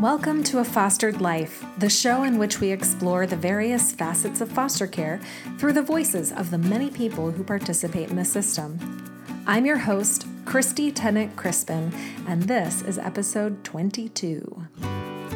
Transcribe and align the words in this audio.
Welcome 0.00 0.44
to 0.44 0.60
A 0.60 0.64
Fostered 0.64 1.20
Life, 1.20 1.62
the 1.76 1.90
show 1.90 2.22
in 2.22 2.38
which 2.38 2.58
we 2.58 2.72
explore 2.72 3.26
the 3.26 3.36
various 3.36 3.92
facets 3.92 4.40
of 4.40 4.50
foster 4.50 4.86
care 4.86 5.20
through 5.58 5.74
the 5.74 5.82
voices 5.82 6.32
of 6.32 6.50
the 6.50 6.56
many 6.56 6.88
people 6.88 7.30
who 7.30 7.44
participate 7.44 8.08
in 8.08 8.16
the 8.16 8.24
system. 8.24 8.78
I'm 9.46 9.66
your 9.66 9.76
host, 9.76 10.26
Christy 10.46 10.90
Tennant 10.90 11.36
Krispin, 11.36 11.92
and 12.26 12.44
this 12.44 12.80
is 12.80 12.96
episode 12.96 13.62
22. 13.62 14.64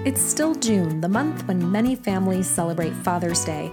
It's 0.07 0.23
still 0.23 0.55
June, 0.55 1.03
the 1.03 1.11
month 1.11 1.46
when 1.46 1.71
many 1.71 1.95
families 1.95 2.49
celebrate 2.49 2.95
Father's 2.95 3.45
Day, 3.45 3.71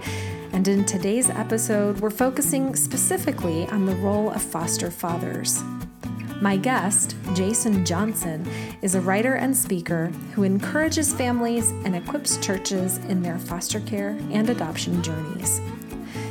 and 0.52 0.68
in 0.68 0.84
today's 0.84 1.30
episode, 1.30 2.00
we're 2.00 2.10
focusing 2.10 2.76
specifically 2.76 3.66
on 3.68 3.86
the 3.86 3.96
role 3.96 4.28
of 4.28 4.42
foster 4.42 4.90
fathers. 4.90 5.62
My 6.42 6.56
guest, 6.56 7.14
Jason 7.34 7.84
Johnson, 7.84 8.44
is 8.82 8.96
a 8.96 9.00
writer 9.00 9.34
and 9.34 9.56
speaker 9.56 10.06
who 10.34 10.42
encourages 10.42 11.14
families 11.14 11.70
and 11.84 11.94
equips 11.94 12.36
churches 12.38 12.96
in 12.96 13.22
their 13.22 13.38
foster 13.38 13.78
care 13.78 14.18
and 14.32 14.50
adoption 14.50 15.04
journeys. 15.04 15.60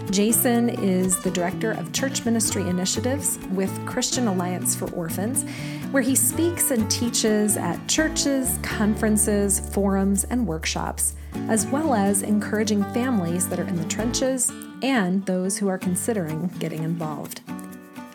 Jason 0.10 0.68
is 0.68 1.18
the 1.22 1.32
director 1.32 1.72
of 1.72 1.94
church 1.94 2.26
ministry 2.26 2.68
initiatives 2.68 3.40
with 3.52 3.72
Christian 3.86 4.28
Alliance 4.28 4.76
for 4.76 4.92
Orphans, 4.92 5.46
where 5.92 6.04
he 6.04 6.14
speaks 6.14 6.72
and 6.72 6.91
teaches 6.91 7.55
at 7.55 7.88
churches, 7.88 8.60
conferences, 8.64 9.62
forums, 9.74 10.26
and 10.26 10.46
workshops, 10.46 11.16
as 11.48 11.66
well 11.68 11.94
as 11.94 12.22
encouraging 12.22 12.84
families 12.94 13.48
that 13.48 13.62
are 13.62 13.68
in 13.68 13.78
the 13.78 13.86
trenches 13.86 14.52
and 14.82 15.26
those 15.26 15.58
who 15.58 15.70
are 15.70 15.78
considering 15.78 16.48
getting 16.60 16.84
involved. 16.84 17.40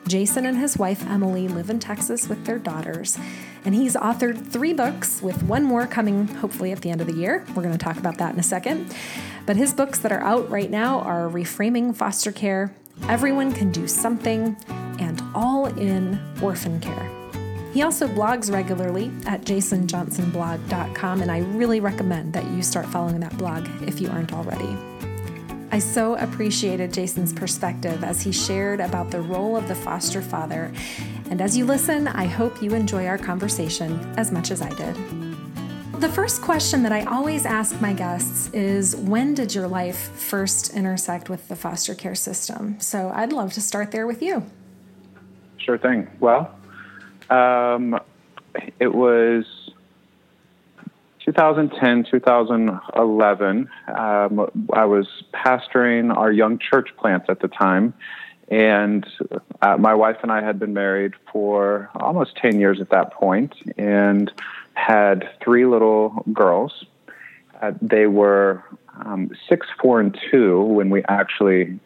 Jason 0.07 0.47
and 0.47 0.59
his 0.59 0.79
wife 0.79 1.05
Emily 1.07 1.49
live 1.49 1.69
in 1.69 1.81
Texas 1.81 2.29
with 2.29 2.45
their 2.45 2.59
daughters, 2.59 3.19
and 3.65 3.75
he's 3.75 3.97
authored 3.97 4.47
three 4.47 4.73
books, 4.73 5.21
with 5.21 5.43
one 5.43 5.65
more 5.65 5.87
coming 5.87 6.29
hopefully 6.29 6.71
at 6.71 6.83
the 6.83 6.91
end 6.91 7.01
of 7.01 7.07
the 7.07 7.15
year. 7.15 7.45
We're 7.49 7.63
going 7.63 7.77
to 7.77 7.85
talk 7.85 7.97
about 7.97 8.19
that 8.19 8.33
in 8.33 8.39
a 8.39 8.45
second. 8.45 8.95
But 9.47 9.57
his 9.57 9.73
books 9.73 9.99
that 10.01 10.13
are 10.13 10.21
out 10.21 10.49
right 10.51 10.71
now 10.71 11.01
are 11.01 11.29
Reframing 11.29 11.95
Foster 11.95 12.31
Care, 12.31 12.75
Everyone 13.09 13.53
Can 13.53 13.73
Do 13.73 13.89
Something, 13.89 14.57
and 15.01 15.23
All 15.35 15.67
in 15.67 16.21
Orphan 16.41 16.81
Care. 16.81 17.11
He 17.73 17.83
also 17.83 18.09
blogs 18.09 18.51
regularly 18.51 19.11
at 19.27 19.43
jasonjohnsonblog.com, 19.43 21.21
and 21.21 21.31
I 21.31 21.41
really 21.41 21.81
recommend 21.81 22.33
that 22.33 22.45
you 22.53 22.63
start 22.63 22.87
following 22.87 23.21
that 23.21 23.37
blog 23.37 23.69
if 23.83 24.01
you 24.01 24.09
aren't 24.09 24.33
already. 24.33 24.96
I 25.77 25.79
so 25.79 26.15
appreciated 26.15 26.91
Jason's 26.91 27.35
perspective 27.35 28.03
as 28.03 28.23
he 28.23 28.33
shared 28.33 28.81
about 28.81 29.11
the 29.11 29.21
role 29.21 29.59
of 29.59 29.69
the 29.69 29.75
foster 29.75 30.23
father. 30.23 30.73
And 31.29 31.43
as 31.43 31.55
you 31.55 31.67
listen, 31.67 32.09
I 32.09 32.25
hope 32.25 32.63
you 32.63 32.73
enjoy 32.73 33.07
our 33.07 33.19
conversation 33.19 34.01
as 34.17 34.33
much 34.33 34.51
as 34.51 34.63
I 34.63 34.71
did. 34.71 34.95
The 36.01 36.09
first 36.09 36.41
question 36.41 36.83
that 36.85 36.93
I 36.93 37.05
always 37.05 37.45
ask 37.45 37.79
my 37.79 37.93
guests 37.93 38.49
is 38.55 38.97
When 38.97 39.35
did 39.35 39.55
your 39.55 39.69
life 39.69 39.99
first 40.13 40.73
intersect 40.73 41.29
with 41.29 41.47
the 41.49 41.57
foster 41.57 41.95
care 41.95 42.15
system? 42.15 42.81
So 42.81 43.13
I'd 43.15 43.35
love 43.35 43.53
to 43.53 43.61
start 43.61 43.91
there 43.91 44.07
with 44.07 44.23
you. 44.23 44.47
Sure 45.59 45.77
thing. 45.77 46.09
Well, 46.21 46.59
um, 47.29 48.01
it 48.81 48.95
was 48.95 49.45
2010, 51.27 52.07
2011, 52.09 53.69
um, 53.89 54.51
I 54.73 54.85
was 54.85 55.09
pastoring 55.35 56.17
our 56.17 56.31
young 56.31 56.57
church 56.59 56.91
plants 56.97 57.27
at 57.29 57.41
the 57.41 57.49
time. 57.49 57.95
And 58.49 59.05
uh, 59.61 59.77
my 59.77 59.93
wife 59.93 60.19
and 60.23 60.31
I 60.31 60.41
had 60.41 60.61
been 60.61 60.73
married 60.73 61.15
for 61.33 61.91
almost 61.97 62.37
10 62.37 62.61
years 62.61 62.81
at 62.81 62.91
that 62.91 63.13
point 63.13 63.55
and 63.77 64.31
had 64.75 65.29
three 65.43 65.67
little 65.67 66.25
girls. 66.33 66.85
Uh, 67.61 67.73
they 67.83 68.07
were 68.07 68.63
um, 69.05 69.33
six, 69.49 69.67
four, 69.83 69.99
and 69.99 70.17
two 70.31 70.63
when 70.63 70.91
we 70.91 71.03
actually 71.09 71.81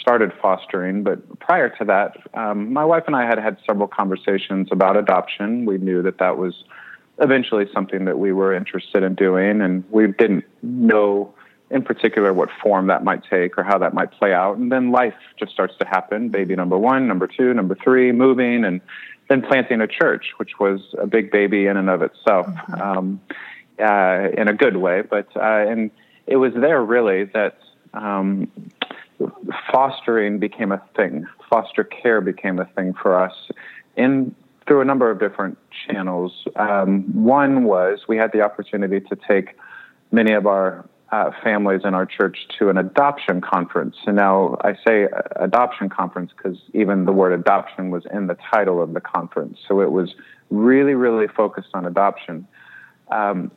started 0.00 0.32
fostering. 0.40 1.02
But 1.02 1.40
prior 1.40 1.70
to 1.70 1.84
that, 1.86 2.18
um, 2.34 2.72
my 2.72 2.84
wife 2.84 3.04
and 3.08 3.16
I 3.16 3.26
had 3.26 3.38
had 3.38 3.58
several 3.66 3.88
conversations 3.88 4.68
about 4.70 4.96
adoption. 4.96 5.64
We 5.64 5.78
knew 5.78 6.02
that 6.02 6.18
that 6.18 6.38
was 6.38 6.54
eventually 7.18 7.66
something 7.72 8.04
that 8.04 8.18
we 8.18 8.32
were 8.32 8.54
interested 8.54 9.02
in 9.02 9.14
doing, 9.14 9.60
and 9.60 9.84
we 9.90 10.06
didn't 10.08 10.44
know 10.62 11.32
in 11.70 11.82
particular 11.82 12.32
what 12.32 12.48
form 12.62 12.86
that 12.86 13.02
might 13.02 13.22
take 13.28 13.58
or 13.58 13.64
how 13.64 13.78
that 13.78 13.92
might 13.92 14.12
play 14.12 14.32
out. 14.32 14.56
And 14.56 14.70
then 14.70 14.92
life 14.92 15.14
just 15.38 15.52
starts 15.52 15.74
to 15.78 15.86
happen 15.86 16.28
baby 16.28 16.54
number 16.54 16.78
one, 16.78 17.08
number 17.08 17.26
two, 17.26 17.52
number 17.54 17.76
three, 17.82 18.12
moving, 18.12 18.64
and 18.64 18.80
then 19.28 19.42
planting 19.42 19.80
a 19.80 19.88
church, 19.88 20.26
which 20.36 20.60
was 20.60 20.94
a 20.98 21.06
big 21.06 21.32
baby 21.32 21.66
in 21.66 21.76
and 21.76 21.90
of 21.90 22.02
itself, 22.02 22.46
mm-hmm. 22.46 22.80
um, 22.80 23.20
uh, 23.80 24.28
in 24.40 24.48
a 24.48 24.54
good 24.54 24.76
way. 24.76 25.02
But, 25.02 25.28
uh, 25.36 25.40
and 25.68 25.90
it 26.26 26.36
was 26.36 26.52
there 26.54 26.82
really 26.82 27.24
that 27.24 27.58
um, 27.92 28.48
fostering 29.72 30.38
became 30.38 30.70
a 30.70 30.80
thing, 30.94 31.26
foster 31.50 31.82
care 31.82 32.20
became 32.20 32.60
a 32.60 32.66
thing 32.66 32.94
for 32.94 33.20
us 33.20 33.34
in 33.96 34.34
through 34.66 34.80
a 34.80 34.84
number 34.84 35.10
of 35.10 35.18
different 35.20 35.58
channels. 35.86 36.46
Um, 36.56 37.02
one 37.14 37.64
was 37.64 38.00
we 38.08 38.16
had 38.16 38.32
the 38.32 38.40
opportunity 38.40 39.00
to 39.00 39.16
take 39.28 39.56
many 40.10 40.32
of 40.32 40.46
our 40.46 40.88
uh, 41.12 41.30
families 41.42 41.82
in 41.84 41.94
our 41.94 42.04
church 42.06 42.48
to 42.58 42.68
an 42.68 42.76
adoption 42.76 43.40
conference. 43.40 43.96
And 44.06 44.16
now 44.16 44.56
I 44.62 44.74
say 44.86 45.06
adoption 45.36 45.88
conference 45.88 46.32
because 46.36 46.58
even 46.74 47.04
the 47.04 47.12
word 47.12 47.32
adoption 47.32 47.90
was 47.90 48.04
in 48.12 48.26
the 48.26 48.36
title 48.52 48.82
of 48.82 48.92
the 48.92 49.00
conference. 49.00 49.58
So 49.68 49.80
it 49.80 49.92
was 49.92 50.14
really, 50.50 50.94
really 50.94 51.28
focused 51.28 51.70
on 51.74 51.86
adoption. 51.86 52.46
Um, 53.08 53.52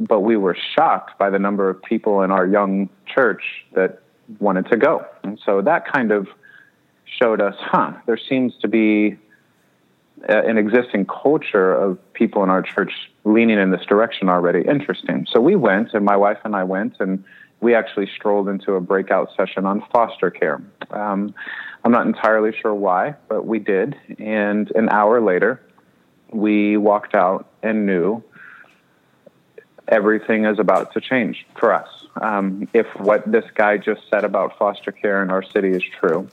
but 0.00 0.20
we 0.20 0.38
were 0.38 0.56
shocked 0.74 1.18
by 1.18 1.28
the 1.28 1.38
number 1.38 1.68
of 1.68 1.82
people 1.82 2.22
in 2.22 2.30
our 2.30 2.46
young 2.46 2.88
church 3.06 3.42
that 3.74 4.00
wanted 4.38 4.66
to 4.70 4.78
go. 4.78 5.04
And 5.22 5.38
so 5.44 5.60
that 5.60 5.90
kind 5.92 6.10
of 6.10 6.26
showed 7.20 7.42
us, 7.42 7.54
huh, 7.58 7.92
there 8.06 8.18
seems 8.18 8.54
to 8.62 8.68
be 8.68 9.18
an 10.28 10.58
existing 10.58 11.06
culture 11.06 11.72
of 11.72 11.98
people 12.14 12.42
in 12.42 12.50
our 12.50 12.62
church 12.62 12.92
leaning 13.24 13.58
in 13.58 13.70
this 13.70 13.84
direction 13.86 14.28
already 14.28 14.66
interesting. 14.66 15.26
So 15.30 15.40
we 15.40 15.56
went, 15.56 15.94
and 15.94 16.04
my 16.04 16.16
wife 16.16 16.38
and 16.44 16.54
I 16.54 16.64
went, 16.64 16.96
and 17.00 17.24
we 17.60 17.74
actually 17.74 18.10
strolled 18.14 18.48
into 18.48 18.74
a 18.74 18.80
breakout 18.80 19.30
session 19.36 19.64
on 19.64 19.82
foster 19.92 20.30
care. 20.30 20.62
Um, 20.90 21.34
I'm 21.84 21.92
not 21.92 22.06
entirely 22.06 22.52
sure 22.60 22.74
why, 22.74 23.14
but 23.28 23.46
we 23.46 23.58
did. 23.58 23.96
And 24.18 24.70
an 24.74 24.88
hour 24.90 25.20
later, 25.20 25.60
we 26.30 26.76
walked 26.76 27.14
out 27.14 27.48
and 27.62 27.86
knew 27.86 28.22
everything 29.88 30.44
is 30.44 30.58
about 30.58 30.92
to 30.94 31.00
change 31.00 31.46
for 31.56 31.72
us. 31.72 31.88
Um, 32.20 32.68
if 32.72 32.86
what 32.96 33.30
this 33.30 33.44
guy 33.54 33.76
just 33.76 34.02
said 34.08 34.24
about 34.24 34.56
foster 34.56 34.92
care 34.92 35.22
in 35.22 35.30
our 35.30 35.42
city 35.42 35.70
is 35.70 35.82
true, 35.98 36.28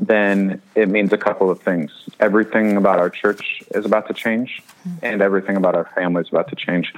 then 0.00 0.62
it 0.74 0.88
means 0.88 1.12
a 1.12 1.18
couple 1.18 1.50
of 1.50 1.60
things. 1.60 1.92
Everything 2.18 2.76
about 2.76 2.98
our 2.98 3.10
church 3.10 3.62
is 3.74 3.84
about 3.84 4.08
to 4.08 4.14
change, 4.14 4.62
and 5.02 5.20
everything 5.20 5.56
about 5.56 5.74
our 5.74 5.90
family 5.94 6.22
is 6.22 6.28
about 6.28 6.48
to 6.48 6.56
change. 6.56 6.92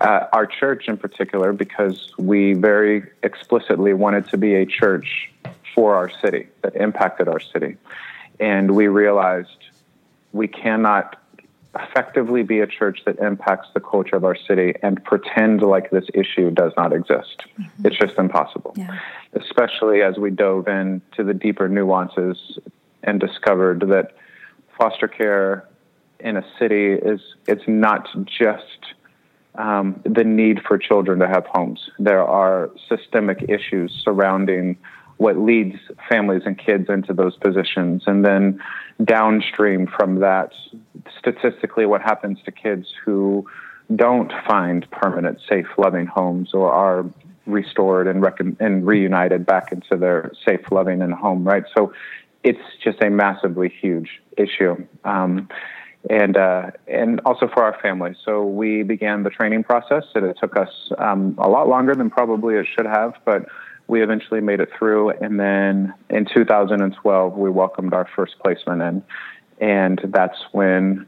Uh, 0.00 0.26
our 0.32 0.46
church, 0.46 0.88
in 0.88 0.96
particular, 0.96 1.52
because 1.52 2.12
we 2.18 2.52
very 2.52 3.04
explicitly 3.22 3.92
wanted 3.92 4.28
to 4.28 4.36
be 4.36 4.54
a 4.54 4.64
church 4.64 5.30
for 5.74 5.96
our 5.96 6.10
city 6.20 6.46
that 6.62 6.76
impacted 6.76 7.28
our 7.28 7.40
city. 7.40 7.76
And 8.38 8.72
we 8.72 8.88
realized 8.88 9.58
we 10.32 10.48
cannot 10.48 11.21
effectively 11.74 12.42
be 12.42 12.60
a 12.60 12.66
church 12.66 13.00
that 13.06 13.18
impacts 13.18 13.68
the 13.72 13.80
culture 13.80 14.16
of 14.16 14.24
our 14.24 14.36
city 14.36 14.74
and 14.82 15.02
pretend 15.04 15.62
like 15.62 15.90
this 15.90 16.04
issue 16.12 16.50
does 16.50 16.72
not 16.76 16.92
exist. 16.92 17.44
Mm-hmm. 17.58 17.86
It's 17.86 17.96
just 17.96 18.18
impossible. 18.18 18.74
Yeah. 18.76 18.98
Especially 19.32 20.02
as 20.02 20.18
we 20.18 20.30
dove 20.30 20.68
into 20.68 21.24
the 21.24 21.32
deeper 21.32 21.68
nuances 21.68 22.58
and 23.02 23.18
discovered 23.18 23.80
that 23.88 24.14
foster 24.78 25.08
care 25.08 25.66
in 26.20 26.36
a 26.36 26.44
city 26.58 26.92
is 26.92 27.20
it's 27.46 27.66
not 27.66 28.08
just 28.26 28.94
um, 29.54 30.00
the 30.04 30.24
need 30.24 30.60
for 30.66 30.78
children 30.78 31.18
to 31.18 31.28
have 31.28 31.46
homes. 31.46 31.90
There 31.98 32.24
are 32.24 32.70
systemic 32.88 33.44
issues 33.48 33.92
surrounding 34.04 34.78
what 35.18 35.36
leads 35.38 35.76
families 36.08 36.42
and 36.44 36.58
kids 36.58 36.88
into 36.88 37.12
those 37.12 37.36
positions. 37.36 38.04
And 38.06 38.24
then 38.24 38.60
downstream 39.04 39.86
from 39.86 40.20
that, 40.20 40.52
statistically, 41.18 41.86
what 41.86 42.02
happens 42.02 42.38
to 42.44 42.52
kids 42.52 42.92
who 43.04 43.48
don't 43.94 44.32
find 44.46 44.88
permanent, 44.90 45.40
safe, 45.48 45.66
loving 45.78 46.06
homes 46.06 46.54
or 46.54 46.72
are 46.72 47.04
restored 47.46 48.06
and, 48.06 48.24
and 48.60 48.86
reunited 48.86 49.44
back 49.44 49.72
into 49.72 49.96
their 49.96 50.32
safe, 50.46 50.60
loving, 50.70 51.02
and 51.02 51.12
home, 51.12 51.44
right? 51.44 51.64
So 51.76 51.92
it's 52.44 52.60
just 52.82 53.02
a 53.02 53.10
massively 53.10 53.68
huge 53.68 54.20
issue. 54.36 54.86
Um, 55.04 55.48
and 56.10 56.36
uh, 56.36 56.70
and 56.88 57.20
also 57.24 57.48
for 57.48 57.62
our 57.62 57.78
family. 57.80 58.14
So 58.24 58.44
we 58.44 58.82
began 58.82 59.22
the 59.22 59.30
training 59.30 59.64
process, 59.64 60.04
and 60.14 60.26
it 60.26 60.36
took 60.40 60.56
us 60.56 60.90
um, 60.98 61.36
a 61.38 61.48
lot 61.48 61.68
longer 61.68 61.94
than 61.94 62.10
probably 62.10 62.56
it 62.56 62.66
should 62.76 62.86
have, 62.86 63.14
but 63.24 63.46
we 63.88 64.02
eventually 64.02 64.40
made 64.40 64.60
it 64.60 64.70
through. 64.78 65.10
And 65.10 65.38
then 65.38 65.94
in 66.10 66.26
2012, 66.26 67.36
we 67.36 67.50
welcomed 67.50 67.94
our 67.94 68.08
first 68.16 68.38
placement 68.38 68.82
in. 68.82 69.02
And 69.60 70.00
that's 70.12 70.38
when 70.52 71.06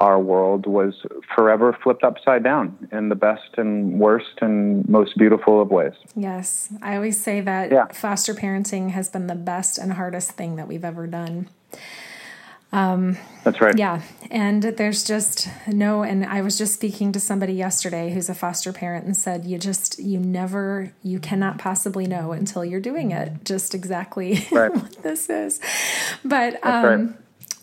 our 0.00 0.20
world 0.20 0.66
was 0.66 0.94
forever 1.34 1.76
flipped 1.82 2.04
upside 2.04 2.44
down 2.44 2.88
in 2.92 3.08
the 3.08 3.14
best 3.14 3.56
and 3.56 3.98
worst 3.98 4.38
and 4.40 4.86
most 4.88 5.16
beautiful 5.16 5.60
of 5.60 5.70
ways. 5.70 5.94
Yes. 6.14 6.72
I 6.82 6.96
always 6.96 7.20
say 7.20 7.40
that 7.40 7.72
yeah. 7.72 7.86
foster 7.92 8.34
parenting 8.34 8.90
has 8.90 9.08
been 9.08 9.26
the 9.26 9.34
best 9.34 9.78
and 9.78 9.94
hardest 9.94 10.32
thing 10.32 10.56
that 10.56 10.68
we've 10.68 10.84
ever 10.84 11.06
done. 11.06 11.48
Um, 12.72 13.16
That's 13.44 13.60
right. 13.60 13.76
Yeah. 13.76 14.02
And 14.30 14.62
there's 14.62 15.04
just 15.04 15.48
no, 15.66 16.02
and 16.02 16.24
I 16.24 16.42
was 16.42 16.58
just 16.58 16.74
speaking 16.74 17.12
to 17.12 17.20
somebody 17.20 17.52
yesterday 17.52 18.12
who's 18.12 18.28
a 18.28 18.34
foster 18.34 18.72
parent 18.72 19.06
and 19.06 19.16
said, 19.16 19.44
you 19.44 19.58
just, 19.58 19.98
you 19.98 20.18
never, 20.18 20.92
you 21.02 21.18
cannot 21.18 21.58
possibly 21.58 22.06
know 22.06 22.32
until 22.32 22.64
you're 22.64 22.80
doing 22.80 23.12
it, 23.12 23.44
just 23.44 23.74
exactly 23.74 24.46
right. 24.52 24.74
what 24.74 25.02
this 25.02 25.30
is. 25.30 25.60
But, 26.24 26.64
um, 26.64 26.84
right. 26.84 27.16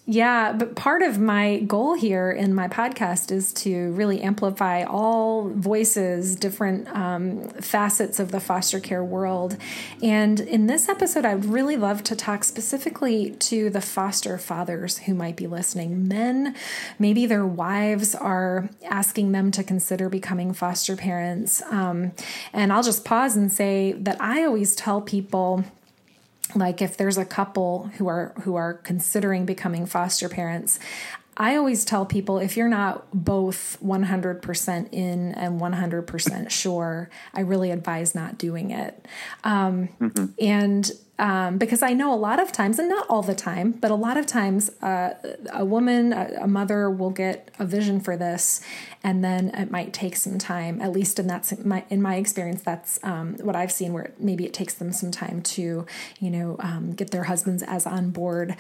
Yeah, 0.05 0.51
but 0.51 0.75
part 0.75 1.01
of 1.01 1.17
my 1.17 1.59
goal 1.59 1.93
here 1.93 2.29
in 2.29 2.53
my 2.53 2.67
podcast 2.67 3.31
is 3.31 3.53
to 3.53 3.93
really 3.93 4.21
amplify 4.21 4.83
all 4.83 5.47
voices, 5.47 6.35
different 6.35 6.89
um, 6.89 7.47
facets 7.51 8.19
of 8.19 8.31
the 8.31 8.41
foster 8.41 8.81
care 8.81 9.03
world. 9.03 9.55
And 10.01 10.41
in 10.41 10.67
this 10.67 10.89
episode, 10.89 11.23
I'd 11.23 11.45
really 11.45 11.77
love 11.77 12.03
to 12.03 12.17
talk 12.17 12.43
specifically 12.43 13.31
to 13.31 13.69
the 13.69 13.79
foster 13.79 14.37
fathers 14.37 14.97
who 14.97 15.13
might 15.13 15.37
be 15.37 15.47
listening. 15.47 16.05
Men, 16.05 16.53
maybe 16.99 17.25
their 17.25 17.45
wives 17.45 18.13
are 18.13 18.69
asking 18.83 19.31
them 19.31 19.51
to 19.51 19.63
consider 19.63 20.09
becoming 20.09 20.51
foster 20.51 20.97
parents. 20.97 21.61
Um, 21.71 22.11
and 22.51 22.73
I'll 22.73 22.83
just 22.83 23.05
pause 23.05 23.37
and 23.37 23.49
say 23.49 23.93
that 23.93 24.19
I 24.19 24.43
always 24.43 24.75
tell 24.75 24.99
people 24.99 25.63
like 26.55 26.81
if 26.81 26.97
there's 26.97 27.17
a 27.17 27.25
couple 27.25 27.89
who 27.97 28.07
are 28.07 28.33
who 28.41 28.55
are 28.55 28.73
considering 28.73 29.45
becoming 29.45 29.85
foster 29.85 30.29
parents 30.29 30.79
I 31.35 31.55
always 31.55 31.83
tell 31.83 32.05
people 32.05 32.37
if 32.37 32.57
you're 32.57 32.69
not 32.69 33.07
both 33.11 33.77
100% 33.83 34.89
in 34.91 35.33
and 35.33 35.59
100% 35.59 36.49
sure, 36.51 37.09
I 37.33 37.41
really 37.41 37.71
advise 37.71 38.13
not 38.13 38.37
doing 38.37 38.71
it. 38.71 39.07
Um, 39.43 39.89
mm-hmm. 39.99 40.25
And 40.39 40.91
um, 41.19 41.59
because 41.59 41.83
I 41.83 41.93
know 41.93 42.11
a 42.11 42.17
lot 42.17 42.39
of 42.39 42.51
times, 42.51 42.79
and 42.79 42.89
not 42.89 43.05
all 43.07 43.21
the 43.21 43.35
time, 43.35 43.71
but 43.71 43.91
a 43.91 43.95
lot 43.95 44.17
of 44.17 44.25
times, 44.25 44.71
uh, 44.81 45.13
a 45.53 45.63
woman, 45.63 46.11
a, 46.11 46.39
a, 46.41 46.47
mother 46.47 46.89
will 46.89 47.11
get 47.11 47.51
a 47.59 47.65
vision 47.65 47.99
for 47.99 48.17
this, 48.17 48.61
and 49.03 49.23
then 49.23 49.49
it 49.49 49.69
might 49.69 49.93
take 49.93 50.15
some 50.15 50.39
time. 50.39 50.81
At 50.81 50.91
least 50.91 51.19
in 51.19 51.27
that's 51.27 51.53
my 51.63 51.85
in 51.91 52.01
my 52.01 52.15
experience, 52.15 52.63
that's 52.63 52.99
um, 53.03 53.35
what 53.35 53.55
I've 53.55 53.71
seen. 53.71 53.93
Where 53.93 54.11
maybe 54.17 54.43
it 54.45 54.55
takes 54.55 54.73
them 54.73 54.91
some 54.91 55.11
time 55.11 55.43
to, 55.43 55.85
you 56.19 56.29
know, 56.31 56.55
um, 56.59 56.93
get 56.93 57.11
their 57.11 57.25
husbands 57.25 57.61
as 57.61 57.85
on 57.85 58.09
board. 58.09 58.55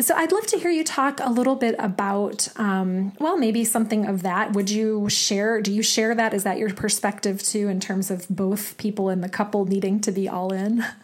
So 0.00 0.14
I'd 0.14 0.32
love 0.32 0.46
to 0.46 0.58
hear 0.58 0.70
you 0.70 0.84
talk 0.84 1.20
a 1.22 1.30
little 1.30 1.56
bit 1.56 1.74
about, 1.78 2.48
um, 2.56 3.12
well, 3.18 3.36
maybe 3.36 3.66
something 3.66 4.06
of 4.06 4.22
that. 4.22 4.54
Would 4.54 4.70
you 4.70 5.10
share? 5.10 5.60
Do 5.60 5.70
you 5.70 5.82
share 5.82 6.14
that? 6.14 6.32
Is 6.32 6.44
that 6.44 6.56
your 6.56 6.72
perspective 6.72 7.42
too, 7.42 7.68
in 7.68 7.80
terms 7.80 8.10
of 8.10 8.26
both 8.30 8.78
people 8.78 9.10
in 9.10 9.20
the 9.20 9.28
couple 9.28 9.66
needing 9.66 10.00
to 10.00 10.10
be 10.10 10.26
all 10.26 10.54
in? 10.54 10.86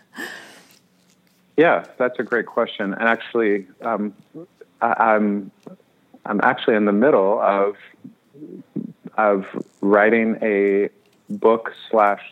Yeah, 1.57 1.85
that's 1.99 2.19
a 2.19 2.23
great 2.23 2.47
question. 2.47 2.95
And 2.95 3.09
actually, 3.09 3.67
um, 3.83 4.15
I, 4.81 5.15
am 5.15 5.51
I'm, 5.67 5.77
I'm 6.27 6.41
actually 6.43 6.77
in 6.77 6.85
the 6.85 6.93
middle 6.93 7.41
of 7.41 7.77
of 9.17 9.45
writing 9.81 10.37
a 10.43 10.89
book 11.31 11.73
slash 11.89 12.23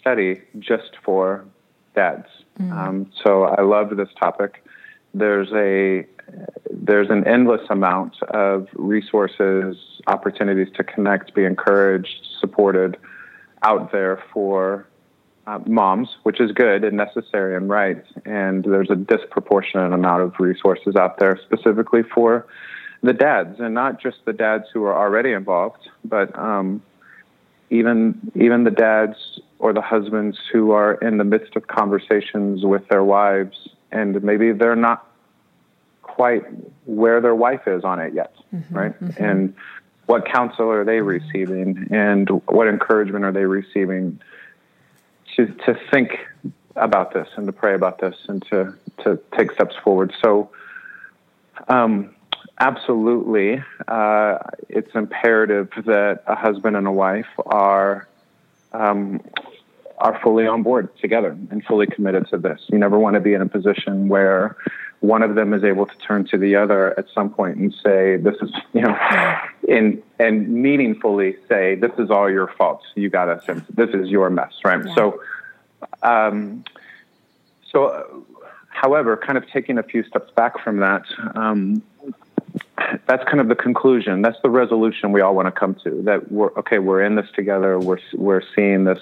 study 0.00 0.40
just 0.58 0.96
for 1.04 1.44
dads. 1.94 2.28
Mm. 2.58 2.72
Um, 2.72 3.12
so 3.22 3.44
I 3.44 3.62
love 3.62 3.94
this 3.96 4.08
topic. 4.18 4.64
There's 5.12 5.52
a 5.52 6.06
there's 6.70 7.10
an 7.10 7.26
endless 7.26 7.62
amount 7.70 8.20
of 8.22 8.68
resources, 8.74 9.76
opportunities 10.06 10.68
to 10.76 10.84
connect, 10.84 11.34
be 11.34 11.44
encouraged, 11.44 12.26
supported 12.40 12.96
out 13.62 13.92
there 13.92 14.22
for 14.32 14.86
uh, 15.46 15.60
moms, 15.66 16.16
which 16.24 16.40
is 16.40 16.52
good 16.52 16.84
and 16.84 16.96
necessary 16.96 17.56
and 17.56 17.68
right. 17.68 18.04
And 18.24 18.64
there's 18.64 18.90
a 18.90 18.96
disproportionate 18.96 19.92
amount 19.92 20.22
of 20.22 20.34
resources 20.38 20.96
out 20.96 21.18
there 21.18 21.38
specifically 21.44 22.02
for 22.02 22.46
the 23.02 23.12
dads, 23.12 23.60
and 23.60 23.74
not 23.74 24.00
just 24.00 24.18
the 24.24 24.32
dads 24.32 24.64
who 24.72 24.84
are 24.84 24.96
already 24.96 25.32
involved, 25.32 25.88
but 26.04 26.36
um, 26.38 26.82
even 27.70 28.32
even 28.34 28.64
the 28.64 28.70
dads 28.70 29.40
or 29.58 29.72
the 29.72 29.80
husbands 29.80 30.38
who 30.52 30.72
are 30.72 30.94
in 30.94 31.18
the 31.18 31.24
midst 31.24 31.56
of 31.56 31.66
conversations 31.66 32.64
with 32.64 32.86
their 32.88 33.04
wives, 33.04 33.68
and 33.92 34.22
maybe 34.22 34.52
they're 34.52 34.76
not 34.76 35.06
quite 36.02 36.44
where 36.86 37.20
their 37.20 37.34
wife 37.34 37.66
is 37.66 37.84
on 37.84 38.00
it 38.00 38.14
yet, 38.14 38.34
mm-hmm, 38.54 38.74
right? 38.74 39.00
Mm-hmm. 39.00 39.22
And 39.22 39.54
what 40.06 40.26
counsel 40.26 40.70
are 40.70 40.84
they 40.84 41.00
receiving, 41.00 41.88
and 41.90 42.28
what 42.46 42.66
encouragement 42.68 43.24
are 43.24 43.32
they 43.32 43.44
receiving? 43.44 44.20
To 45.36 45.46
to 45.46 45.78
think 45.90 46.18
about 46.74 47.14
this 47.14 47.28
and 47.36 47.46
to 47.46 47.52
pray 47.52 47.74
about 47.74 47.98
this 47.98 48.16
and 48.28 48.44
to 48.50 48.74
to 49.04 49.18
take 49.36 49.52
steps 49.52 49.76
forward. 49.82 50.12
So, 50.22 50.50
um, 51.68 52.14
absolutely, 52.58 53.62
uh, 53.88 54.38
it's 54.68 54.94
imperative 54.94 55.70
that 55.86 56.22
a 56.26 56.34
husband 56.34 56.76
and 56.76 56.86
a 56.86 56.92
wife 56.92 57.30
are. 57.46 58.08
Um, 58.72 59.20
are 59.98 60.20
fully 60.22 60.46
on 60.46 60.62
board 60.62 60.94
together 60.98 61.36
and 61.50 61.64
fully 61.64 61.86
committed 61.86 62.28
to 62.28 62.36
this. 62.36 62.60
You 62.68 62.78
never 62.78 62.98
want 62.98 63.14
to 63.14 63.20
be 63.20 63.32
in 63.32 63.40
a 63.40 63.46
position 63.46 64.08
where 64.08 64.54
one 65.00 65.22
of 65.22 65.34
them 65.34 65.54
is 65.54 65.64
able 65.64 65.86
to 65.86 65.98
turn 65.98 66.24
to 66.26 66.38
the 66.38 66.56
other 66.56 66.98
at 66.98 67.06
some 67.14 67.30
point 67.30 67.56
and 67.56 67.74
say, 67.84 68.16
"This 68.16 68.36
is," 68.42 68.50
you 68.72 68.82
know, 68.82 68.96
in 69.66 70.02
and 70.18 70.48
meaningfully 70.48 71.36
say, 71.48 71.74
"This 71.74 71.92
is 71.98 72.10
all 72.10 72.30
your 72.30 72.48
fault. 72.58 72.82
You 72.94 73.10
got 73.10 73.28
us, 73.28 73.44
and 73.48 73.64
this 73.74 73.90
is 73.90 74.08
your 74.08 74.30
mess." 74.30 74.52
Right. 74.64 74.84
Yeah. 74.84 74.94
So 74.94 75.20
um, 76.02 76.64
so, 77.70 78.24
however, 78.68 79.16
kind 79.16 79.36
of 79.36 79.46
taking 79.48 79.78
a 79.78 79.82
few 79.82 80.04
steps 80.04 80.30
back 80.32 80.62
from 80.62 80.78
that, 80.78 81.04
um, 81.34 81.82
that's 83.06 83.24
kind 83.24 83.40
of 83.40 83.48
the 83.48 83.54
conclusion. 83.54 84.22
That's 84.22 84.40
the 84.42 84.50
resolution 84.50 85.12
we 85.12 85.20
all 85.20 85.34
want 85.34 85.46
to 85.46 85.52
come 85.52 85.74
to. 85.84 86.02
That 86.02 86.30
we're 86.30 86.52
okay. 86.54 86.78
We're 86.78 87.02
in 87.02 87.16
this 87.16 87.26
together. 87.34 87.78
We're 87.78 87.98
we're 88.14 88.42
seeing 88.54 88.84
this, 88.84 89.00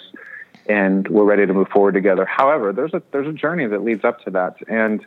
and 0.67 1.07
we're 1.09 1.25
ready 1.25 1.47
to 1.47 1.53
move 1.53 1.69
forward 1.69 1.93
together. 1.95 2.25
However, 2.25 2.73
there's 2.73 2.95
a 2.95 3.03
there's 3.13 3.29
a 3.29 3.33
journey 3.33 3.67
that 3.67 3.83
leads 3.83 4.05
up 4.05 4.25
to 4.25 4.31
that, 4.31 4.57
and 4.69 5.05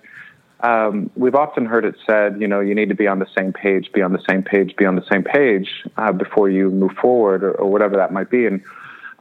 um, 0.61 1.11
we've 1.15 1.35
often 1.35 1.65
heard 1.65 1.85
it 1.85 1.95
said, 2.05 2.41
you 2.41 2.47
know, 2.47 2.59
you 2.59 2.73
need 2.73 2.89
to 2.89 2.95
be 2.95 3.07
on 3.07 3.19
the 3.19 3.27
same 3.37 3.53
page, 3.53 3.91
be 3.93 4.01
on 4.01 4.13
the 4.13 4.23
same 4.29 4.43
page, 4.43 4.75
be 4.75 4.85
on 4.85 4.95
the 4.95 5.05
same 5.11 5.23
page 5.23 5.69
uh, 5.97 6.11
before 6.11 6.49
you 6.49 6.71
move 6.71 6.93
forward, 6.93 7.43
or, 7.43 7.51
or 7.51 7.69
whatever 7.71 7.95
that 7.95 8.11
might 8.11 8.29
be. 8.29 8.45
And 8.45 8.63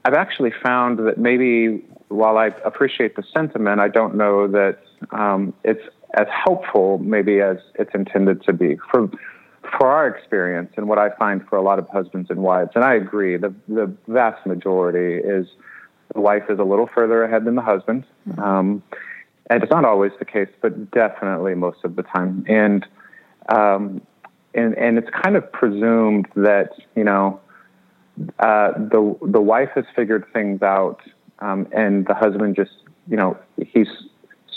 I've 0.05 0.15
actually 0.15 0.53
found 0.63 0.99
that 1.01 1.19
maybe 1.19 1.85
while 2.09 2.39
I 2.39 2.47
appreciate 2.65 3.17
the 3.17 3.25
sentiment, 3.35 3.81
I 3.81 3.89
don't 3.89 4.15
know 4.15 4.49
that 4.49 4.79
um, 5.11 5.53
it's 5.65 5.83
as 6.15 6.27
helpful 6.31 6.99
maybe 6.99 7.41
as 7.41 7.59
it's 7.75 7.91
intended 7.95 8.43
to 8.45 8.53
be 8.53 8.79
for 8.91 9.11
for 9.79 9.89
our 9.89 10.07
experience 10.07 10.73
and 10.77 10.89
what 10.89 10.99
I 10.99 11.11
find 11.11 11.45
for 11.49 11.57
a 11.57 11.63
lot 11.63 11.81
of 11.81 11.89
husbands 11.89 12.31
and 12.31 12.41
wives. 12.41 12.71
And 12.75 12.85
I 12.85 12.95
agree, 12.95 13.37
the 13.37 13.53
the 13.69 13.93
vast 14.07 14.47
majority 14.47 15.17
is 15.17 15.49
the 16.15 16.21
wife 16.21 16.45
is 16.49 16.59
a 16.59 16.65
little 16.65 16.89
further 16.95 17.25
ahead 17.25 17.45
than 17.45 17.57
the 17.57 17.63
husband. 17.63 18.05
Um, 18.39 18.83
and 19.49 19.63
it's 19.63 19.71
not 19.71 19.85
always 19.85 20.13
the 20.19 20.25
case, 20.25 20.49
but 20.61 20.91
definitely 20.91 21.55
most 21.55 21.79
of 21.85 21.97
the 21.97 22.03
time. 22.03 22.45
And 22.49 22.87
um, 23.49 24.03
and 24.55 24.77
and 24.77 24.99
it's 24.99 25.11
kind 25.11 25.37
of 25.37 25.51
presumed 25.53 26.27
that 26.35 26.71
you 26.95 27.05
know 27.05 27.41
uh, 28.39 28.73
the 28.73 29.17
the 29.23 29.41
wife 29.41 29.71
has 29.75 29.85
figured 29.95 30.25
things 30.33 30.63
out 30.63 31.01
um, 31.39 31.69
and 31.73 32.07
the 32.07 32.15
husband 32.15 32.57
just 32.57 32.73
you 33.09 33.17
know 33.17 33.39
he's 33.65 33.89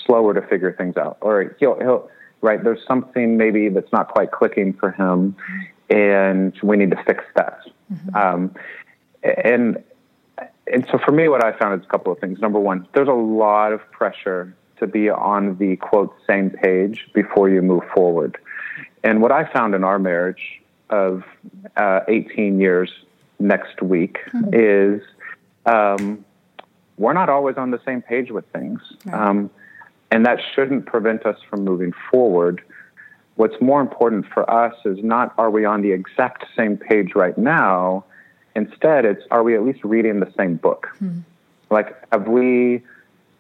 slower 0.05 0.33
to 0.33 0.41
figure 0.47 0.73
things 0.73 0.97
out, 0.97 1.17
or 1.21 1.55
he'll 1.59 1.77
he'll 1.79 2.09
right. 2.41 2.63
There's 2.63 2.85
something 2.87 3.37
maybe 3.37 3.69
that's 3.69 3.91
not 3.91 4.07
quite 4.09 4.31
clicking 4.31 4.73
for 4.73 4.91
him, 4.91 5.35
and 5.89 6.57
we 6.63 6.77
need 6.77 6.91
to 6.91 7.03
fix 7.03 7.23
that. 7.35 7.59
Mm-hmm. 7.93 8.15
Um, 8.15 8.55
and 9.23 9.83
and 10.71 10.87
so 10.91 10.99
for 11.03 11.11
me, 11.11 11.27
what 11.27 11.43
I 11.43 11.57
found 11.57 11.79
is 11.79 11.85
a 11.85 11.89
couple 11.89 12.13
of 12.13 12.19
things. 12.19 12.39
Number 12.39 12.59
one, 12.59 12.87
there's 12.93 13.07
a 13.07 13.11
lot 13.11 13.73
of 13.73 13.81
pressure 13.91 14.55
to 14.79 14.87
be 14.87 15.09
on 15.09 15.57
the 15.57 15.75
quote 15.77 16.15
same 16.27 16.49
page 16.49 17.07
before 17.13 17.49
you 17.49 17.61
move 17.61 17.83
forward. 17.93 18.37
And 19.03 19.21
what 19.21 19.31
I 19.31 19.51
found 19.51 19.75
in 19.75 19.83
our 19.83 19.99
marriage 19.99 20.61
of 20.89 21.23
uh, 21.77 22.01
18 22.07 22.59
years 22.59 22.91
next 23.39 23.81
week 23.81 24.17
mm-hmm. 24.33 24.49
is 24.53 25.01
um, 25.65 26.25
we're 26.97 27.13
not 27.13 27.29
always 27.29 27.57
on 27.57 27.71
the 27.71 27.79
same 27.85 28.01
page 28.01 28.31
with 28.31 28.45
things. 28.51 28.81
Right. 29.05 29.29
Um, 29.29 29.49
and 30.11 30.25
that 30.25 30.39
shouldn't 30.53 30.85
prevent 30.85 31.25
us 31.25 31.37
from 31.49 31.63
moving 31.63 31.93
forward. 32.11 32.61
What's 33.35 33.59
more 33.61 33.79
important 33.79 34.25
for 34.33 34.49
us 34.49 34.73
is 34.85 34.97
not 35.01 35.33
are 35.37 35.49
we 35.49 35.65
on 35.65 35.81
the 35.81 35.91
exact 35.91 36.45
same 36.57 36.77
page 36.77 37.15
right 37.15 37.37
now? 37.37 38.03
Instead, 38.55 39.05
it's 39.05 39.23
are 39.31 39.43
we 39.43 39.55
at 39.55 39.63
least 39.63 39.83
reading 39.83 40.19
the 40.19 40.31
same 40.37 40.55
book? 40.55 40.87
Hmm. 40.97 41.19
Like, 41.69 41.95
have 42.11 42.27
we 42.27 42.81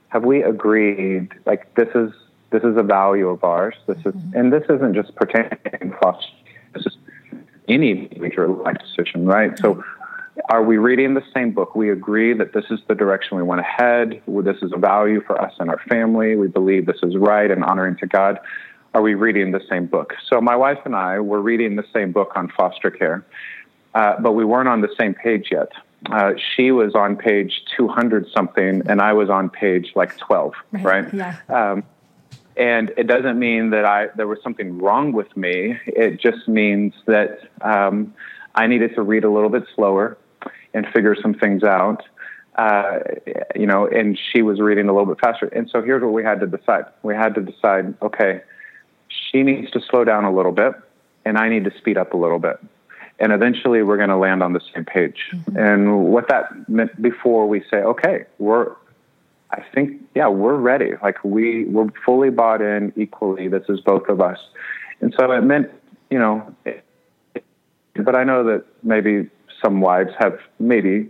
have 0.09 0.23
we 0.23 0.43
agreed? 0.43 1.29
Like, 1.45 1.73
this 1.75 1.89
is 1.95 2.11
this 2.51 2.63
is 2.63 2.77
a 2.77 2.83
value 2.83 3.29
of 3.29 3.43
ours. 3.43 3.75
This 3.87 3.97
is, 3.99 4.05
mm-hmm. 4.05 4.37
and 4.37 4.51
this 4.51 4.63
isn't 4.69 4.95
just 4.95 5.15
pertaining 5.15 5.59
to. 6.01 6.17
This 6.73 6.85
is 6.85 6.97
any 7.67 8.09
major 8.19 8.47
life 8.47 8.77
decision, 8.79 9.25
right? 9.25 9.57
So, 9.59 9.83
are 10.49 10.63
we 10.63 10.77
reading 10.77 11.13
the 11.13 11.23
same 11.33 11.51
book? 11.51 11.75
We 11.75 11.91
agree 11.91 12.33
that 12.33 12.53
this 12.53 12.65
is 12.71 12.79
the 12.87 12.95
direction 12.95 13.37
we 13.37 13.43
want 13.43 13.59
to 13.59 13.63
head. 13.63 14.21
This 14.27 14.57
is 14.61 14.71
a 14.73 14.77
value 14.77 15.21
for 15.21 15.39
us 15.39 15.53
and 15.59 15.69
our 15.69 15.79
family. 15.89 16.35
We 16.35 16.47
believe 16.47 16.85
this 16.85 16.99
is 17.03 17.15
right 17.17 17.51
and 17.51 17.63
honoring 17.63 17.97
to 17.97 18.07
God. 18.07 18.39
Are 18.93 19.01
we 19.01 19.13
reading 19.13 19.51
the 19.51 19.61
same 19.69 19.85
book? 19.85 20.15
So, 20.27 20.41
my 20.41 20.55
wife 20.55 20.79
and 20.85 20.95
I 20.95 21.19
were 21.19 21.41
reading 21.41 21.75
the 21.75 21.85
same 21.93 22.11
book 22.11 22.31
on 22.35 22.49
foster 22.49 22.89
care, 22.89 23.23
uh, 23.93 24.19
but 24.19 24.31
we 24.31 24.43
weren't 24.43 24.69
on 24.69 24.81
the 24.81 24.93
same 24.99 25.13
page 25.13 25.49
yet. 25.51 25.71
Uh, 26.05 26.33
she 26.55 26.71
was 26.71 26.95
on 26.95 27.17
page 27.17 27.61
200 27.75 28.27
something, 28.33 28.83
and 28.87 29.01
I 29.01 29.13
was 29.13 29.29
on 29.29 29.49
page 29.49 29.91
like 29.95 30.17
12, 30.17 30.53
right? 30.71 30.83
right? 30.83 31.13
Yeah. 31.13 31.35
Um, 31.49 31.83
and 32.55 32.91
it 32.97 33.07
doesn't 33.07 33.39
mean 33.39 33.69
that 33.69 33.85
I 33.85 34.07
there 34.15 34.27
was 34.27 34.39
something 34.43 34.79
wrong 34.79 35.13
with 35.13 35.35
me. 35.37 35.79
It 35.85 36.19
just 36.19 36.47
means 36.47 36.93
that 37.05 37.39
um, 37.61 38.13
I 38.53 38.67
needed 38.67 38.95
to 38.95 39.01
read 39.01 39.23
a 39.23 39.29
little 39.29 39.49
bit 39.49 39.63
slower 39.75 40.17
and 40.73 40.85
figure 40.93 41.15
some 41.19 41.33
things 41.33 41.63
out. 41.63 42.03
Uh, 42.55 42.99
you 43.55 43.65
know, 43.65 43.87
and 43.87 44.19
she 44.31 44.41
was 44.41 44.59
reading 44.59 44.89
a 44.89 44.93
little 44.93 45.05
bit 45.05 45.21
faster. 45.21 45.45
And 45.47 45.69
so 45.69 45.81
here's 45.81 46.03
what 46.03 46.11
we 46.11 46.23
had 46.23 46.41
to 46.41 46.47
decide. 46.47 46.85
We 47.03 47.15
had 47.15 47.33
to 47.35 47.41
decide, 47.41 47.95
okay, 48.01 48.41
she 49.07 49.43
needs 49.43 49.71
to 49.71 49.79
slow 49.89 50.03
down 50.03 50.25
a 50.25 50.33
little 50.33 50.51
bit, 50.51 50.73
and 51.23 51.37
I 51.37 51.47
need 51.47 51.63
to 51.63 51.71
speed 51.77 51.97
up 51.97 52.13
a 52.13 52.17
little 52.17 52.39
bit. 52.39 52.59
And 53.19 53.33
eventually, 53.33 53.83
we're 53.83 53.97
going 53.97 54.09
to 54.09 54.17
land 54.17 54.41
on 54.41 54.53
the 54.53 54.61
same 54.73 54.85
page. 54.85 55.25
Mm-hmm. 55.33 55.57
And 55.57 56.05
what 56.05 56.29
that 56.29 56.69
meant 56.69 57.01
before 57.01 57.47
we 57.47 57.63
say, 57.69 57.77
okay, 57.77 58.25
we're 58.37 58.75
I 59.51 59.63
think, 59.73 60.01
yeah, 60.15 60.27
we're 60.27 60.55
ready. 60.55 60.91
Like 61.01 61.23
we, 61.23 61.65
we're 61.65 61.89
fully 62.05 62.29
bought 62.29 62.61
in 62.61 62.93
equally. 62.95 63.47
This 63.47 63.63
is 63.67 63.79
both 63.79 64.07
of 64.07 64.21
us. 64.21 64.37
And 65.01 65.13
so 65.17 65.31
it 65.31 65.41
meant, 65.41 65.71
you 66.09 66.19
know, 66.19 66.55
it, 66.65 66.85
but 67.95 68.15
I 68.15 68.23
know 68.23 68.43
that 68.43 68.65
maybe 68.83 69.29
some 69.61 69.81
wives 69.81 70.11
have 70.19 70.39
maybe 70.59 71.09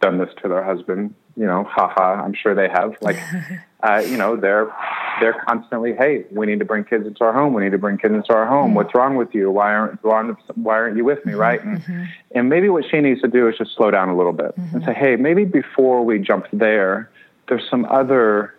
done 0.00 0.18
this 0.18 0.30
to 0.42 0.48
their 0.48 0.62
husband, 0.62 1.14
you 1.36 1.46
know, 1.46 1.64
haha, 1.64 2.22
I'm 2.22 2.34
sure 2.34 2.54
they 2.54 2.68
have. 2.68 2.96
Like, 3.00 3.16
uh, 3.82 4.02
you 4.06 4.16
know, 4.16 4.36
they're, 4.36 4.72
they're 5.20 5.42
constantly, 5.46 5.94
hey, 5.94 6.24
we 6.30 6.46
need 6.46 6.58
to 6.58 6.64
bring 6.64 6.84
kids 6.84 7.06
into 7.06 7.24
our 7.24 7.32
home. 7.32 7.54
We 7.54 7.62
need 7.62 7.72
to 7.72 7.78
bring 7.78 7.98
kids 7.98 8.14
into 8.14 8.32
our 8.34 8.46
home. 8.46 8.68
Mm-hmm. 8.68 8.74
What's 8.74 8.94
wrong 8.94 9.16
with 9.16 9.34
you? 9.34 9.50
Why 9.50 9.74
aren't, 9.74 10.02
why 10.02 10.16
aren't, 10.16 10.38
why 10.56 10.74
aren't 10.74 10.96
you 10.96 11.04
with 11.04 11.24
me? 11.24 11.32
Mm-hmm. 11.32 11.40
Right. 11.40 11.62
And, 11.62 11.80
mm-hmm. 11.80 12.04
and 12.34 12.48
maybe 12.48 12.68
what 12.68 12.84
she 12.90 13.00
needs 13.00 13.20
to 13.22 13.28
do 13.28 13.48
is 13.48 13.56
just 13.58 13.74
slow 13.76 13.90
down 13.90 14.08
a 14.08 14.16
little 14.16 14.32
bit 14.32 14.56
and 14.56 14.82
say, 14.84 14.94
hey, 14.94 15.16
maybe 15.16 15.44
before 15.44 16.04
we 16.04 16.18
jump 16.18 16.46
there, 16.52 17.10
there's 17.48 17.68
some 17.68 17.84
other, 17.86 18.54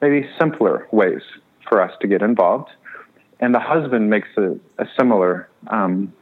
maybe 0.00 0.28
simpler 0.38 0.86
ways 0.92 1.22
for 1.68 1.80
us 1.80 1.92
to 2.00 2.06
get 2.06 2.22
involved. 2.22 2.70
And 3.40 3.54
the 3.54 3.60
husband 3.60 4.08
makes 4.08 4.28
a, 4.36 4.58
a 4.78 4.86
similar 4.96 5.48
um, 5.68 6.12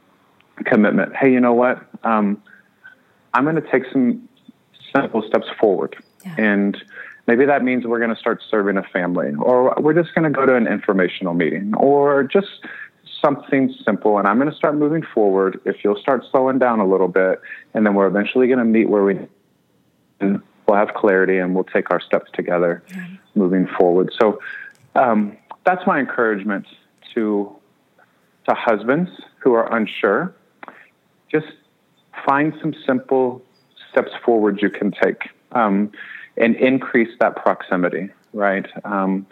commitment. 0.64 1.14
Hey, 1.14 1.32
you 1.32 1.40
know 1.40 1.52
what? 1.52 1.86
Um, 2.04 2.42
I'm 3.34 3.44
going 3.44 3.56
to 3.56 3.70
take 3.70 3.84
some 3.92 4.28
simple 4.94 5.22
steps 5.22 5.46
forward. 5.60 5.96
Yeah. 6.24 6.34
And 6.38 6.82
maybe 7.30 7.46
that 7.46 7.62
means 7.62 7.86
we're 7.86 8.00
going 8.00 8.12
to 8.12 8.20
start 8.20 8.42
serving 8.50 8.76
a 8.76 8.82
family, 8.82 9.32
or 9.38 9.72
we're 9.78 9.94
just 9.94 10.12
going 10.16 10.24
to 10.24 10.36
go 10.36 10.44
to 10.44 10.56
an 10.56 10.66
informational 10.66 11.32
meeting, 11.32 11.72
or 11.76 12.24
just 12.24 12.66
something 13.22 13.72
simple. 13.84 14.18
And 14.18 14.26
I'm 14.26 14.36
going 14.36 14.50
to 14.50 14.56
start 14.56 14.74
moving 14.74 15.04
forward. 15.14 15.60
If 15.64 15.84
you'll 15.84 16.00
start 16.00 16.24
slowing 16.32 16.58
down 16.58 16.80
a 16.80 16.86
little 16.86 17.06
bit, 17.06 17.40
and 17.72 17.86
then 17.86 17.94
we're 17.94 18.08
eventually 18.08 18.48
going 18.48 18.58
to 18.58 18.64
meet 18.64 18.88
where 18.88 19.04
we 19.04 19.18
we'll 20.20 20.76
have 20.76 20.92
clarity 20.94 21.38
and 21.38 21.54
we'll 21.54 21.64
take 21.64 21.92
our 21.92 22.00
steps 22.00 22.30
together 22.34 22.82
moving 23.36 23.68
forward. 23.78 24.12
So 24.20 24.40
um, 24.96 25.36
that's 25.64 25.86
my 25.86 26.00
encouragement 26.00 26.66
to 27.14 27.54
to 28.48 28.54
husbands 28.54 29.10
who 29.38 29.54
are 29.54 29.72
unsure. 29.76 30.34
Just 31.30 31.52
find 32.26 32.52
some 32.60 32.74
simple 32.84 33.40
steps 33.90 34.10
forward 34.24 34.60
you 34.60 34.70
can 34.70 34.90
take 34.90 35.28
um, 35.52 35.92
and 36.40 36.56
increase 36.56 37.16
that 37.20 37.36
proximity. 37.36 38.10
Right. 38.32 38.66
Um, 38.84 39.26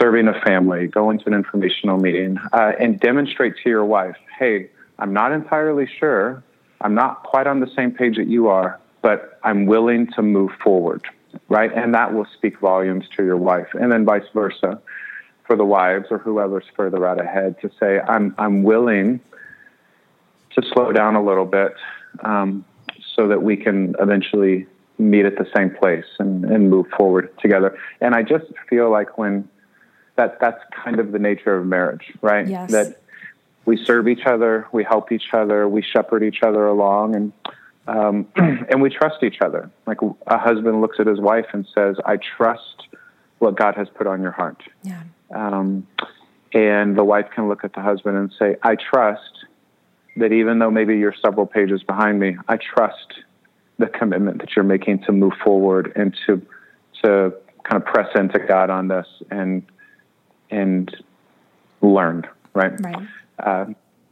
serving 0.00 0.28
a 0.28 0.40
family, 0.40 0.86
going 0.86 1.18
to 1.18 1.26
an 1.26 1.34
informational 1.34 1.98
meeting, 1.98 2.38
uh, 2.52 2.72
and 2.78 3.00
demonstrate 3.00 3.54
to 3.62 3.68
your 3.68 3.84
wife, 3.84 4.16
hey, 4.38 4.70
I'm 4.98 5.12
not 5.12 5.32
entirely 5.32 5.88
sure. 5.98 6.42
I'm 6.80 6.94
not 6.94 7.24
quite 7.24 7.46
on 7.46 7.60
the 7.60 7.70
same 7.74 7.90
page 7.90 8.16
that 8.16 8.28
you 8.28 8.48
are, 8.48 8.78
but 9.02 9.38
I'm 9.42 9.66
willing 9.66 10.06
to 10.12 10.22
move 10.22 10.52
forward, 10.62 11.04
right? 11.48 11.72
And 11.74 11.92
that 11.94 12.14
will 12.14 12.26
speak 12.36 12.60
volumes 12.60 13.06
to 13.16 13.24
your 13.24 13.36
wife, 13.36 13.68
and 13.74 13.90
then 13.90 14.04
vice 14.04 14.28
versa 14.32 14.80
for 15.46 15.56
the 15.56 15.64
wives 15.64 16.06
or 16.10 16.18
whoever's 16.18 16.66
further 16.76 17.06
out 17.06 17.20
ahead 17.20 17.60
to 17.62 17.70
say, 17.80 18.00
I'm, 18.00 18.34
I'm 18.38 18.62
willing 18.62 19.20
to 20.54 20.62
slow 20.72 20.92
down 20.92 21.16
a 21.16 21.24
little 21.24 21.46
bit 21.46 21.74
um, 22.22 22.64
so 23.16 23.26
that 23.28 23.42
we 23.42 23.56
can 23.56 23.94
eventually 23.98 24.66
meet 24.98 25.24
at 25.24 25.36
the 25.36 25.46
same 25.54 25.70
place 25.70 26.04
and, 26.18 26.44
and 26.44 26.70
move 26.70 26.86
forward 26.96 27.36
together. 27.38 27.78
And 28.00 28.14
I 28.14 28.22
just 28.22 28.46
feel 28.68 28.90
like 28.90 29.16
when 29.16 29.48
that 30.16 30.40
that's 30.40 30.62
kind 30.84 30.98
of 30.98 31.12
the 31.12 31.18
nature 31.18 31.56
of 31.56 31.66
marriage, 31.66 32.12
right? 32.20 32.46
Yes. 32.46 32.70
That 32.72 33.00
we 33.64 33.82
serve 33.84 34.08
each 34.08 34.26
other, 34.26 34.66
we 34.72 34.82
help 34.82 35.12
each 35.12 35.32
other, 35.32 35.68
we 35.68 35.82
shepherd 35.82 36.24
each 36.24 36.42
other 36.42 36.66
along, 36.66 37.14
and 37.14 37.32
um, 37.86 38.26
and 38.36 38.82
we 38.82 38.90
trust 38.90 39.22
each 39.22 39.40
other. 39.40 39.70
Like 39.86 39.98
a 40.26 40.38
husband 40.38 40.80
looks 40.80 40.98
at 41.00 41.06
his 41.06 41.20
wife 41.20 41.46
and 41.52 41.66
says, 41.74 41.96
I 42.04 42.16
trust 42.16 42.88
what 43.38 43.56
God 43.56 43.76
has 43.76 43.88
put 43.88 44.06
on 44.06 44.20
your 44.20 44.32
heart. 44.32 44.62
Yeah. 44.82 45.02
Um, 45.34 45.86
and 46.52 46.96
the 46.96 47.04
wife 47.04 47.26
can 47.34 47.48
look 47.48 47.64
at 47.64 47.72
the 47.74 47.80
husband 47.80 48.16
and 48.16 48.32
say, 48.38 48.56
I 48.62 48.76
trust 48.76 49.44
that 50.16 50.32
even 50.32 50.58
though 50.58 50.70
maybe 50.70 50.98
you're 50.98 51.14
several 51.22 51.46
pages 51.46 51.82
behind 51.82 52.18
me, 52.18 52.36
I 52.48 52.56
trust 52.56 53.12
the 53.78 53.86
commitment 53.86 54.38
that 54.38 54.56
you're 54.56 54.64
making 54.64 55.02
to 55.04 55.12
move 55.12 55.32
forward 55.44 55.92
and 55.96 56.16
to 56.26 56.44
to 57.04 57.32
kind 57.62 57.82
of 57.82 57.86
press 57.86 58.08
into 58.14 58.38
God 58.38 58.70
on 58.70 58.88
this 58.88 59.06
and 59.30 59.62
and 60.50 60.94
learn, 61.80 62.24
right? 62.54 62.72
Right. 62.80 63.08
Uh, 63.38 63.66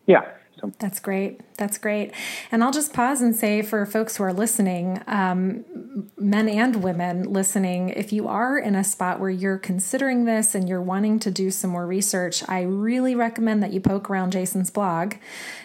yeah. 0.07 0.23
So. 0.61 0.73
That's 0.79 1.01
great. 1.01 1.41
That's 1.59 1.77
great. 1.77 2.13
And 2.51 2.65
I'll 2.65 2.73
just 2.73 2.95
pause 2.95 3.21
and 3.21 3.37
say 3.37 3.61
for 3.61 3.85
folks 3.85 4.17
who 4.17 4.25
are 4.25 4.33
listening, 4.33 5.03
um, 5.07 6.09
men 6.17 6.49
and 6.49 6.83
women 6.83 7.25
listening, 7.25 7.91
if 7.91 8.11
you 8.11 8.27
are 8.27 8.59
in 8.59 8.75
a 8.75 8.83
spot 8.83 9.21
where 9.21 9.29
you're 9.29 9.59
considering 9.59 10.25
this 10.25 10.55
and 10.55 10.67
you're 10.67 10.81
wanting 10.81 11.19
to 11.21 11.31
do 11.31 11.51
some 11.51 11.71
more 11.71 11.87
research, 11.87 12.43
I 12.49 12.63
really 12.63 13.15
recommend 13.15 13.63
that 13.63 13.75
you 13.75 13.81
poke 13.81 14.09
around 14.09 14.33
Jason's 14.33 14.71
blog, 14.71 15.17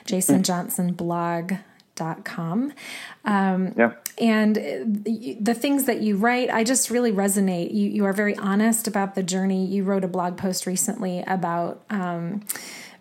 Jason 0.06 0.44
Johnson 0.44 0.92
blog, 0.92 1.54
Um, 3.26 3.74
yeah. 3.78 3.94
And 4.18 4.56
the 4.56 5.54
things 5.54 5.86
that 5.86 6.02
you 6.02 6.18
write, 6.18 6.50
I 6.50 6.64
just 6.64 6.90
really 6.90 7.12
resonate. 7.12 7.74
You, 7.74 7.90
you 7.90 8.06
are 8.06 8.14
very 8.14 8.36
honest 8.36 8.88
about 8.88 9.16
the 9.16 9.24
journey. 9.24 9.66
You 9.66 9.84
wrote 9.84 10.04
a 10.04 10.08
blog 10.08 10.38
post 10.38 10.66
recently 10.66 11.24
about. 11.26 11.84
Um, 11.90 12.42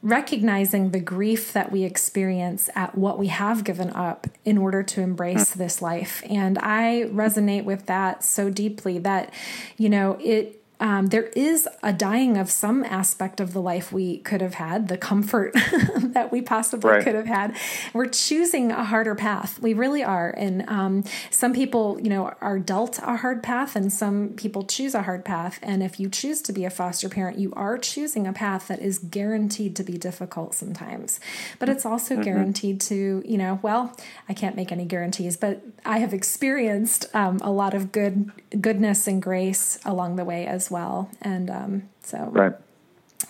recognizing 0.02 0.92
the 0.92 1.00
grief 1.00 1.52
that 1.52 1.70
we 1.70 1.84
experience 1.84 2.70
at 2.74 2.96
what 2.96 3.18
we 3.18 3.26
have 3.26 3.64
given 3.64 3.90
up 3.90 4.26
in 4.46 4.56
order 4.56 4.82
to 4.82 5.02
embrace 5.02 5.50
this 5.50 5.82
life. 5.82 6.22
And 6.28 6.58
I 6.58 7.04
resonate 7.12 7.64
with 7.64 7.84
that 7.86 8.24
so 8.24 8.48
deeply 8.48 8.98
that, 9.00 9.30
you 9.76 9.90
know, 9.90 10.16
it 10.20 10.59
um, 10.80 11.08
there 11.08 11.24
is 11.36 11.68
a 11.82 11.92
dying 11.92 12.38
of 12.38 12.50
some 12.50 12.82
aspect 12.84 13.38
of 13.38 13.52
the 13.52 13.60
life 13.60 13.92
we 13.92 14.18
could 14.18 14.40
have 14.40 14.54
had, 14.54 14.88
the 14.88 14.96
comfort 14.96 15.52
that 15.96 16.30
we 16.32 16.40
possibly 16.40 16.90
right. 16.90 17.04
could 17.04 17.14
have 17.14 17.26
had. 17.26 17.54
We're 17.92 18.08
choosing 18.08 18.72
a 18.72 18.84
harder 18.84 19.14
path. 19.14 19.60
We 19.60 19.74
really 19.74 20.02
are. 20.02 20.30
And 20.30 20.68
um, 20.68 21.04
some 21.30 21.52
people, 21.52 22.00
you 22.00 22.08
know, 22.08 22.34
are 22.40 22.58
dealt 22.58 22.98
a 22.98 23.16
hard 23.16 23.42
path, 23.42 23.76
and 23.76 23.92
some 23.92 24.30
people 24.30 24.64
choose 24.64 24.94
a 24.94 25.02
hard 25.02 25.24
path. 25.24 25.58
And 25.62 25.82
if 25.82 26.00
you 26.00 26.08
choose 26.08 26.40
to 26.42 26.52
be 26.52 26.64
a 26.64 26.70
foster 26.70 27.10
parent, 27.10 27.38
you 27.38 27.52
are 27.54 27.76
choosing 27.76 28.26
a 28.26 28.32
path 28.32 28.68
that 28.68 28.80
is 28.80 28.98
guaranteed 28.98 29.76
to 29.76 29.82
be 29.82 29.98
difficult 29.98 30.54
sometimes. 30.54 31.20
But 31.58 31.68
it's 31.68 31.84
also 31.84 32.14
mm-hmm. 32.14 32.22
guaranteed 32.22 32.80
to, 32.82 33.22
you 33.26 33.36
know, 33.36 33.60
well, 33.62 33.94
I 34.28 34.32
can't 34.32 34.56
make 34.56 34.72
any 34.72 34.86
guarantees, 34.86 35.36
but 35.36 35.62
I 35.84 35.98
have 35.98 36.14
experienced 36.14 37.04
um, 37.14 37.38
a 37.42 37.50
lot 37.50 37.74
of 37.74 37.92
good 37.92 38.32
goodness 38.60 39.06
and 39.06 39.20
grace 39.20 39.78
along 39.84 40.16
the 40.16 40.24
way 40.24 40.46
as 40.46 40.69
well. 40.70 41.10
And 41.20 41.50
um, 41.50 41.88
so, 42.02 42.18
right. 42.32 42.52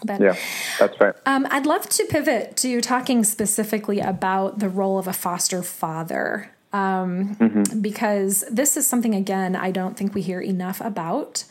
But, 0.04 0.20
yeah, 0.20 0.36
that's 0.78 0.98
right. 1.00 1.14
Um, 1.26 1.46
I'd 1.50 1.66
love 1.66 1.88
to 1.88 2.04
pivot 2.06 2.56
to 2.58 2.80
talking 2.80 3.22
specifically 3.24 4.00
about 4.00 4.58
the 4.58 4.68
role 4.68 4.98
of 4.98 5.06
a 5.06 5.12
foster 5.12 5.62
father. 5.62 6.52
Um, 6.72 7.34
mm-hmm. 7.34 7.80
Because 7.80 8.44
this 8.50 8.76
is 8.76 8.86
something, 8.86 9.14
again, 9.14 9.56
I 9.56 9.72
don't 9.72 9.96
think 9.96 10.14
we 10.14 10.22
hear 10.22 10.40
enough 10.40 10.80
about. 10.80 11.44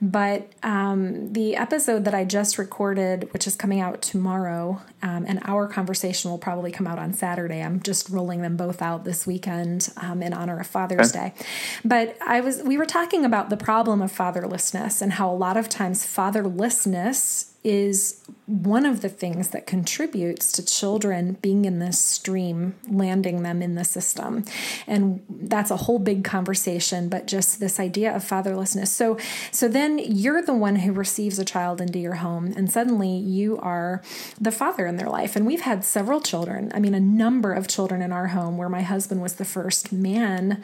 But 0.00 0.50
um, 0.62 1.32
the 1.32 1.56
episode 1.56 2.04
that 2.04 2.14
I 2.14 2.24
just 2.24 2.58
recorded, 2.58 3.32
which 3.32 3.46
is 3.46 3.56
coming 3.56 3.80
out 3.80 4.02
tomorrow, 4.02 4.82
um, 5.02 5.24
and 5.26 5.40
our 5.44 5.66
conversation 5.66 6.30
will 6.30 6.38
probably 6.38 6.70
come 6.70 6.86
out 6.86 6.98
on 6.98 7.12
Saturday. 7.12 7.62
I'm 7.62 7.80
just 7.80 8.10
rolling 8.10 8.42
them 8.42 8.56
both 8.56 8.82
out 8.82 9.04
this 9.04 9.26
weekend 9.26 9.92
um, 9.96 10.22
in 10.22 10.32
honor 10.32 10.60
of 10.60 10.66
Father's 10.66 11.14
okay. 11.14 11.32
Day. 11.36 11.44
But 11.84 12.16
I 12.20 12.40
was 12.40 12.62
we 12.62 12.76
were 12.76 12.86
talking 12.86 13.24
about 13.24 13.50
the 13.50 13.56
problem 13.56 14.02
of 14.02 14.12
fatherlessness 14.12 15.00
and 15.00 15.14
how 15.14 15.30
a 15.30 15.34
lot 15.34 15.56
of 15.56 15.68
times 15.68 16.04
fatherlessness 16.04 17.52
is 17.66 18.22
one 18.46 18.86
of 18.86 19.00
the 19.00 19.08
things 19.08 19.50
that 19.50 19.66
contributes 19.66 20.52
to 20.52 20.64
children 20.64 21.36
being 21.42 21.64
in 21.64 21.80
this 21.80 21.98
stream, 21.98 22.76
landing 22.88 23.42
them 23.42 23.60
in 23.60 23.74
the 23.74 23.82
system. 23.82 24.44
And 24.86 25.20
that's 25.28 25.72
a 25.72 25.76
whole 25.76 25.98
big 25.98 26.22
conversation, 26.22 27.08
but 27.08 27.26
just 27.26 27.58
this 27.58 27.80
idea 27.80 28.14
of 28.14 28.22
fatherlessness. 28.22 28.86
So 28.86 29.18
so 29.50 29.66
then 29.66 29.98
you're 29.98 30.42
the 30.42 30.54
one 30.54 30.76
who 30.76 30.92
receives 30.92 31.40
a 31.40 31.44
child 31.44 31.80
into 31.80 31.98
your 31.98 32.14
home 32.14 32.52
and 32.56 32.70
suddenly 32.70 33.10
you 33.10 33.58
are 33.58 34.00
the 34.40 34.52
father 34.52 34.86
in 34.86 34.96
their 34.96 35.10
life. 35.10 35.34
And 35.34 35.44
we've 35.44 35.62
had 35.62 35.84
several 35.84 36.20
children, 36.20 36.70
I 36.72 36.78
mean 36.78 36.94
a 36.94 37.00
number 37.00 37.52
of 37.52 37.66
children 37.66 38.00
in 38.00 38.12
our 38.12 38.28
home 38.28 38.56
where 38.56 38.68
my 38.68 38.82
husband 38.82 39.22
was 39.22 39.34
the 39.34 39.44
first 39.44 39.92
man 39.92 40.62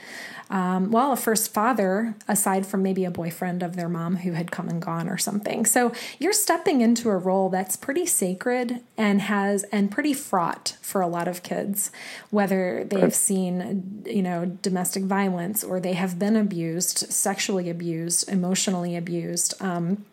um, 0.52 0.90
well, 0.90 1.12
a 1.12 1.16
first 1.16 1.54
father, 1.54 2.14
aside 2.28 2.66
from 2.66 2.82
maybe 2.82 3.06
a 3.06 3.10
boyfriend 3.10 3.62
of 3.62 3.74
their 3.74 3.88
mom 3.88 4.16
who 4.16 4.32
had 4.32 4.50
come 4.50 4.68
and 4.68 4.82
gone 4.82 5.08
or 5.08 5.16
something. 5.16 5.64
So 5.64 5.92
you're 6.18 6.34
stepping 6.34 6.82
into 6.92 7.08
a 7.08 7.16
role 7.16 7.48
that's 7.48 7.74
pretty 7.74 8.04
sacred 8.04 8.82
and 8.98 9.22
has 9.22 9.62
and 9.72 9.90
pretty 9.90 10.12
fraught 10.12 10.76
for 10.82 11.00
a 11.00 11.06
lot 11.06 11.26
of 11.26 11.42
kids, 11.42 11.90
whether 12.28 12.84
they've 12.84 13.14
seen 13.14 14.02
you 14.04 14.22
know 14.22 14.44
domestic 14.60 15.04
violence 15.04 15.64
or 15.64 15.80
they 15.80 15.94
have 15.94 16.18
been 16.18 16.36
abused, 16.36 16.98
sexually 17.10 17.70
abused, 17.70 18.28
emotionally 18.28 18.94
abused. 18.94 19.54
Um, 19.62 20.04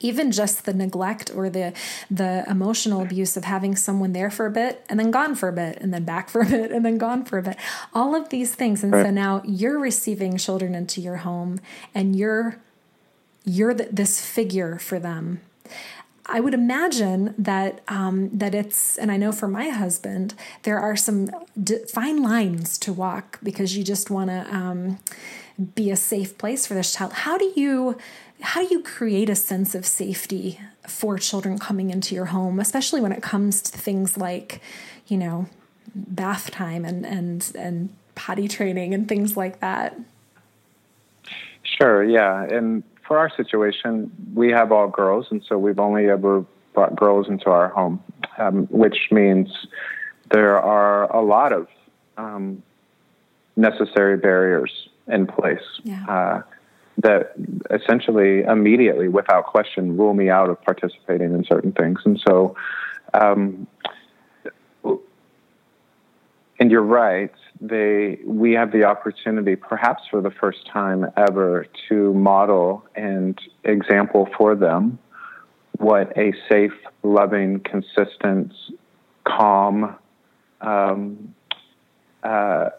even 0.00 0.32
just 0.32 0.64
the 0.64 0.74
neglect 0.74 1.30
or 1.32 1.48
the 1.48 1.72
the 2.10 2.44
emotional 2.50 3.02
abuse 3.02 3.36
of 3.36 3.44
having 3.44 3.76
someone 3.76 4.12
there 4.12 4.30
for 4.30 4.46
a 4.46 4.50
bit 4.50 4.84
and 4.88 4.98
then 4.98 5.12
gone 5.12 5.36
for 5.36 5.48
a 5.48 5.52
bit 5.52 5.78
and 5.80 5.94
then 5.94 6.04
back 6.04 6.28
for 6.28 6.40
a 6.40 6.46
bit 6.46 6.72
and 6.72 6.84
then 6.84 6.98
gone 6.98 7.24
for 7.24 7.38
a 7.38 7.42
bit. 7.42 7.56
All 7.94 8.16
of 8.16 8.30
these 8.30 8.52
things. 8.52 8.82
And 8.82 8.92
so 8.92 9.10
now 9.12 9.42
you're 9.44 9.78
receiving 9.78 10.38
children 10.38 10.74
into 10.74 11.00
your 11.00 11.18
home 11.18 11.60
and 11.94 12.16
you're 12.16 12.58
you're 13.44 13.74
the, 13.74 13.88
this 13.92 14.20
figure 14.20 14.76
for 14.80 14.98
them 14.98 15.40
I 16.28 16.40
would 16.40 16.54
imagine 16.54 17.34
that 17.38 17.80
um, 17.88 18.30
that 18.32 18.54
it's, 18.54 18.98
and 18.98 19.12
I 19.12 19.16
know 19.16 19.32
for 19.32 19.48
my 19.48 19.68
husband, 19.68 20.34
there 20.64 20.78
are 20.78 20.96
some 20.96 21.30
d- 21.62 21.84
fine 21.88 22.22
lines 22.22 22.78
to 22.78 22.92
walk 22.92 23.38
because 23.42 23.76
you 23.76 23.84
just 23.84 24.10
want 24.10 24.30
to 24.30 24.46
um, 24.54 24.98
be 25.74 25.90
a 25.90 25.96
safe 25.96 26.36
place 26.36 26.66
for 26.66 26.74
this 26.74 26.92
child. 26.92 27.12
How 27.12 27.38
do 27.38 27.52
you 27.54 27.96
how 28.40 28.60
do 28.66 28.68
you 28.74 28.82
create 28.82 29.30
a 29.30 29.34
sense 29.34 29.74
of 29.74 29.86
safety 29.86 30.60
for 30.86 31.16
children 31.18 31.58
coming 31.58 31.90
into 31.90 32.14
your 32.14 32.26
home, 32.26 32.60
especially 32.60 33.00
when 33.00 33.12
it 33.12 33.22
comes 33.22 33.62
to 33.62 33.78
things 33.78 34.16
like, 34.18 34.60
you 35.06 35.16
know, 35.16 35.46
bath 35.94 36.50
time 36.50 36.84
and 36.84 37.06
and 37.06 37.52
and 37.56 37.88
potty 38.14 38.48
training 38.48 38.94
and 38.94 39.08
things 39.08 39.36
like 39.36 39.60
that? 39.60 39.98
Sure, 41.62 42.02
yeah. 42.04 42.42
And 42.44 42.82
for 43.06 43.18
our 43.18 43.30
situation, 43.30 44.10
we 44.34 44.50
have 44.50 44.72
all 44.72 44.88
girls, 44.88 45.26
and 45.30 45.42
so 45.48 45.58
we've 45.58 45.78
only 45.78 46.08
ever 46.08 46.44
brought 46.74 46.96
girls 46.96 47.28
into 47.28 47.50
our 47.50 47.68
home, 47.68 48.02
um, 48.38 48.66
which 48.66 49.08
means 49.10 49.48
there 50.30 50.60
are 50.60 51.10
a 51.14 51.22
lot 51.22 51.52
of 51.52 51.68
um, 52.16 52.62
necessary 53.56 54.16
barriers 54.16 54.88
in 55.06 55.26
place. 55.26 55.64
Yeah. 55.84 56.04
Uh, 56.08 56.42
that 56.98 57.34
essentially 57.70 58.40
immediately, 58.40 59.08
without 59.08 59.44
question, 59.44 59.96
rule 59.98 60.14
me 60.14 60.30
out 60.30 60.48
of 60.48 60.60
participating 60.62 61.34
in 61.34 61.44
certain 61.44 61.72
things. 61.72 62.00
And 62.06 62.18
so, 62.26 62.56
um, 63.12 63.66
and 66.58 66.70
you're 66.70 66.80
right. 66.80 67.32
They 67.60 68.18
we 68.24 68.52
have 68.52 68.72
the 68.72 68.84
opportunity, 68.84 69.56
perhaps 69.56 70.02
for 70.10 70.20
the 70.20 70.30
first 70.30 70.66
time 70.66 71.06
ever, 71.16 71.66
to 71.88 72.12
model 72.14 72.84
and 72.94 73.38
example 73.64 74.28
for 74.36 74.54
them 74.54 74.98
what 75.78 76.16
a 76.16 76.32
safe, 76.50 76.72
loving, 77.02 77.60
consistent, 77.60 78.52
calm, 79.24 79.96
um, 80.60 81.34
uh, 82.22 82.70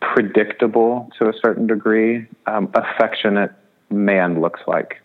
predictable 0.00 1.10
to 1.18 1.28
a 1.28 1.32
certain 1.42 1.66
degree, 1.66 2.26
um, 2.46 2.70
affectionate 2.74 3.52
man 3.90 4.40
looks 4.40 4.60
like. 4.66 5.02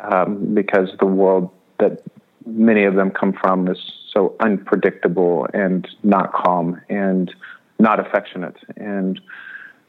Um, 0.00 0.54
because 0.54 0.88
the 0.98 1.06
world 1.06 1.50
that 1.78 2.02
many 2.46 2.84
of 2.84 2.94
them 2.94 3.10
come 3.10 3.34
from 3.34 3.68
is 3.68 3.78
so 4.12 4.34
unpredictable 4.40 5.46
and 5.52 5.86
not 6.02 6.32
calm 6.32 6.80
and 6.88 7.32
not 7.80 8.00
affectionate. 8.00 8.56
And 8.76 9.20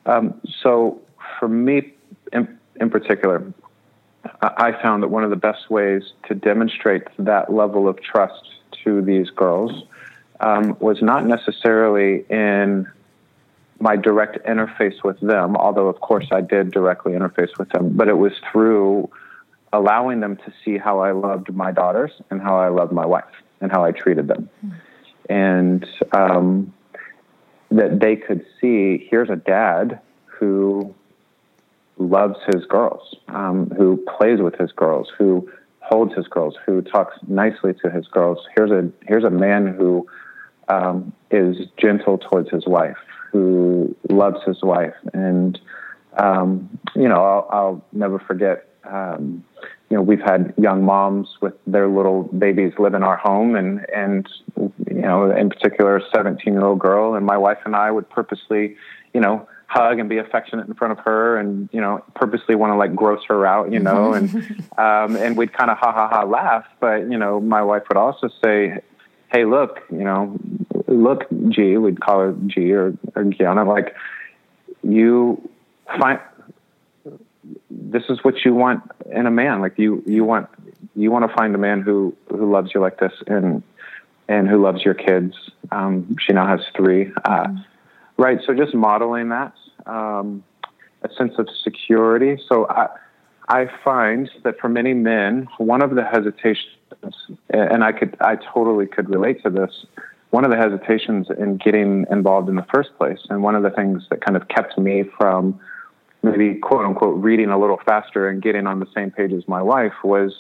um, 0.06 0.42
so, 0.62 1.02
for 1.40 1.48
me 1.48 1.94
in, 2.34 2.58
in 2.80 2.90
particular, 2.90 3.54
I 4.42 4.72
found 4.82 5.04
that 5.04 5.10
one 5.10 5.24
of 5.24 5.30
the 5.30 5.36
best 5.36 5.70
ways 5.70 6.14
to 6.28 6.36
demonstrate 6.36 7.04
that 7.18 7.52
level 7.52 7.88
of 7.88 8.02
trust 8.02 8.50
to 8.84 9.02
these 9.02 9.30
girls 9.30 9.84
um, 10.40 10.78
was 10.80 11.02
not 11.02 11.26
necessarily 11.26 12.26
in 12.30 12.88
my 13.80 13.96
direct 13.96 14.46
interface 14.46 15.04
with 15.04 15.20
them, 15.22 15.56
although 15.56 15.88
of 15.88 16.00
course 16.02 16.28
I 16.32 16.42
did 16.42 16.72
directly 16.72 17.14
interface 17.14 17.58
with 17.58 17.70
them, 17.70 17.96
but 17.96 18.08
it 18.08 18.18
was 18.18 18.34
through 18.52 19.10
allowing 19.74 20.20
them 20.20 20.36
to 20.38 20.54
see 20.64 20.78
how 20.78 21.00
I 21.00 21.12
loved 21.12 21.54
my 21.54 21.72
daughters 21.72 22.12
and 22.30 22.42
how 22.42 22.60
I 22.60 22.68
loved 22.68 22.92
my 22.92 23.06
wife 23.06 23.24
and 23.60 23.72
how 23.72 23.84
I 23.84 23.92
treated 23.92 24.28
them. 24.28 24.50
Mm. 24.66 24.74
And 25.30 25.88
um, 26.12 26.74
that 27.72 28.00
they 28.00 28.16
could 28.16 28.46
see 28.60 29.08
here's 29.10 29.30
a 29.30 29.36
dad 29.36 30.00
who 30.26 30.94
loves 31.98 32.38
his 32.54 32.66
girls, 32.66 33.16
um, 33.30 33.70
who 33.78 34.04
plays 34.18 34.40
with 34.40 34.56
his 34.56 34.72
girls, 34.72 35.10
who 35.18 35.50
holds 35.80 36.14
his 36.16 36.28
girls, 36.28 36.56
who 36.66 36.82
talks 36.82 37.16
nicely 37.28 37.74
to 37.84 37.90
his 37.90 38.08
girls. 38.08 38.40
Here's 38.56 38.72
a 38.72 38.90
here's 39.08 39.24
a 39.24 39.30
man 39.30 39.68
who 39.68 40.08
um, 40.68 41.14
is 41.30 41.58
gentle 41.78 42.18
towards 42.18 42.50
his 42.50 42.66
wife, 42.66 42.98
who 43.32 43.96
loves 44.10 44.44
his 44.46 44.62
wife, 44.62 44.96
and 45.14 45.60
um, 46.18 46.70
you 46.96 47.08
know, 47.08 47.24
I'll, 47.24 47.48
I'll 47.52 47.86
never 47.94 48.20
forget. 48.20 48.68
Um, 48.84 49.44
you 49.90 49.98
know, 49.98 50.04
we've 50.04 50.22
had 50.22 50.54
young 50.58 50.84
moms 50.84 51.28
with 51.42 51.54
their 51.68 51.88
little 51.88 52.24
babies 52.24 52.74
live 52.80 52.94
in 52.94 53.04
our 53.04 53.18
home, 53.18 53.56
and 53.56 53.86
and 53.94 54.28
you 55.02 55.08
know, 55.08 55.32
in 55.32 55.50
particular, 55.50 55.98
a 55.98 56.02
17 56.14 56.54
year 56.54 56.64
old 56.64 56.80
girl, 56.80 57.16
and 57.16 57.26
my 57.26 57.38
wife 57.38 57.58
and 57.66 57.76
I 57.76 57.90
would 57.90 58.08
purposely, 58.08 58.76
you 59.14 59.20
know, 59.20 59.48
hug 59.66 59.98
and 59.98 60.08
be 60.08 60.20
affectionate 60.20 60.68
in 60.68 60.76
front 60.76 60.92
of 60.92 61.00
her, 61.06 61.38
and 61.38 61.68
you 61.72 61.82
know, 61.82 62.04
purposely 62.14 62.54
want 62.54 62.72
to 62.72 62.78
like 62.78 62.94
gross 62.94 63.22
her 63.28 63.44
out, 63.48 63.72
you 63.72 63.80
know, 63.80 64.14
and 64.14 64.30
um, 64.78 65.16
and 65.16 65.36
we'd 65.36 65.54
kind 65.54 65.72
of 65.72 65.78
ha 65.78 65.92
ha 65.92 66.08
ha 66.08 66.24
laugh, 66.24 66.66
but 66.80 67.10
you 67.10 67.18
know, 67.18 67.40
my 67.40 67.64
wife 67.64 67.82
would 67.90 67.98
also 67.98 68.30
say, 68.44 68.80
hey, 69.32 69.46
look, 69.46 69.80
you 69.90 70.04
know, 70.04 70.38
look, 70.88 71.26
G, 71.50 71.78
we'd 71.78 72.00
call 72.00 72.20
her 72.20 72.36
G 72.46 72.72
or, 72.74 72.94
or 73.16 73.24
Gianna, 73.24 73.64
like, 73.64 73.96
you 74.84 75.50
find, 76.00 76.20
this 77.72 78.04
is 78.10 78.20
what 78.24 78.46
you 78.46 78.54
want 78.54 78.84
in 79.10 79.26
a 79.26 79.32
man. 79.32 79.62
Like 79.62 79.80
you, 79.80 80.04
you 80.06 80.24
want, 80.24 80.48
you 80.96 81.10
want 81.12 81.28
to 81.28 81.36
find 81.36 81.56
a 81.56 81.58
man 81.58 81.82
who, 81.82 82.16
who 82.30 82.52
loves 82.52 82.72
you 82.76 82.82
like 82.82 83.00
this 83.00 83.14
and, 83.26 83.64
and 84.32 84.48
who 84.48 84.62
loves 84.62 84.84
your 84.84 84.94
kids. 84.94 85.36
Um, 85.72 86.16
she 86.20 86.34
now 86.34 86.48
has 86.48 86.62
three. 86.76 87.12
Uh, 87.26 87.48
mm-hmm. 87.48 87.58
Right. 88.18 88.40
So 88.46 88.54
just 88.54 88.74
modeling 88.74 89.30
that, 89.30 89.54
um, 89.86 90.44
a 91.02 91.10
sense 91.14 91.34
of 91.38 91.48
security. 91.64 92.40
So 92.48 92.68
I, 92.68 92.88
I 93.50 93.70
find 93.84 94.30
that 94.44 94.60
for 94.60 94.70
many 94.70 94.94
men, 94.94 95.48
one 95.58 95.82
of 95.82 95.96
the 95.96 96.04
hesitations 96.04 96.78
and 97.50 97.84
I 97.84 97.92
could, 97.92 98.16
I 98.22 98.36
totally 98.36 98.86
could 98.86 99.10
relate 99.10 99.42
to 99.44 99.50
this. 99.50 99.86
One 100.30 100.46
of 100.46 100.52
the 100.52 100.58
hesitations 100.58 101.28
in 101.38 101.58
getting 101.58 102.06
involved 102.10 102.48
in 102.48 102.56
the 102.56 102.66
first 102.74 102.96
place, 102.98 103.20
and 103.30 103.44
one 103.44 103.56
of 103.56 103.64
the 103.64 103.70
things 103.72 104.04
that 104.10 104.22
kind 104.22 104.38
of 104.38 104.48
kept 104.48 104.78
me 104.78 105.04
from 105.18 105.60
maybe 106.24 106.56
quote 106.56 106.86
unquote 106.86 107.22
reading 107.22 107.50
a 107.50 107.60
little 107.60 107.82
faster 107.86 108.30
and 108.30 108.42
getting 108.42 108.68
on 108.68 108.80
the 108.80 108.86
same 108.96 109.12
page 109.12 109.34
as 109.34 109.46
my 109.48 109.62
wife 109.62 109.94
was 110.04 110.40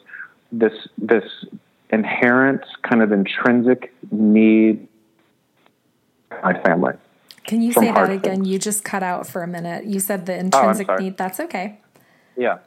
this 0.51 0.73
this 0.97 1.23
inherent 1.91 2.61
kind 2.83 3.01
of 3.01 3.11
intrinsic 3.11 3.93
need 4.11 4.87
my 6.43 6.59
family. 6.61 6.93
Can 7.45 7.61
you 7.61 7.73
say 7.73 7.91
that 7.91 8.09
again? 8.09 8.35
Things. 8.35 8.47
You 8.47 8.59
just 8.59 8.83
cut 8.83 9.03
out 9.03 9.27
for 9.27 9.43
a 9.43 9.47
minute. 9.47 9.85
You 9.85 9.99
said 9.99 10.25
the 10.25 10.35
oh, 10.35 10.39
intrinsic 10.39 10.89
oh, 10.89 10.95
need. 10.97 11.17
That's 11.17 11.39
okay. 11.39 11.79
Yeah 12.37 12.59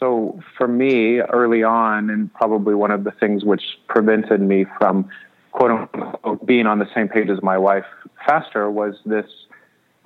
so 0.00 0.40
for 0.56 0.66
me 0.66 1.20
early 1.20 1.62
on, 1.62 2.10
and 2.10 2.32
probably 2.32 2.74
one 2.74 2.90
of 2.90 3.04
the 3.04 3.12
things 3.12 3.44
which 3.44 3.78
prevented 3.86 4.40
me 4.40 4.64
from 4.78 5.08
quote 5.52 5.70
unquote 5.70 6.46
being 6.46 6.66
on 6.66 6.78
the 6.78 6.88
same 6.94 7.08
page 7.08 7.28
as 7.28 7.42
my 7.42 7.58
wife 7.58 7.84
faster 8.26 8.70
was 8.70 8.96
this 9.04 9.26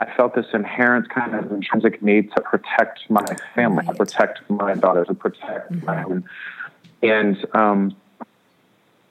I 0.01 0.13
felt 0.17 0.35
this 0.35 0.47
inherent 0.53 1.09
kind 1.09 1.37
of 1.37 1.53
intrinsic 1.53 2.03
need 2.03 2.33
to 2.33 2.43
protect 2.43 3.09
my 3.09 3.25
family, 3.55 3.87
right. 3.87 3.87
to 3.87 3.95
protect 3.95 4.51
my 4.51 4.75
daughter, 4.75 5.05
to 5.05 5.15
protect 5.15 5.71
mm-hmm. 5.71 5.87
my 5.87 6.01
home. 6.01 6.25
And 7.03 7.47
um, 7.55 7.97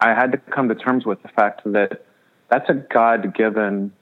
I 0.03 0.13
had 0.13 0.33
to 0.33 0.37
come 0.37 0.67
to 0.67 0.75
terms 0.75 1.05
with 1.05 1.21
the 1.21 1.29
fact 1.29 1.61
that 1.65 2.05
that's 2.49 2.69
a 2.69 2.73
God 2.73 3.33
given 3.33 3.93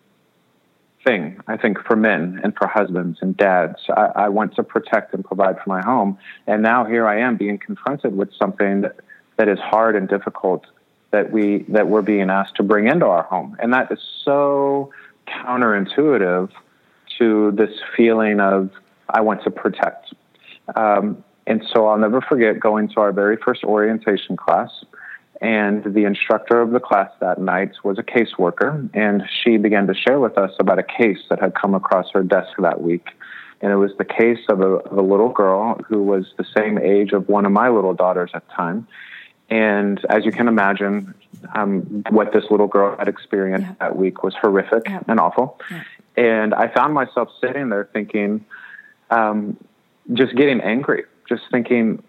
thing, 1.04 1.40
I 1.48 1.58
think, 1.58 1.78
for 1.86 1.96
men 1.96 2.42
and 2.44 2.56
for 2.58 2.68
husbands 2.68 3.20
and 3.22 3.38
dads. 3.38 3.78
I, 3.90 4.06
I, 4.16 4.30
want 4.30 4.56
to 4.56 4.64
protect 4.64 5.14
and 5.14 5.24
provide 5.24 5.58
for 5.64 5.70
my 5.70 5.82
home. 5.82 6.18
And 6.48 6.64
now 6.64 6.86
here 6.86 7.08
I 7.08 7.20
am 7.20 7.38
being 7.38 7.58
confronted 7.58 8.16
with 8.16 8.30
something 8.34 8.82
that, 8.82 8.96
that 9.38 9.48
is 9.48 9.60
hard 9.60 9.96
and 9.96 10.10
difficult 10.10 10.66
that 11.12 11.32
we 11.32 11.66
that 11.70 11.88
we're 11.88 12.02
being 12.02 12.30
asked 12.30 12.56
to 12.56 12.64
bring 12.64 12.88
into 12.88 13.06
our 13.06 13.24
home, 13.24 13.58
and 13.60 13.74
that 13.74 13.92
is 13.92 14.00
so 14.24 14.92
counterintuitive 15.28 16.50
to 17.20 17.52
this 17.52 17.72
feeling 17.96 18.40
of 18.40 18.72
I 19.10 19.22
want 19.22 19.44
to 19.44 19.52
protect. 19.52 20.14
Um, 20.76 21.24
and 21.48 21.64
so 21.74 21.88
I'll 21.88 21.98
never 21.98 22.22
forget 22.22 22.60
going 22.60 22.88
to 22.90 23.02
our 23.02 23.12
very 23.12 23.36
first 23.36 23.64
orientation 23.64 24.38
class. 24.38 24.70
And 25.42 25.84
the 25.84 26.06
instructor 26.06 26.62
of 26.62 26.70
the 26.70 26.80
class 26.80 27.10
that 27.20 27.40
night 27.40 27.72
was 27.84 27.98
a 27.98 28.04
caseworker, 28.04 28.90
and 28.94 29.24
she 29.44 29.58
began 29.58 29.88
to 29.88 29.96
share 29.96 30.20
with 30.20 30.38
us 30.38 30.52
about 30.60 30.78
a 30.78 30.84
case 30.84 31.18
that 31.30 31.40
had 31.40 31.56
come 31.56 31.74
across 31.74 32.12
her 32.14 32.22
desk 32.22 32.52
that 32.60 32.82
week. 32.82 33.08
And 33.60 33.72
it 33.72 33.78
was 33.78 33.92
the 33.98 34.06
case 34.06 34.40
of 34.50 34.62
a, 34.62 34.66
of 34.66 34.98
a 34.98 35.02
little 35.02 35.30
girl 35.30 35.82
who 35.88 36.04
was 36.04 36.32
the 36.38 36.46
same 36.56 36.78
age 36.78 37.12
of 37.12 37.28
one 37.28 37.46
of 37.46 37.52
my 37.52 37.70
little 37.70 37.96
daughters 37.96 38.30
at 38.36 38.48
the 38.48 38.54
time. 38.54 38.88
And 39.50 40.04
as 40.10 40.26
you 40.26 40.32
can 40.32 40.48
imagine, 40.48 41.14
um, 41.56 42.04
what 42.10 42.34
this 42.34 42.46
little 42.52 42.68
girl 42.68 42.96
had 42.98 43.08
experienced 43.08 43.68
yeah. 43.68 43.76
that 43.80 43.96
week 43.98 44.24
was 44.24 44.36
horrific 44.40 44.84
yeah. 44.86 45.02
and 45.08 45.20
awful. 45.20 45.60
Yeah. 45.70 45.84
And 46.18 46.54
I 46.54 46.68
found 46.68 46.94
myself 46.94 47.30
sitting 47.42 47.70
there 47.70 47.90
thinking, 47.92 48.46
um, 49.10 49.58
just 50.14 50.36
getting 50.36 50.62
angry, 50.62 51.04
just 51.28 51.44
thinking, 51.52 52.04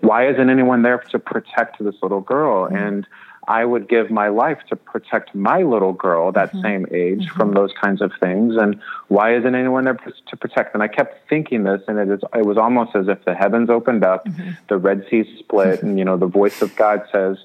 why 0.00 0.28
isn't 0.28 0.50
anyone 0.50 0.82
there 0.82 0.98
to 1.10 1.18
protect 1.18 1.82
this 1.82 1.94
little 2.02 2.20
girl? 2.20 2.66
Mm-hmm. 2.66 2.76
And 2.76 3.06
I 3.48 3.64
would 3.64 3.88
give 3.88 4.10
my 4.10 4.28
life 4.28 4.58
to 4.68 4.76
protect 4.76 5.34
my 5.34 5.62
little 5.62 5.92
girl 5.92 6.30
that 6.32 6.50
mm-hmm. 6.50 6.62
same 6.62 6.86
age 6.92 7.26
mm-hmm. 7.26 7.36
from 7.36 7.54
those 7.54 7.70
kinds 7.82 8.00
of 8.00 8.12
things. 8.20 8.54
And 8.56 8.80
why 9.08 9.36
isn't 9.36 9.54
anyone 9.54 9.84
there 9.84 9.98
to 10.28 10.36
protect? 10.36 10.74
And 10.74 10.82
I 10.82 10.88
kept 10.88 11.28
thinking 11.28 11.64
this, 11.64 11.82
and 11.88 11.98
it, 11.98 12.08
is, 12.08 12.20
it 12.34 12.46
was 12.46 12.56
almost 12.56 12.94
as 12.94 13.08
if 13.08 13.24
the 13.24 13.34
heavens 13.34 13.68
opened 13.68 14.04
up, 14.04 14.24
mm-hmm. 14.26 14.50
the 14.68 14.78
Red 14.78 15.06
Sea 15.10 15.24
split, 15.38 15.82
and 15.84 15.98
you 15.98 16.04
know 16.04 16.16
the 16.16 16.26
voice 16.26 16.62
of 16.62 16.74
God 16.76 17.02
says, 17.10 17.38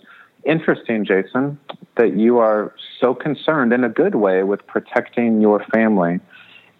"Interesting, 0.45 1.03
Jason, 1.03 1.59
that 1.95 2.15
you 2.15 2.37
are 2.37 2.73
so 2.99 3.15
concerned 3.15 3.73
in 3.73 3.83
a 3.83 3.89
good 3.89 4.15
way 4.15 4.43
with 4.43 4.65
protecting 4.67 5.41
your 5.41 5.63
family." 5.73 6.19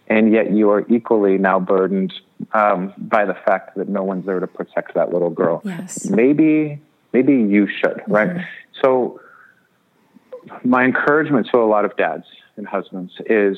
And 0.08 0.32
yet 0.32 0.52
you 0.52 0.70
are 0.72 0.86
equally 0.90 1.38
now 1.38 1.60
burdened 1.60 2.14
um, 2.54 2.94
by 2.98 3.26
the 3.26 3.34
fact 3.34 3.76
that 3.78 3.90
no 3.90 4.04
one's 4.04 4.26
there 4.26 4.40
to 4.40 4.48
protect 4.48 4.94
that 4.96 5.12
little 5.14 5.30
girl. 5.30 5.62
Yes. 5.66 6.10
Maybe 6.10 6.82
maybe 7.14 7.34
you 7.34 7.68
should, 7.68 7.98
mm-hmm. 7.98 8.12
right? 8.12 8.46
So 8.82 9.20
my 10.64 10.84
encouragement 10.84 11.48
to 11.52 11.58
a 11.58 11.68
lot 11.68 11.86
of 11.86 11.96
dads 11.98 12.26
and 12.56 12.68
husbands 12.68 13.14
is 13.26 13.58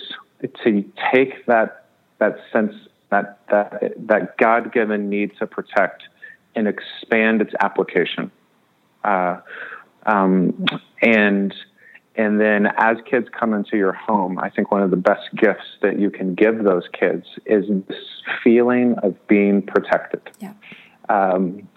to 0.64 0.84
take 1.14 1.46
that 1.46 1.86
that 2.20 2.38
sense 2.52 2.74
that 3.10 3.40
that 3.50 3.94
that 4.08 4.38
God 4.38 4.72
given 4.72 5.10
need 5.10 5.32
to 5.40 5.48
protect 5.48 6.04
and 6.56 6.68
expand 6.68 7.42
its 7.42 7.54
application. 7.60 8.32
Uh, 9.04 9.40
um, 10.06 10.66
and 11.02 11.54
and 12.20 12.38
then 12.38 12.68
as 12.76 12.98
kids 13.10 13.30
come 13.32 13.54
into 13.54 13.78
your 13.78 13.94
home, 13.94 14.40
I 14.40 14.50
think 14.50 14.72
one 14.72 14.82
of 14.82 14.92
the 14.92 14.98
best 14.98 15.34
gifts 15.38 15.78
that 15.82 15.98
you 15.98 16.10
can 16.10 16.36
give 16.36 16.66
those 16.66 16.84
kids 16.92 17.26
is 17.46 17.64
this 17.88 17.98
feeling 18.44 18.96
of 19.02 19.16
being 19.30 19.62
protected. 19.62 20.20
Yeah. 20.38 20.52
Um, 21.08 21.70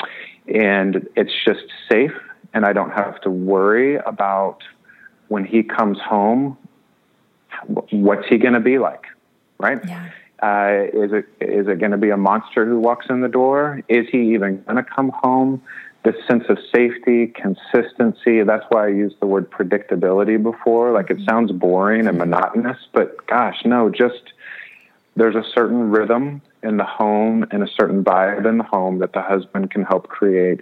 and 0.52 1.06
it's 1.14 1.30
just 1.46 1.62
safe, 1.88 2.10
and 2.52 2.66
I 2.66 2.72
don't 2.72 2.90
have 2.90 3.20
to 3.20 3.30
worry 3.30 3.98
about 3.98 4.64
when 5.28 5.44
he 5.44 5.62
comes 5.62 5.98
home, 6.00 6.58
what's 7.92 8.26
he 8.26 8.36
going 8.36 8.54
to 8.54 8.60
be 8.60 8.80
like, 8.80 9.04
right? 9.60 9.78
Yeah. 9.86 10.10
Uh, 10.42 10.88
is 10.92 11.12
it 11.12 11.26
is 11.40 11.68
it 11.68 11.78
going 11.78 11.92
to 11.92 11.96
be 11.96 12.10
a 12.10 12.16
monster 12.16 12.66
who 12.66 12.80
walks 12.80 13.06
in 13.08 13.20
the 13.20 13.28
door? 13.28 13.80
Is 13.86 14.08
he 14.10 14.34
even 14.34 14.60
going 14.64 14.74
to 14.74 14.82
come 14.82 15.12
home? 15.14 15.62
This 16.04 16.16
sense 16.26 16.44
of 16.48 16.58
safety, 16.74 17.28
consistency. 17.28 18.42
That's 18.42 18.64
why 18.70 18.86
I 18.86 18.88
used 18.88 19.20
the 19.20 19.26
word 19.26 19.50
predictability 19.50 20.42
before. 20.42 20.90
Like 20.92 21.10
it 21.10 21.18
sounds 21.28 21.52
boring 21.52 22.06
and 22.06 22.18
monotonous, 22.18 22.78
but 22.92 23.26
gosh, 23.26 23.62
no, 23.64 23.88
just 23.88 24.32
there's 25.14 25.36
a 25.36 25.44
certain 25.54 25.90
rhythm 25.90 26.42
in 26.62 26.76
the 26.76 26.84
home 26.84 27.44
and 27.50 27.62
a 27.62 27.68
certain 27.78 28.02
vibe 28.02 28.46
in 28.48 28.58
the 28.58 28.64
home 28.64 28.98
that 28.98 29.12
the 29.12 29.22
husband 29.22 29.70
can 29.70 29.84
help 29.84 30.08
create 30.08 30.60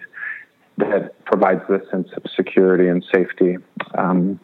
that 0.78 1.24
provides 1.24 1.62
this 1.68 1.82
sense 1.90 2.08
of 2.16 2.24
security 2.34 2.88
and 2.88 3.04
safety 3.12 3.56
um, 3.94 4.40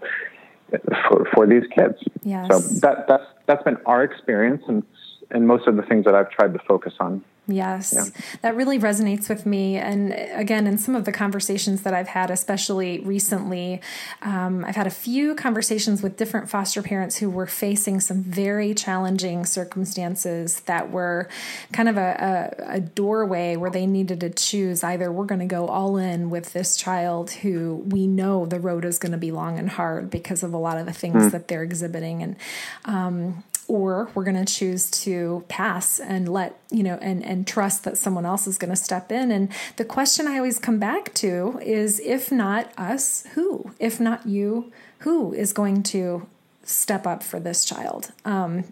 for, 1.09 1.27
for 1.35 1.47
these 1.47 1.65
kids. 1.75 1.97
Yes. 2.23 2.47
So 2.51 2.59
that, 2.81 3.07
that's, 3.09 3.25
that's 3.47 3.63
been 3.65 3.79
our 3.87 4.05
experience 4.05 4.63
and, 4.69 4.83
and 5.31 5.47
most 5.47 5.67
of 5.67 5.77
the 5.77 5.83
things 5.83 6.05
that 6.05 6.15
I've 6.15 6.31
tried 6.31 6.53
to 6.53 6.61
focus 6.61 6.95
on. 7.01 7.25
Yes, 7.49 7.95
yeah. 7.95 8.23
that 8.43 8.57
really 8.57 8.79
resonates 8.79 9.29
with 9.29 9.47
me. 9.47 9.77
And 9.77 10.13
again, 10.33 10.67
in 10.67 10.79
some 10.79 10.97
of 10.97 11.05
the 11.05 11.13
conversations 11.13 11.83
that 11.83 11.95
I've 11.95 12.09
had, 12.09 12.29
especially 12.29 12.99
recently, 13.01 13.81
um, 14.23 14.65
I've 14.65 14.75
had 14.75 14.89
a 14.89 14.91
few 14.91 15.37
conversations 15.37 16.03
with 16.03 16.17
different 16.17 16.51
foster 16.51 16.83
parents 16.83 17.19
who 17.19 17.31
were 17.31 17.47
facing 17.47 18.01
some 18.01 18.23
very 18.23 18.75
challenging 18.75 19.47
circumstances 19.47 20.61
that 20.61 20.91
were 20.91 21.29
kind 21.73 21.89
of 21.89 21.97
a, 21.97 22.55
a, 22.59 22.75
a 22.77 22.81
doorway 22.81 23.55
where 23.55 23.71
they 23.71 23.87
needed 23.87 24.21
to 24.21 24.31
choose 24.31 24.83
either 24.83 25.13
we're 25.13 25.25
going 25.25 25.41
to 25.41 25.47
go 25.47 25.69
all 25.69 25.97
in 25.97 26.31
with 26.31 26.53
this 26.53 26.77
child 26.77 27.31
who 27.31 27.77
we 27.87 28.09
know 28.09 28.45
the 28.45 28.59
road 28.59 28.85
is 28.85 28.99
going 28.99 29.13
to 29.13 29.19
be 29.19 29.31
long 29.31 29.57
and 29.57 29.71
hard 29.71 30.11
because 30.11 30.43
of 30.43 30.53
a 30.53 30.59
lot 30.59 30.79
of 30.79 30.87
the 30.87 30.93
things 30.93 31.23
mm. 31.23 31.31
that 31.31 31.47
they're 31.47 31.63
exhibiting. 31.63 32.25
And, 32.25 32.37
um, 32.87 33.45
or 33.69 34.09
we're 34.15 34.25
going 34.25 34.45
to 34.45 34.53
choose 34.53 34.91
to 34.91 35.45
pass 35.49 35.99
and 35.99 36.29
let 36.29 36.59
you 36.71 36.83
know 36.83 36.99
and 37.01 37.25
and 37.25 37.47
trust 37.47 37.85
that 37.85 37.99
someone 37.99 38.25
else 38.25 38.47
is 38.47 38.59
going 38.59 38.71
to 38.71 38.77
step 38.77 39.11
in. 39.11 39.31
And 39.31 39.51
the 39.77 39.85
question 39.85 40.27
i 40.27 40.37
always 40.37 40.59
come 40.59 40.79
back 40.79 41.13
to 41.15 41.59
is 41.63 42.01
if 42.01 42.31
not 42.31 42.73
us 42.79 43.25
who? 43.35 43.73
If 43.79 44.01
not 44.01 44.27
you 44.27 44.73
who 45.01 45.33
is 45.33 45.53
going 45.53 45.83
to 45.85 46.27
step 46.63 47.07
up 47.07 47.23
for 47.23 47.39
this 47.39 47.65
child? 47.65 48.13
Um, 48.25 48.65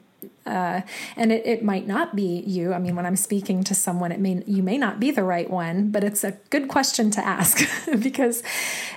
uh, 0.46 0.82
and 1.16 1.32
it, 1.32 1.46
it 1.46 1.64
might 1.64 1.86
not 1.86 2.14
be 2.14 2.40
you. 2.46 2.72
I 2.72 2.78
mean, 2.78 2.96
when 2.96 3.06
I'm 3.06 3.16
speaking 3.16 3.64
to 3.64 3.74
someone, 3.74 4.12
it 4.12 4.20
may 4.20 4.42
you 4.46 4.62
may 4.62 4.78
not 4.78 5.00
be 5.00 5.10
the 5.10 5.24
right 5.24 5.48
one, 5.48 5.90
but 5.90 6.04
it's 6.04 6.24
a 6.24 6.32
good 6.50 6.68
question 6.68 7.10
to 7.12 7.24
ask 7.24 7.66
because 8.00 8.42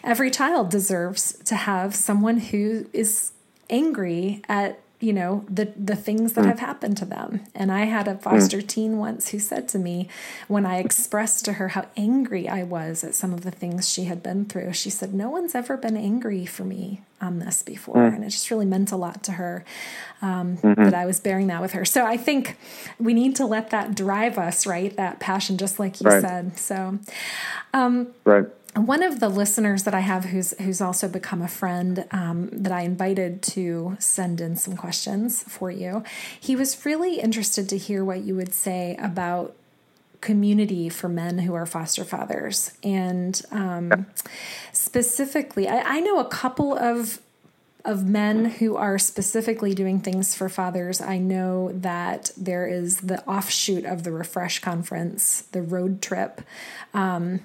every 0.03 0.29
child 0.29 0.69
deserves 0.69 1.33
to 1.45 1.55
have 1.55 1.95
someone 1.95 2.37
who 2.37 2.87
is 2.93 3.31
angry 3.69 4.41
at 4.47 4.79
you 4.99 5.13
know 5.13 5.45
the 5.47 5.71
the 5.77 5.95
things 5.95 6.33
that 6.33 6.43
mm. 6.43 6.47
have 6.47 6.59
happened 6.59 6.97
to 6.97 7.05
them 7.05 7.41
and 7.53 7.71
i 7.71 7.85
had 7.85 8.07
a 8.07 8.17
foster 8.17 8.57
mm. 8.57 8.67
teen 8.67 8.97
once 8.97 9.29
who 9.29 9.37
said 9.37 9.67
to 9.67 9.77
me 9.77 10.07
when 10.47 10.65
i 10.65 10.79
expressed 10.79 11.45
to 11.45 11.53
her 11.53 11.69
how 11.69 11.85
angry 11.95 12.47
i 12.47 12.63
was 12.63 13.03
at 13.03 13.13
some 13.13 13.31
of 13.31 13.41
the 13.41 13.51
things 13.51 13.87
she 13.87 14.05
had 14.05 14.23
been 14.23 14.43
through 14.45 14.73
she 14.73 14.89
said 14.89 15.13
no 15.13 15.29
one's 15.29 15.53
ever 15.53 15.77
been 15.77 15.95
angry 15.95 16.45
for 16.45 16.63
me 16.63 17.01
on 17.21 17.37
this 17.39 17.61
before 17.61 17.95
mm. 17.95 18.15
and 18.15 18.23
it 18.23 18.29
just 18.29 18.49
really 18.49 18.65
meant 18.65 18.91
a 18.91 18.95
lot 18.95 19.21
to 19.21 19.33
her 19.33 19.63
um, 20.23 20.57
mm-hmm. 20.57 20.83
that 20.83 20.95
i 20.95 21.05
was 21.05 21.19
bearing 21.19 21.45
that 21.45 21.61
with 21.61 21.73
her 21.73 21.85
so 21.85 22.03
i 22.05 22.17
think 22.17 22.57
we 22.99 23.13
need 23.13 23.35
to 23.35 23.45
let 23.45 23.69
that 23.69 23.93
drive 23.93 24.39
us 24.39 24.65
right 24.65 24.95
that 24.97 25.19
passion 25.19 25.57
just 25.57 25.77
like 25.77 26.01
you 26.01 26.09
right. 26.09 26.21
said 26.21 26.57
so 26.57 26.97
um, 27.73 28.07
right 28.23 28.47
one 28.85 29.01
of 29.01 29.19
the 29.19 29.29
listeners 29.29 29.83
that 29.83 29.93
I 29.93 30.01
have 30.01 30.25
who's 30.25 30.53
who's 30.59 30.81
also 30.81 31.07
become 31.07 31.41
a 31.41 31.47
friend 31.47 32.05
um, 32.11 32.49
that 32.51 32.71
I 32.71 32.81
invited 32.81 33.41
to 33.43 33.97
send 33.99 34.41
in 34.41 34.55
some 34.55 34.75
questions 34.75 35.43
for 35.43 35.71
you. 35.71 36.03
He 36.39 36.55
was 36.55 36.85
really 36.85 37.19
interested 37.19 37.69
to 37.69 37.77
hear 37.77 38.03
what 38.03 38.21
you 38.21 38.35
would 38.35 38.53
say 38.53 38.95
about 38.99 39.55
community 40.19 40.89
for 40.89 41.07
men 41.07 41.39
who 41.39 41.53
are 41.53 41.65
foster 41.65 42.03
fathers, 42.03 42.77
and 42.83 43.41
um, 43.51 44.07
specifically, 44.73 45.67
I, 45.67 45.97
I 45.97 45.99
know 45.99 46.19
a 46.19 46.25
couple 46.25 46.77
of 46.77 47.19
of 47.85 48.05
men 48.05 48.45
who 48.45 48.75
are 48.75 48.99
specifically 48.99 49.73
doing 49.73 50.01
things 50.01 50.35
for 50.35 50.49
fathers. 50.49 50.99
I 50.99 51.19
know 51.19 51.71
that 51.71 52.31
there 52.35 52.67
is 52.67 52.97
the 52.97 53.23
offshoot 53.25 53.85
of 53.85 54.03
the 54.03 54.11
Refresh 54.11 54.59
Conference, 54.59 55.43
the 55.53 55.61
road 55.61 56.01
trip. 56.01 56.41
Um, 56.93 57.39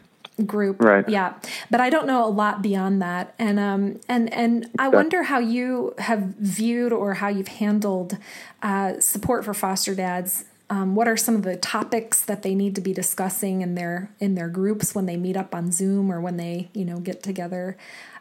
group. 0.47 0.83
Right. 0.83 1.09
Yeah. 1.09 1.35
But 1.71 1.81
I 1.81 1.91
don't 1.91 2.07
know 2.07 2.25
a 2.25 2.31
lot 2.31 2.63
beyond 2.63 3.01
that. 3.03 3.35
And 3.39 3.59
um 3.59 4.01
and 4.09 4.33
and 4.33 4.71
I 4.79 4.89
wonder 4.89 5.25
how 5.25 5.39
you 5.39 5.95
have 5.99 6.21
viewed 6.39 6.93
or 6.93 7.15
how 7.15 7.29
you've 7.29 7.49
handled 7.49 8.19
uh, 8.63 9.01
support 9.01 9.45
for 9.45 9.55
foster 9.55 9.95
dads. 9.95 10.45
Um, 10.71 10.95
what 10.95 11.07
are 11.07 11.17
some 11.17 11.35
of 11.35 11.43
the 11.43 11.57
topics 11.57 12.23
that 12.25 12.43
they 12.43 12.55
need 12.55 12.75
to 12.77 12.81
be 12.81 12.95
discussing 12.95 13.61
in 13.61 13.75
their 13.75 14.11
in 14.21 14.35
their 14.35 14.49
groups 14.49 14.95
when 14.95 15.07
they 15.07 15.17
meet 15.17 15.37
up 15.37 15.55
on 15.55 15.71
Zoom 15.71 16.11
or 16.11 16.21
when 16.21 16.37
they 16.37 16.71
you 16.73 16.85
know 16.85 16.99
get 16.99 17.23
together? 17.23 17.77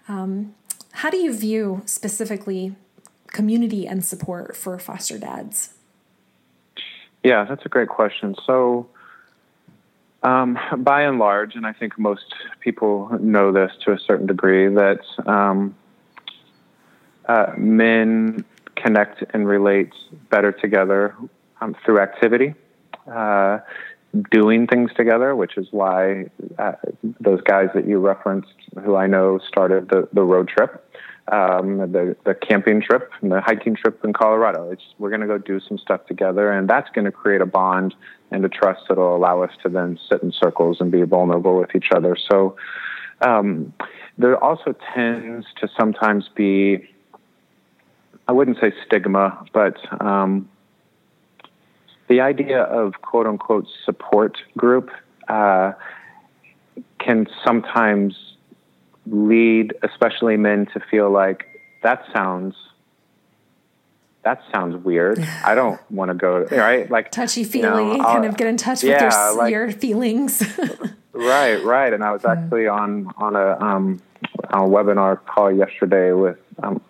Um, 0.07 0.55
how 0.93 1.09
do 1.09 1.17
you 1.17 1.33
view 1.33 1.81
specifically 1.85 2.75
community 3.27 3.87
and 3.87 4.03
support 4.03 4.57
for 4.57 4.77
foster 4.77 5.17
dads? 5.17 5.73
Yeah, 7.23 7.45
that's 7.45 7.65
a 7.65 7.69
great 7.69 7.87
question. 7.87 8.35
So 8.45 8.87
um, 10.23 10.57
by 10.77 11.03
and 11.03 11.19
large, 11.19 11.55
and 11.55 11.65
I 11.65 11.73
think 11.73 11.97
most 11.97 12.33
people 12.59 13.09
know 13.19 13.51
this 13.51 13.71
to 13.85 13.91
a 13.91 13.99
certain 13.99 14.27
degree, 14.27 14.67
that 14.73 15.01
um, 15.25 15.75
uh, 17.25 17.53
men 17.57 18.45
connect 18.75 19.23
and 19.33 19.47
relate 19.47 19.93
better 20.29 20.51
together 20.51 21.15
um, 21.59 21.75
through 21.83 21.99
activity. 21.99 22.53
Uh, 23.07 23.59
doing 24.29 24.67
things 24.67 24.91
together, 24.95 25.35
which 25.35 25.57
is 25.57 25.67
why 25.71 26.25
uh, 26.59 26.73
those 27.19 27.41
guys 27.41 27.69
that 27.73 27.87
you 27.87 27.99
referenced, 27.99 28.53
who 28.83 28.95
I 28.95 29.07
know 29.07 29.39
started 29.47 29.89
the, 29.89 30.07
the 30.11 30.23
road 30.23 30.49
trip, 30.49 30.85
um, 31.31 31.77
the, 31.77 32.15
the 32.25 32.33
camping 32.35 32.81
trip, 32.81 33.09
and 33.21 33.31
the 33.31 33.39
hiking 33.39 33.75
trip 33.75 34.03
in 34.03 34.11
Colorado. 34.11 34.69
It's, 34.71 34.83
we're 34.97 35.09
going 35.09 35.21
to 35.21 35.27
go 35.27 35.37
do 35.37 35.59
some 35.61 35.77
stuff 35.77 36.05
together, 36.07 36.51
and 36.51 36.69
that's 36.69 36.89
going 36.89 37.05
to 37.05 37.11
create 37.11 37.41
a 37.41 37.45
bond 37.45 37.95
and 38.31 38.45
a 38.45 38.49
trust 38.49 38.81
that 38.87 38.97
will 38.97 39.15
allow 39.15 39.43
us 39.43 39.51
to 39.63 39.69
then 39.69 39.99
sit 40.09 40.23
in 40.23 40.31
circles 40.31 40.77
and 40.79 40.91
be 40.91 41.03
vulnerable 41.03 41.57
with 41.59 41.75
each 41.75 41.89
other. 41.93 42.15
So 42.29 42.55
um, 43.21 43.73
there 44.17 44.41
also 44.41 44.75
tends 44.93 45.45
to 45.59 45.69
sometimes 45.77 46.29
be, 46.33 46.89
I 48.27 48.31
wouldn't 48.31 48.57
say 48.59 48.73
stigma, 48.85 49.45
but 49.53 49.77
um, 50.01 50.49
the 52.07 52.21
idea 52.21 52.63
of 52.63 53.01
quote 53.01 53.27
unquote 53.27 53.67
support 53.85 54.37
group 54.57 54.89
uh, 55.27 55.73
can 56.99 57.27
sometimes 57.45 58.15
lead, 59.05 59.73
especially 59.83 60.37
men, 60.37 60.67
to 60.73 60.79
feel 60.79 61.09
like 61.09 61.45
that 61.83 62.03
sounds 62.13 62.55
that 64.23 64.41
sounds 64.51 64.83
weird. 64.83 65.19
I 65.45 65.55
don't 65.55 65.79
want 65.91 66.09
to 66.09 66.15
go 66.15 66.45
right 66.45 66.89
like 66.89 67.11
touchy 67.11 67.43
feely, 67.43 67.91
you 67.91 67.97
know, 67.97 68.03
kind 68.03 68.25
of 68.25 68.37
get 68.37 68.47
in 68.47 68.57
touch 68.57 68.83
yeah, 68.83 69.03
with 69.03 69.13
your, 69.13 69.37
like, 69.37 69.51
your 69.51 69.71
feelings. 69.71 70.43
right, 71.13 71.63
right. 71.63 71.93
And 71.93 72.03
I 72.03 72.11
was 72.11 72.25
actually 72.25 72.67
on 72.67 73.11
on 73.17 73.35
a 73.35 73.59
um, 73.59 74.01
on 74.49 74.63
a 74.63 74.67
webinar 74.67 75.23
call 75.25 75.51
yesterday 75.51 76.11
with 76.11 76.37
um, 76.63 76.81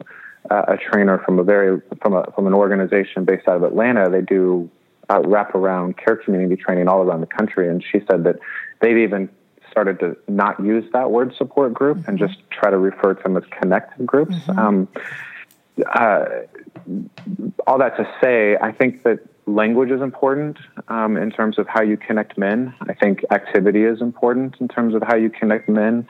a 0.49 0.77
trainer 0.77 1.19
from 1.19 1.39
a 1.39 1.43
very 1.43 1.81
from 2.01 2.13
a 2.13 2.25
from 2.35 2.47
an 2.47 2.53
organization 2.53 3.25
based 3.25 3.47
out 3.47 3.57
of 3.57 3.63
Atlanta. 3.63 4.09
They 4.09 4.21
do 4.21 4.69
uh, 5.11 5.19
wraparound 5.21 5.97
care 5.97 6.15
community 6.15 6.55
training 6.55 6.87
all 6.87 7.01
around 7.01 7.21
the 7.21 7.27
country. 7.27 7.67
And 7.67 7.83
she 7.83 7.99
said 8.09 8.23
that 8.23 8.37
they've 8.79 8.97
even 8.97 9.29
started 9.69 9.99
to 9.99 10.17
not 10.27 10.59
use 10.63 10.85
that 10.93 11.11
word 11.11 11.33
support 11.37 11.73
group 11.73 11.97
mm-hmm. 11.97 12.09
and 12.09 12.19
just 12.19 12.37
try 12.49 12.69
to 12.69 12.77
refer 12.77 13.13
to 13.13 13.23
them 13.23 13.37
as 13.37 13.43
connected 13.59 14.05
groups. 14.05 14.35
Mm-hmm. 14.35 14.59
Um, 14.59 14.87
uh, 15.93 16.25
all 17.67 17.77
that 17.79 17.97
to 17.97 18.09
say, 18.21 18.57
I 18.57 18.71
think 18.71 19.03
that 19.03 19.19
language 19.45 19.91
is 19.91 20.01
important 20.01 20.57
um, 20.87 21.17
in 21.17 21.31
terms 21.31 21.57
of 21.57 21.67
how 21.67 21.81
you 21.81 21.97
connect 21.97 22.37
men. 22.37 22.73
I 22.81 22.93
think 22.93 23.23
activity 23.31 23.83
is 23.83 24.01
important 24.01 24.55
in 24.59 24.67
terms 24.67 24.95
of 24.95 25.03
how 25.03 25.15
you 25.15 25.29
connect 25.29 25.69
men. 25.69 26.07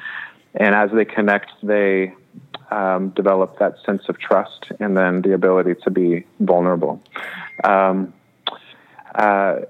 And 0.56 0.76
as 0.76 0.92
they 0.94 1.06
connect, 1.06 1.52
they 1.64 2.14
um, 2.72 3.10
develop 3.10 3.60
that 3.60 3.76
sense 3.86 4.04
of 4.10 4.20
trust 4.20 4.72
and 4.80 4.98
then 4.98 5.22
the 5.22 5.34
ability 5.34 5.76
to 5.84 5.92
be 5.92 6.26
vulnerable. 6.40 7.02
Um, 7.64 8.14
uh, 9.16 9.62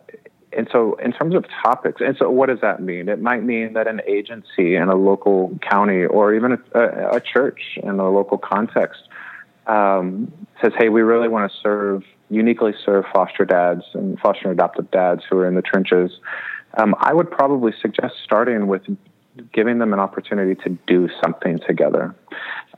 and 0.53 0.67
so, 0.71 0.95
in 0.95 1.13
terms 1.13 1.33
of 1.33 1.45
topics, 1.63 2.01
and 2.01 2.17
so 2.17 2.29
what 2.29 2.49
does 2.49 2.59
that 2.61 2.81
mean? 2.81 3.07
It 3.07 3.21
might 3.21 3.41
mean 3.41 3.73
that 3.73 3.87
an 3.87 4.01
agency 4.05 4.75
in 4.75 4.89
a 4.89 4.95
local 4.95 5.57
county 5.61 6.03
or 6.03 6.35
even 6.35 6.61
a, 6.73 7.15
a 7.15 7.21
church 7.21 7.79
in 7.81 7.99
a 7.99 8.11
local 8.11 8.37
context 8.37 9.01
um, 9.67 10.32
says, 10.62 10.74
hey, 10.78 10.89
we 10.89 11.02
really 11.02 11.28
want 11.28 11.52
to 11.52 11.58
serve, 11.60 12.04
uniquely 12.30 12.74
serve 12.86 13.06
foster 13.13 13.45
dads 13.45 13.84
and 13.93 14.19
foster 14.19 14.50
and 14.50 14.54
adoptive 14.54 14.89
dads 14.91 15.24
who 15.30 15.38
are 15.38 15.47
in 15.47 15.56
the 15.56 15.62
trenches. 15.62 16.12
Um, 16.78 16.95
I 17.00 17.13
would 17.13 17.30
probably 17.30 17.74
suggest 17.82 18.15
starting 18.24 18.67
with 18.67 18.84
giving 19.54 19.80
them 19.80 19.93
an 19.93 20.00
opportunity 20.00 20.56
to 20.63 20.69
do 20.88 21.10
something 21.24 21.60
together 21.60 22.15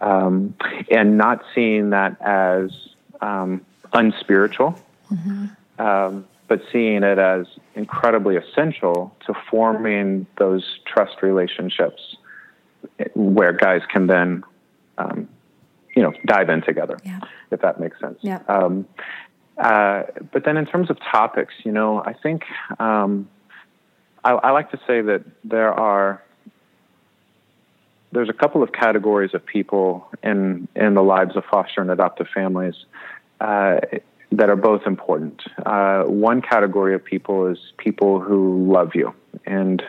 um, 0.02 0.56
and 0.92 1.18
not 1.18 1.44
seeing 1.54 1.92
that 1.92 2.20
as 2.22 2.72
um, 3.22 3.66
unspiritual. 3.94 4.80
Mm-hmm. 5.12 5.82
Um, 5.82 6.26
but 6.48 6.62
seeing 6.72 7.04
it 7.04 7.18
as 7.18 7.48
incredibly 7.74 8.36
essential 8.36 9.16
to 9.26 9.34
forming 9.50 10.28
those 10.38 10.80
trust 10.86 11.24
relationships 11.24 12.16
where 13.16 13.54
guys 13.54 13.82
can 13.92 14.08
then, 14.08 14.44
um, 14.98 15.28
you 15.96 16.02
know, 16.02 16.14
dive 16.26 16.50
in 16.50 16.62
together, 16.62 16.98
yeah. 17.04 17.20
if 17.52 17.62
that 17.62 17.80
makes 17.80 18.00
sense. 18.00 18.18
Yeah. 18.22 18.40
Um, 18.48 18.88
uh, 19.58 20.04
but 20.32 20.46
then 20.46 20.58
in 20.58 20.66
terms 20.66 20.90
of 20.90 20.98
topics, 21.00 21.54
you 21.64 21.72
know, 21.72 22.04
I 22.04 22.14
think 22.14 22.44
um, 22.80 23.30
I, 24.24 24.32
I, 24.32 24.52
like 24.52 24.72
to 24.72 24.80
say 24.88 25.02
that 25.02 25.24
there 25.44 25.72
are 25.72 26.24
there's 28.12 28.30
a 28.30 28.34
couple 28.34 28.64
of 28.64 28.72
categories 28.72 29.34
of 29.34 29.46
people 29.46 30.10
in 30.24 30.68
in 30.76 30.96
the 30.96 31.04
lives 31.04 31.36
of 31.36 31.44
foster 31.46 31.82
and 31.82 31.92
adoptive 31.92 32.28
families. 32.34 32.76
Uh, 33.40 33.80
that 34.38 34.50
are 34.50 34.56
both 34.56 34.82
important. 34.88 35.44
Uh, 35.64 36.04
one 36.04 36.42
category 36.42 36.96
of 36.96 37.04
people 37.04 37.48
is 37.48 37.60
people 37.78 38.20
who 38.20 38.72
love 38.72 38.92
you. 38.96 39.14
And 39.46 39.84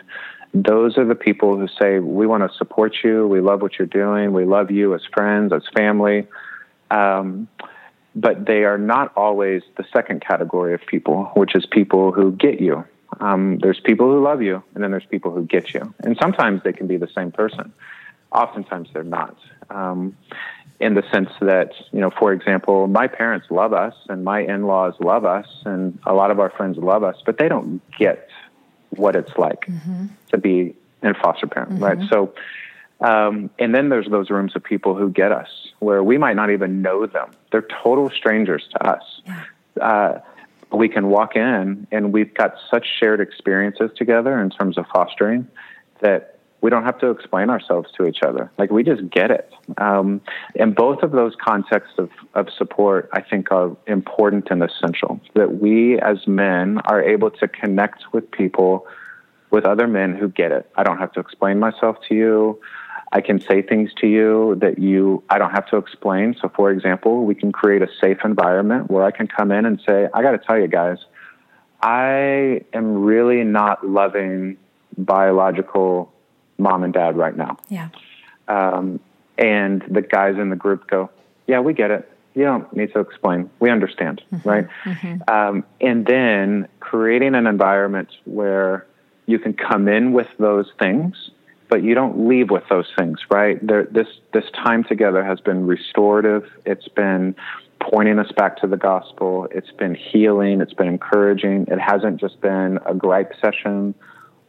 those 0.55 0.97
are 0.97 1.05
the 1.05 1.15
people 1.15 1.57
who 1.57 1.67
say, 1.67 1.99
We 1.99 2.25
want 2.25 2.49
to 2.49 2.57
support 2.57 2.95
you. 3.03 3.27
We 3.27 3.41
love 3.41 3.61
what 3.61 3.77
you're 3.77 3.87
doing. 3.87 4.31
We 4.31 4.45
love 4.45 4.71
you 4.71 4.95
as 4.95 5.01
friends, 5.13 5.51
as 5.51 5.63
family. 5.75 6.27
Um, 6.89 7.49
but 8.15 8.45
they 8.45 8.63
are 8.63 8.77
not 8.77 9.11
always 9.17 9.63
the 9.75 9.83
second 9.91 10.21
category 10.21 10.73
of 10.73 10.85
people, 10.85 11.25
which 11.35 11.53
is 11.55 11.65
people 11.65 12.13
who 12.13 12.31
get 12.31 12.61
you. 12.61 12.85
Um, 13.19 13.59
there's 13.59 13.81
people 13.81 14.07
who 14.07 14.23
love 14.23 14.41
you, 14.41 14.63
and 14.73 14.83
then 14.83 14.91
there's 14.91 15.05
people 15.05 15.31
who 15.31 15.45
get 15.45 15.73
you. 15.73 15.93
And 15.99 16.17
sometimes 16.21 16.63
they 16.63 16.71
can 16.71 16.87
be 16.87 16.95
the 16.95 17.09
same 17.13 17.31
person. 17.31 17.73
Oftentimes 18.31 18.89
they're 18.93 19.03
not. 19.03 19.37
Um, 19.69 20.15
in 20.79 20.93
the 20.93 21.03
sense 21.11 21.29
that, 21.41 21.71
you 21.91 21.99
know, 21.99 22.09
for 22.09 22.33
example, 22.33 22.87
my 22.87 23.07
parents 23.07 23.47
love 23.49 23.73
us 23.73 23.93
and 24.09 24.23
my 24.23 24.41
in 24.41 24.67
laws 24.67 24.93
love 24.99 25.25
us 25.25 25.47
and 25.65 25.97
a 26.05 26.13
lot 26.13 26.31
of 26.31 26.39
our 26.39 26.49
friends 26.49 26.77
love 26.77 27.03
us, 27.03 27.15
but 27.25 27.37
they 27.37 27.47
don't 27.47 27.81
get 27.97 28.27
what 28.91 29.15
it's 29.15 29.31
like 29.37 29.65
mm-hmm. 29.65 30.07
to 30.29 30.37
be 30.37 30.75
in 31.01 31.13
foster 31.15 31.47
parent, 31.47 31.73
mm-hmm. 31.73 31.83
right? 31.83 32.09
So, 32.09 32.33
um, 33.01 33.49
and 33.59 33.75
then 33.75 33.89
there's 33.89 34.07
those 34.09 34.29
rooms 34.29 34.55
of 34.55 34.63
people 34.63 34.95
who 34.95 35.09
get 35.09 35.31
us 35.31 35.49
where 35.79 36.03
we 36.03 36.17
might 36.17 36.35
not 36.35 36.49
even 36.49 36.81
know 36.81 37.05
them. 37.05 37.31
They're 37.51 37.67
total 37.83 38.09
strangers 38.09 38.67
to 38.71 38.87
us. 38.87 39.21
Yeah. 39.25 39.43
Uh, 39.81 40.21
we 40.71 40.89
can 40.89 41.07
walk 41.07 41.35
in 41.35 41.87
and 41.91 42.11
we've 42.11 42.33
got 42.33 42.55
such 42.71 42.85
shared 42.99 43.19
experiences 43.19 43.91
together 43.95 44.39
in 44.39 44.49
terms 44.49 44.77
of 44.77 44.85
fostering 44.87 45.47
that 45.99 46.34
we 46.65 46.71
don't 46.71 46.83
have 46.83 46.97
to 46.97 47.11
explain 47.11 47.51
ourselves 47.51 47.91
to 47.95 48.07
each 48.07 48.23
other. 48.25 48.51
Like 48.57 48.71
we 48.71 48.81
just 48.81 49.07
get 49.11 49.29
it. 49.29 49.53
Um, 49.77 50.19
and 50.59 50.75
both 50.75 51.03
of 51.03 51.11
those 51.11 51.33
contexts 51.39 51.93
of, 51.99 52.09
of 52.33 52.47
support, 52.57 53.07
I 53.13 53.21
think, 53.21 53.51
are 53.51 53.77
important 53.85 54.47
and 54.49 54.63
essential. 54.63 55.21
That 55.35 55.59
we 55.61 55.99
as 55.99 56.25
men 56.25 56.79
are 56.85 57.03
able 57.03 57.29
to 57.29 57.47
connect 57.47 58.11
with 58.13 58.31
people, 58.31 58.87
with 59.51 59.63
other 59.63 59.85
men 59.85 60.15
who 60.15 60.27
get 60.27 60.51
it. 60.51 60.67
I 60.75 60.81
don't 60.81 60.97
have 60.97 61.11
to 61.11 61.19
explain 61.19 61.59
myself 61.59 61.97
to 62.09 62.15
you. 62.15 62.59
I 63.11 63.21
can 63.21 63.39
say 63.39 63.61
things 63.61 63.91
to 64.01 64.07
you 64.07 64.57
that 64.59 64.79
you 64.79 65.23
I 65.29 65.37
don't 65.37 65.51
have 65.51 65.67
to 65.67 65.77
explain. 65.77 66.35
So, 66.41 66.49
for 66.49 66.71
example, 66.71 67.25
we 67.25 67.35
can 67.35 67.51
create 67.51 67.83
a 67.83 67.89
safe 68.01 68.17
environment 68.25 68.89
where 68.89 69.03
I 69.03 69.11
can 69.11 69.27
come 69.27 69.51
in 69.51 69.65
and 69.67 69.79
say, 69.87 70.09
"I 70.15 70.23
got 70.23 70.31
to 70.31 70.39
tell 70.39 70.57
you 70.57 70.67
guys, 70.67 70.97
I 71.83 72.61
am 72.73 73.03
really 73.03 73.43
not 73.43 73.87
loving 73.87 74.57
biological 74.97 76.11
mom 76.57 76.83
and 76.83 76.93
dad 76.93 77.17
right 77.17 77.35
now. 77.35 77.57
Yeah. 77.69 77.89
Um, 78.47 78.99
and 79.37 79.83
the 79.89 80.01
guys 80.01 80.35
in 80.37 80.49
the 80.49 80.55
group 80.55 80.87
go, 80.87 81.09
yeah, 81.47 81.59
we 81.59 81.73
get 81.73 81.91
it. 81.91 82.09
You 82.33 82.43
don't 82.43 82.75
need 82.75 82.91
to 82.93 82.99
explain. 82.99 83.49
We 83.59 83.69
understand, 83.69 84.21
mm-hmm. 84.31 84.47
right? 84.47 84.67
Mm-hmm. 84.83 85.33
Um, 85.33 85.63
and 85.79 86.05
then 86.05 86.67
creating 86.79 87.33
an 87.35 87.47
environment 87.47 88.09
where 88.25 88.85
you 89.25 89.39
can 89.39 89.53
come 89.53 89.87
in 89.87 90.13
with 90.13 90.27
those 90.37 90.69
things, 90.77 91.31
but 91.69 91.81
you 91.81 91.95
don't 91.95 92.27
leave 92.27 92.49
with 92.49 92.63
those 92.69 92.91
things, 92.97 93.19
right? 93.31 93.65
There, 93.65 93.85
this 93.85 94.07
this 94.33 94.43
time 94.53 94.83
together 94.83 95.23
has 95.23 95.39
been 95.39 95.65
restorative. 95.65 96.43
It's 96.65 96.87
been 96.89 97.35
pointing 97.79 98.19
us 98.19 98.31
back 98.33 98.57
to 98.57 98.67
the 98.67 98.77
gospel. 98.77 99.47
It's 99.51 99.71
been 99.71 99.95
healing. 99.95 100.61
It's 100.61 100.73
been 100.73 100.87
encouraging. 100.87 101.67
It 101.69 101.79
hasn't 101.79 102.19
just 102.19 102.41
been 102.41 102.79
a 102.85 102.93
gripe 102.93 103.33
session 103.41 103.95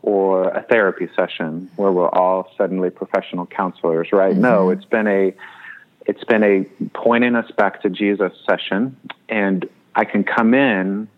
or 0.07 0.51
a 0.51 0.63
therapy 0.63 1.09
session 1.17 1.69
where 1.75 1.91
we're 1.91 2.09
all 2.09 2.49
suddenly 2.57 2.91
professional 2.91 3.45
counselors, 3.45 4.13
right? 4.13 4.33
Mm-hmm. 4.33 4.41
No, 4.41 4.71
it's 4.71 4.85
been 4.85 5.09
a 5.09 5.35
it's 6.07 6.23
been 6.23 6.45
a 6.45 6.65
pointing 6.95 7.35
us 7.35 7.51
back 7.51 7.83
to 7.83 7.91
Jesus 7.91 8.33
session 8.49 8.97
and 9.29 9.69
I 9.97 10.05
can 10.05 10.23
come 10.23 10.55
in 10.55 11.09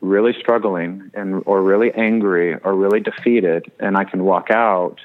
really 0.00 0.32
struggling 0.40 1.10
and 1.12 1.42
or 1.44 1.62
really 1.62 1.92
angry 1.92 2.54
or 2.54 2.74
really 2.74 3.00
defeated 3.00 3.70
and 3.78 3.98
I 3.98 4.04
can 4.04 4.24
walk 4.24 4.50
out 4.50 5.00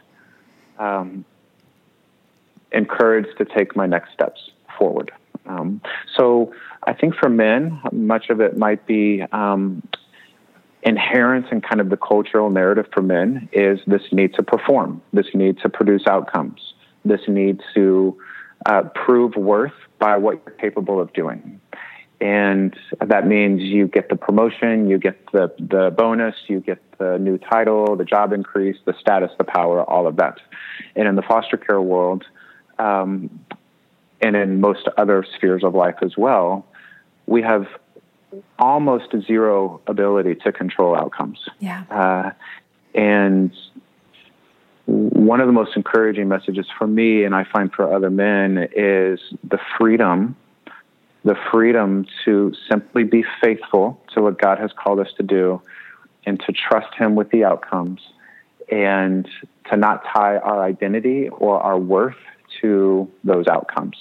um, 0.80 1.26
encouraged 2.72 3.38
to 3.40 3.44
take 3.44 3.76
my 3.76 3.86
next 3.86 4.14
steps 4.14 4.50
forward. 4.78 5.12
Um, 5.46 5.82
so 6.16 6.54
I 6.84 6.94
think 6.94 7.16
for 7.16 7.28
men, 7.28 7.82
much 7.92 8.30
of 8.30 8.40
it 8.40 8.58
might 8.58 8.88
be 8.88 9.24
um, 9.34 9.84
inherent 10.86 11.52
in 11.52 11.62
kind 11.62 11.82
of 11.82 11.90
the 11.90 11.98
cultural 11.98 12.50
narrative 12.50 12.86
for 12.94 13.02
men 13.02 13.50
is 13.52 13.80
this 13.88 14.04
need 14.12 14.34
to 14.36 14.44
perform, 14.44 15.02
this 15.12 15.26
need 15.34 15.58
to 15.60 15.68
produce 15.68 16.04
outcomes, 16.08 16.74
this 17.04 17.22
need 17.28 17.60
to 17.74 18.16
uh, 18.68 18.84
prove 18.94 19.36
worth 19.36 19.74
by 20.00 20.16
what 20.16 20.42
you're 20.46 20.56
capable 20.56 21.02
of 21.02 21.12
doing. 21.14 21.60
and 22.22 22.76
that 23.06 23.28
means 23.28 23.62
you 23.62 23.88
get 23.88 24.10
the 24.10 24.16
promotion, 24.16 24.88
you 24.88 24.98
get 24.98 25.18
the, 25.34 25.54
the 25.60 25.94
bonus, 25.98 26.36
you 26.48 26.62
get 26.62 26.80
the 26.98 27.18
new 27.18 27.38
title, 27.38 27.96
the 27.96 28.06
job 28.06 28.32
increase, 28.32 28.78
the 28.86 28.94
status, 29.00 29.32
the 29.38 29.44
power, 29.44 29.84
all 29.84 30.08
of 30.08 30.16
that. 30.16 30.40
And 30.96 31.08
in 31.08 31.16
the 31.16 31.22
foster 31.24 31.58
care 31.58 31.82
world, 31.82 32.24
um, 32.80 33.46
and 34.22 34.36
in 34.36 34.62
most 34.62 34.88
other 34.98 35.26
spheres 35.36 35.64
of 35.64 35.76
life 35.76 35.96
as 36.02 36.16
well, 36.16 36.66
we 37.26 37.42
have 37.42 37.68
almost 38.60 39.16
zero 39.26 39.82
ability 39.88 40.36
to 40.36 40.52
control 40.52 40.96
outcomes. 40.96 41.40
Yeah. 41.60 41.84
Uh, 41.90 42.32
and 42.94 43.52
one 44.86 45.42
of 45.42 45.48
the 45.48 45.54
most 45.54 45.76
encouraging 45.76 46.28
messages 46.28 46.68
for 46.78 46.88
me, 46.88 47.24
and 47.24 47.36
I 47.36 47.44
find 47.44 47.72
for 47.72 47.94
other 47.94 48.10
men, 48.10 48.70
is 48.76 49.20
the 49.44 49.60
freedom, 49.78 50.36
the 51.24 51.36
freedom 51.52 52.06
to 52.26 52.54
simply 52.70 53.04
be 53.04 53.26
faithful 53.42 54.00
to 54.14 54.22
what 54.22 54.40
God 54.40 54.60
has 54.60 54.72
called 54.72 55.00
us 55.00 55.12
to 55.18 55.24
do 55.24 55.62
and 56.26 56.40
to 56.42 56.52
trust 56.52 56.94
Him 56.96 57.16
with 57.16 57.30
the 57.32 57.44
outcomes 57.44 58.02
and 58.72 59.28
to 59.70 59.78
not 59.78 60.04
tie 60.14 60.38
our 60.38 60.64
identity 60.64 61.30
or 61.30 61.60
our 61.60 61.78
worth 61.78 62.16
to 62.62 63.10
those 63.24 63.48
outcomes. 63.48 63.96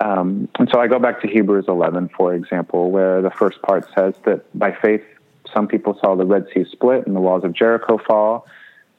Um, 0.00 0.48
and 0.58 0.68
so 0.72 0.80
I 0.80 0.88
go 0.88 0.98
back 0.98 1.20
to 1.22 1.28
Hebrews 1.28 1.66
11, 1.68 2.10
for 2.16 2.34
example, 2.34 2.90
where 2.90 3.22
the 3.22 3.30
first 3.30 3.62
part 3.62 3.86
says 3.96 4.14
that 4.24 4.42
by 4.58 4.72
faith, 4.72 5.04
some 5.52 5.68
people 5.68 5.96
saw 6.00 6.16
the 6.16 6.26
Red 6.26 6.46
Sea 6.52 6.64
split 6.70 7.06
and 7.06 7.14
the 7.14 7.20
walls 7.20 7.44
of 7.44 7.52
Jericho 7.52 7.98
fall. 7.98 8.46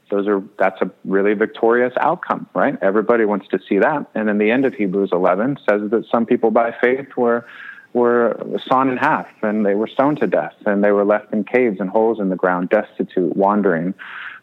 Those 0.09 0.27
are 0.27 0.41
that's 0.59 0.81
a 0.81 0.91
really 1.03 1.33
victorious 1.33 1.93
outcome, 1.99 2.47
right? 2.53 2.77
Everybody 2.81 3.25
wants 3.25 3.47
to 3.49 3.59
see 3.67 3.79
that. 3.79 4.05
And 4.13 4.27
then 4.29 4.37
the 4.37 4.51
end 4.51 4.65
of 4.65 4.73
Hebrews 4.73 5.09
11 5.11 5.57
says 5.67 5.89
that 5.89 6.05
some 6.11 6.25
people 6.25 6.51
by 6.51 6.73
faith 6.79 7.07
were 7.17 7.45
were 7.93 8.37
sawn 8.67 8.89
in 8.89 8.97
half 8.97 9.27
and 9.41 9.65
they 9.65 9.73
were 9.73 9.87
stoned 9.87 10.19
to 10.19 10.27
death 10.27 10.53
and 10.65 10.83
they 10.83 10.91
were 10.91 11.05
left 11.05 11.33
in 11.33 11.45
caves 11.45 11.79
and 11.79 11.89
holes 11.89 12.19
in 12.19 12.27
the 12.27 12.35
ground, 12.35 12.69
destitute, 12.69 13.35
wandering, 13.35 13.93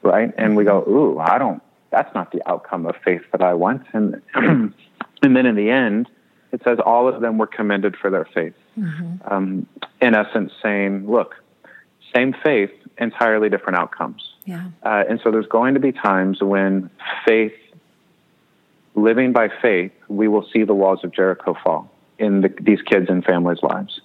right? 0.02 0.32
And 0.38 0.56
we 0.56 0.64
go, 0.64 0.82
ooh, 0.88 1.18
I 1.18 1.36
don't. 1.36 1.62
That's 1.90 2.12
not 2.14 2.32
the 2.32 2.40
outcome 2.48 2.86
of 2.86 2.96
faith 3.04 3.20
that 3.30 3.42
I 3.42 3.52
want. 3.52 3.86
And 3.92 4.22
and 4.34 5.36
then 5.36 5.46
in 5.46 5.54
the 5.54 5.70
end, 5.70 6.08
it 6.52 6.60
says 6.64 6.78
all 6.84 7.08
of 7.08 7.20
them 7.20 7.38
were 7.38 7.46
commended 7.46 7.96
for 7.96 8.10
their 8.10 8.26
faith. 8.26 8.54
Mm-hmm. 8.78 9.32
Um, 9.32 9.66
in 10.00 10.14
essence, 10.14 10.52
saying, 10.62 11.10
look, 11.10 11.36
same 12.14 12.34
faith, 12.44 12.70
entirely 12.98 13.48
different 13.48 13.78
outcomes. 13.78 14.22
Yeah. 14.44 14.68
Uh, 14.82 15.04
and 15.08 15.20
so 15.22 15.30
there's 15.30 15.46
going 15.46 15.74
to 15.74 15.80
be 15.80 15.92
times 15.92 16.42
when 16.42 16.90
faith, 17.26 17.54
living 18.94 19.32
by 19.32 19.48
faith, 19.60 19.92
we 20.08 20.28
will 20.28 20.46
see 20.52 20.64
the 20.64 20.74
walls 20.74 21.00
of 21.02 21.12
Jericho 21.12 21.56
fall 21.64 21.90
in 22.18 22.42
the, 22.42 22.54
these 22.60 22.82
kids 22.82 23.06
and 23.08 23.24
families' 23.24 23.62
lives. 23.62 24.00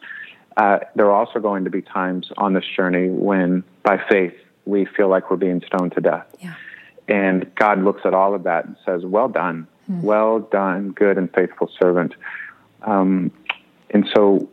Uh, 0.55 0.79
there 0.95 1.05
are 1.05 1.13
also 1.13 1.39
going 1.39 1.65
to 1.65 1.69
be 1.69 1.81
times 1.81 2.31
on 2.37 2.53
this 2.53 2.63
journey 2.75 3.09
when, 3.09 3.63
by 3.83 4.01
faith, 4.09 4.33
we 4.65 4.85
feel 4.85 5.07
like 5.07 5.29
we're 5.29 5.37
being 5.37 5.61
stoned 5.67 5.93
to 5.93 6.01
death. 6.01 6.25
Yeah. 6.39 6.55
And 7.07 7.53
God 7.55 7.83
looks 7.83 8.01
at 8.05 8.13
all 8.13 8.33
of 8.33 8.43
that 8.43 8.65
and 8.65 8.75
says, 8.85 9.05
Well 9.05 9.29
done, 9.29 9.67
mm. 9.89 10.01
well 10.01 10.39
done, 10.39 10.91
good 10.91 11.17
and 11.17 11.31
faithful 11.33 11.69
servant. 11.79 12.13
Um, 12.83 13.31
and 13.89 14.07
so 14.15 14.49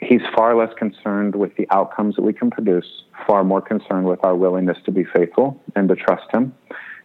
he's 0.00 0.22
far 0.34 0.56
less 0.56 0.72
concerned 0.78 1.34
with 1.34 1.56
the 1.56 1.66
outcomes 1.70 2.16
that 2.16 2.22
we 2.22 2.32
can 2.32 2.50
produce, 2.50 2.86
far 3.26 3.44
more 3.44 3.60
concerned 3.60 4.06
with 4.06 4.24
our 4.24 4.36
willingness 4.36 4.78
to 4.84 4.92
be 4.92 5.04
faithful 5.04 5.60
and 5.74 5.88
to 5.88 5.96
trust 5.96 6.30
him. 6.32 6.54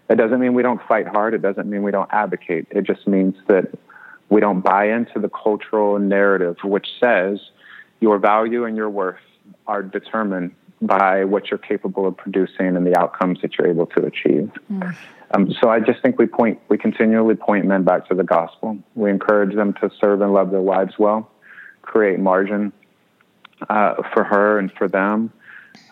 It 0.10 0.16
doesn't 0.16 0.39
mean 0.39 0.54
we 0.54 0.63
don't 0.63 0.82
fight 0.88 1.08
hard. 1.08 1.34
It 1.34 1.42
doesn't 1.42 1.70
mean 1.70 1.84
we 1.84 1.92
don't 1.92 2.10
advocate. 2.12 2.68
It 2.72 2.86
just 2.86 3.08
means 3.08 3.36
that 3.48 3.72
we 4.30 4.42
don't 4.42 4.62
buy 4.62 4.89
into 4.89 5.20
the 5.20 5.30
cultural 5.30 5.98
narrative, 6.00 6.58
which 6.63 6.88
says 7.00 7.39
your 8.00 8.20
value 8.20 8.66
and 8.66 8.76
your 8.76 8.89
worth 8.89 9.20
are 9.68 9.82
determined 9.82 10.54
by 10.82 11.24
what 11.24 11.50
you're 11.50 11.58
capable 11.58 12.06
of 12.06 12.18
producing 12.18 12.76
and 12.76 12.86
the 12.86 12.98
outcomes 13.00 13.42
that 13.42 13.58
you're 13.58 13.68
able 13.68 13.86
to 13.88 14.06
achieve. 14.06 14.52
Mm. 14.72 14.96
Um, 15.34 15.52
so 15.62 15.69
I 15.69 15.80
just 15.80 16.02
think 16.02 16.19
we 16.19 16.28
point, 16.28 16.60
we 16.69 16.78
continually 16.78 17.36
point 17.36 17.65
men 17.65 17.84
back 17.84 18.08
to 18.10 18.15
the 18.15 18.24
gospel. 18.24 18.78
We 18.96 19.10
encourage 19.10 19.56
them 19.56 19.74
to 19.82 19.89
serve 20.00 20.22
and 20.22 20.32
love 20.32 20.52
their 20.52 20.62
wives 20.62 20.93
well, 21.00 21.30
create 21.82 22.19
margin 22.19 22.72
uh, 23.69 23.96
for 24.13 24.24
her 24.24 24.60
and 24.60 24.72
for 24.72 24.88
them, 24.88 25.34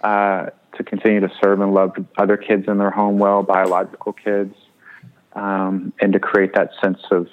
uh, 0.03 0.47
to 0.77 0.83
continue 0.83 1.19
to 1.21 1.31
serve 1.41 1.59
and 1.59 1.73
love 1.73 1.93
other 2.17 2.37
kids 2.37 2.65
in 2.67 2.77
their 2.77 2.91
home 2.91 3.17
well, 3.17 3.41
biological 3.41 4.13
kids, 4.13 4.55
um, 5.33 5.91
and 5.99 6.13
to 6.13 6.19
create 6.19 6.53
that 6.53 6.69
sense 6.81 6.99
of 7.09 7.27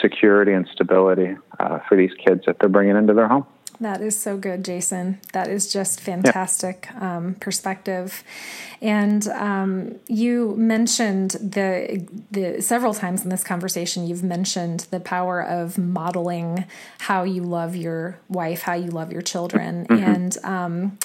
security 0.00 0.52
and 0.52 0.68
stability 0.72 1.36
uh, 1.60 1.78
for 1.88 1.96
these 1.96 2.12
kids 2.26 2.42
that 2.46 2.58
they're 2.60 2.68
bringing 2.68 2.96
into 2.96 3.14
their 3.14 3.28
home. 3.28 3.46
That 3.80 4.00
is 4.00 4.18
so 4.18 4.36
good, 4.36 4.64
Jason. 4.64 5.20
That 5.32 5.48
is 5.48 5.72
just 5.72 6.00
fantastic 6.00 6.88
yeah. 6.90 7.16
um, 7.16 7.34
perspective. 7.34 8.22
And 8.80 9.26
um, 9.28 9.96
you 10.06 10.54
mentioned 10.56 11.32
the 11.32 12.06
the 12.30 12.62
several 12.62 12.94
times 12.94 13.24
in 13.24 13.30
this 13.30 13.42
conversation. 13.42 14.06
You've 14.06 14.22
mentioned 14.22 14.86
the 14.90 15.00
power 15.00 15.42
of 15.42 15.76
modeling 15.78 16.66
how 17.00 17.24
you 17.24 17.42
love 17.42 17.74
your 17.74 18.18
wife, 18.28 18.62
how 18.62 18.74
you 18.74 18.90
love 18.90 19.12
your 19.12 19.22
children, 19.22 19.86
mm-hmm. 19.86 20.02
and 20.02 20.38
um, 20.44 20.98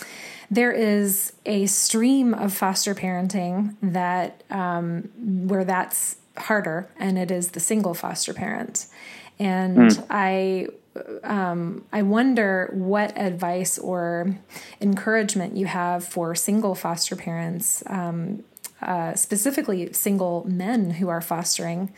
there 0.51 0.71
is 0.71 1.33
a 1.45 1.65
stream 1.67 2.33
of 2.33 2.53
foster 2.53 2.95
parenting 2.95 3.75
that 3.81 4.43
um, 4.49 5.09
where 5.47 5.63
that's 5.63 6.17
harder, 6.37 6.89
and 6.97 7.17
it 7.17 7.31
is 7.31 7.51
the 7.51 7.59
single 7.59 7.93
foster 7.93 8.33
parent. 8.33 8.87
And 9.39 9.77
mm. 9.77 10.05
I 10.09 10.67
um, 11.23 11.85
I 11.91 12.01
wonder 12.01 12.69
what 12.73 13.17
advice 13.17 13.77
or 13.77 14.35
encouragement 14.81 15.55
you 15.57 15.65
have 15.65 16.03
for 16.03 16.35
single 16.35 16.75
foster 16.75 17.15
parents, 17.15 17.83
um, 17.87 18.43
uh, 18.81 19.15
specifically 19.15 19.91
single 19.93 20.45
men 20.47 20.91
who 20.91 21.09
are 21.09 21.21
fostering, 21.21 21.91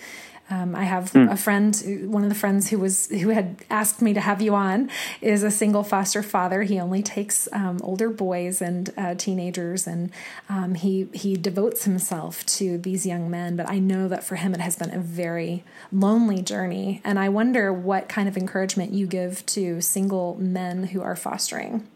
um, 0.51 0.75
I 0.75 0.83
have 0.83 1.11
mm. 1.13 1.31
a 1.31 1.37
friend, 1.37 2.11
one 2.11 2.23
of 2.23 2.29
the 2.29 2.35
friends 2.35 2.69
who 2.69 2.77
was 2.77 3.07
who 3.07 3.29
had 3.29 3.55
asked 3.69 4.01
me 4.01 4.13
to 4.13 4.19
have 4.19 4.41
you 4.41 4.53
on, 4.53 4.89
is 5.21 5.43
a 5.43 5.51
single 5.51 5.83
foster 5.83 6.21
father. 6.21 6.63
He 6.63 6.79
only 6.79 7.01
takes 7.01 7.47
um, 7.53 7.79
older 7.81 8.09
boys 8.09 8.61
and 8.61 8.93
uh, 8.97 9.15
teenagers, 9.15 9.87
and 9.87 10.11
um, 10.49 10.75
he 10.75 11.07
he 11.13 11.35
devotes 11.35 11.85
himself 11.85 12.45
to 12.57 12.77
these 12.77 13.05
young 13.05 13.31
men. 13.31 13.55
But 13.55 13.69
I 13.69 13.79
know 13.79 14.09
that 14.09 14.23
for 14.23 14.35
him, 14.35 14.53
it 14.53 14.59
has 14.59 14.75
been 14.75 14.93
a 14.93 14.99
very 14.99 15.63
lonely 15.91 16.41
journey, 16.41 17.01
and 17.03 17.17
I 17.17 17.29
wonder 17.29 17.71
what 17.71 18.09
kind 18.09 18.27
of 18.27 18.35
encouragement 18.35 18.91
you 18.91 19.07
give 19.07 19.45
to 19.47 19.79
single 19.79 20.35
men 20.39 20.87
who 20.87 21.01
are 21.01 21.15
fostering. 21.15 21.87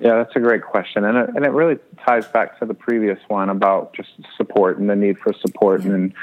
Yeah, 0.00 0.14
that's 0.18 0.36
a 0.36 0.40
great 0.40 0.62
question, 0.62 1.04
and 1.04 1.18
it, 1.18 1.30
and 1.34 1.44
it 1.44 1.50
really 1.50 1.78
ties 2.06 2.26
back 2.28 2.60
to 2.60 2.66
the 2.66 2.74
previous 2.74 3.18
one 3.26 3.50
about 3.50 3.92
just 3.94 4.10
support 4.36 4.78
and 4.78 4.88
the 4.88 4.94
need 4.94 5.18
for 5.18 5.32
support 5.32 5.82
yeah. 5.82 5.90
and 5.90 6.14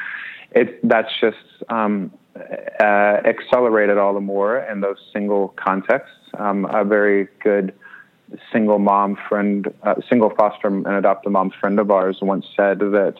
it 0.56 0.80
that's 0.88 1.12
just 1.20 1.38
um, 1.70 2.12
uh, 2.36 2.84
accelerated 2.84 3.98
all 3.98 4.13
the 4.13 4.22
more 4.22 4.60
in 4.60 4.80
those 4.82 4.98
single 5.13 5.50
contexts. 5.50 6.15
Um, 6.38 6.65
a 6.65 6.84
very 6.84 7.28
good 7.44 7.74
single 8.52 8.80
mom 8.80 9.18
friend, 9.30 9.72
uh, 9.84 9.96
single 10.10 10.32
foster 10.32 10.68
and 10.68 10.88
adoptive 10.88 11.32
mom 11.32 11.52
friend 11.52 11.80
of 11.80 11.91
ours 11.91 12.18
once 12.22 12.46
said 12.56 12.80
that. 12.80 13.15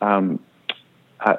Um, 0.00 0.40
uh, 1.20 1.34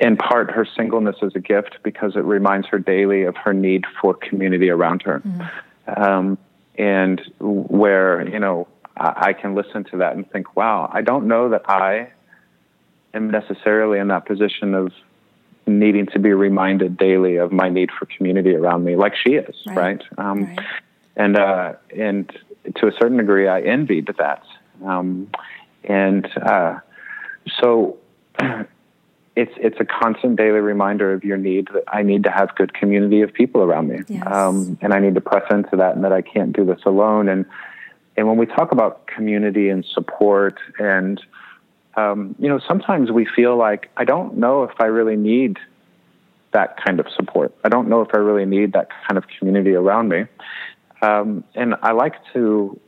in 0.00 0.18
part, 0.18 0.50
her 0.50 0.66
singleness 0.76 1.16
is 1.22 1.32
a 1.34 1.40
gift 1.40 1.78
because 1.82 2.14
it 2.14 2.24
reminds 2.24 2.66
her 2.68 2.78
daily 2.78 3.22
of 3.22 3.34
her 3.36 3.54
need 3.54 3.84
for 4.02 4.12
community 4.12 4.68
around 4.68 5.00
her. 5.02 5.20
Mm. 5.20 5.98
Um, 5.98 6.38
and 6.76 7.22
where, 7.40 8.28
you 8.28 8.38
know, 8.38 8.68
I, 8.98 9.28
I 9.28 9.32
can 9.32 9.54
listen 9.54 9.84
to 9.84 9.96
that 9.98 10.14
and 10.14 10.30
think, 10.30 10.56
wow, 10.56 10.90
I 10.92 11.00
don't 11.00 11.26
know 11.26 11.48
that 11.48 11.62
I 11.70 12.12
am 13.18 13.30
necessarily 13.30 13.98
in 13.98 14.08
that 14.08 14.26
position 14.26 14.74
of 14.74 14.92
needing 15.66 16.06
to 16.06 16.18
be 16.18 16.32
reminded 16.32 16.96
daily 16.96 17.36
of 17.36 17.52
my 17.52 17.68
need 17.68 17.90
for 17.96 18.06
community 18.06 18.54
around 18.54 18.84
me, 18.84 18.96
like 18.96 19.14
she 19.14 19.34
is, 19.34 19.54
right? 19.66 19.76
right? 19.76 20.02
Um, 20.16 20.44
right. 20.44 20.58
And 21.16 21.36
uh, 21.36 21.72
and 21.96 22.32
to 22.76 22.86
a 22.86 22.92
certain 22.92 23.18
degree, 23.18 23.48
I 23.48 23.60
envied 23.60 24.08
that. 24.18 24.42
Um, 24.84 25.30
and 25.84 26.26
uh, 26.38 26.78
so 27.60 27.98
it's 29.36 29.52
it's 29.56 29.78
a 29.80 29.84
constant 29.84 30.36
daily 30.36 30.60
reminder 30.60 31.12
of 31.12 31.24
your 31.24 31.36
need 31.36 31.68
that 31.74 31.84
I 31.88 32.02
need 32.02 32.22
to 32.24 32.30
have 32.30 32.54
good 32.54 32.72
community 32.72 33.20
of 33.22 33.32
people 33.32 33.62
around 33.62 33.88
me, 33.88 34.00
yes. 34.08 34.24
um, 34.26 34.78
and 34.80 34.94
I 34.94 35.00
need 35.00 35.14
to 35.16 35.20
press 35.20 35.44
into 35.50 35.76
that, 35.76 35.96
and 35.96 36.04
that 36.04 36.12
I 36.12 36.22
can't 36.22 36.52
do 36.52 36.64
this 36.64 36.80
alone. 36.86 37.28
And 37.28 37.44
and 38.16 38.26
when 38.28 38.36
we 38.36 38.46
talk 38.46 38.72
about 38.72 39.06
community 39.06 39.68
and 39.68 39.84
support 39.84 40.58
and 40.78 41.20
um, 41.98 42.34
you 42.38 42.48
know, 42.48 42.60
sometimes 42.66 43.10
we 43.10 43.26
feel 43.26 43.56
like 43.56 43.90
I 43.96 44.04
don't 44.04 44.38
know 44.38 44.62
if 44.64 44.72
I 44.78 44.86
really 44.86 45.16
need 45.16 45.58
that 46.52 46.76
kind 46.82 47.00
of 47.00 47.06
support. 47.14 47.54
I 47.64 47.68
don't 47.68 47.88
know 47.88 48.02
if 48.02 48.08
I 48.14 48.18
really 48.18 48.46
need 48.46 48.72
that 48.72 48.88
kind 49.06 49.18
of 49.18 49.24
community 49.38 49.74
around 49.74 50.08
me. 50.08 50.24
Um, 51.02 51.44
and 51.54 51.74
I 51.82 51.92
like 51.92 52.14
to, 52.32 52.78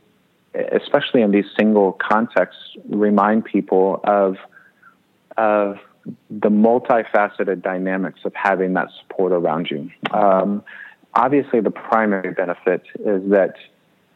especially 0.55 1.23
in 1.23 1.31
these 1.31 1.45
single 1.59 1.93
contexts, 1.93 2.63
remind 2.89 3.45
people 3.45 4.01
of 4.05 4.37
of 5.37 5.79
the 6.31 6.49
multifaceted 6.49 7.63
dynamics 7.63 8.21
of 8.25 8.33
having 8.35 8.75
that 8.75 8.89
support 9.01 9.33
around 9.33 9.69
you. 9.71 9.91
Um, 10.13 10.63
obviously, 11.15 11.61
the 11.61 11.71
primary 11.71 12.33
benefit 12.33 12.83
is 13.01 13.31
that 13.31 13.55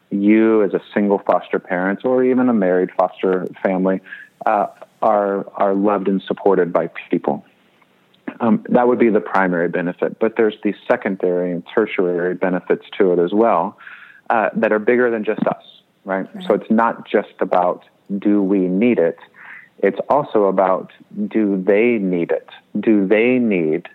you, 0.09 0.63
as 0.63 0.73
a 0.73 0.81
single 0.93 1.19
foster 1.19 1.59
parent 1.59 2.05
or 2.05 2.23
even 2.23 2.49
a 2.49 2.53
married 2.53 2.89
foster 2.97 3.47
family, 3.63 4.01
uh, 4.45 4.67
are 5.01 5.47
are 5.55 5.73
loved 5.73 6.07
and 6.07 6.21
supported 6.21 6.71
by 6.71 6.89
people. 7.09 7.45
Um, 8.39 8.65
that 8.69 8.87
would 8.87 8.99
be 8.99 9.09
the 9.09 9.21
primary 9.21 9.69
benefit, 9.69 10.19
but 10.19 10.35
there's 10.35 10.55
these 10.63 10.75
secondary 10.87 11.51
and 11.51 11.63
tertiary 11.73 12.35
benefits 12.35 12.85
to 12.97 13.13
it 13.13 13.19
as 13.19 13.31
well 13.31 13.77
uh, 14.29 14.49
that 14.55 14.73
are 14.73 14.79
bigger 14.79 15.09
than 15.09 15.23
just 15.23 15.41
us, 15.47 15.63
right? 16.03 16.27
right? 16.33 16.45
So 16.45 16.53
it's 16.55 16.69
not 16.69 17.07
just 17.07 17.33
about 17.39 17.85
do 18.19 18.41
we 18.41 18.59
need 18.59 18.99
it. 18.99 19.19
It's 19.79 19.99
also 20.09 20.45
about 20.45 20.91
do 21.27 21.61
they 21.61 21.97
need 21.97 22.31
it? 22.31 22.49
Do 22.79 23.07
they 23.07 23.39
need 23.39 23.87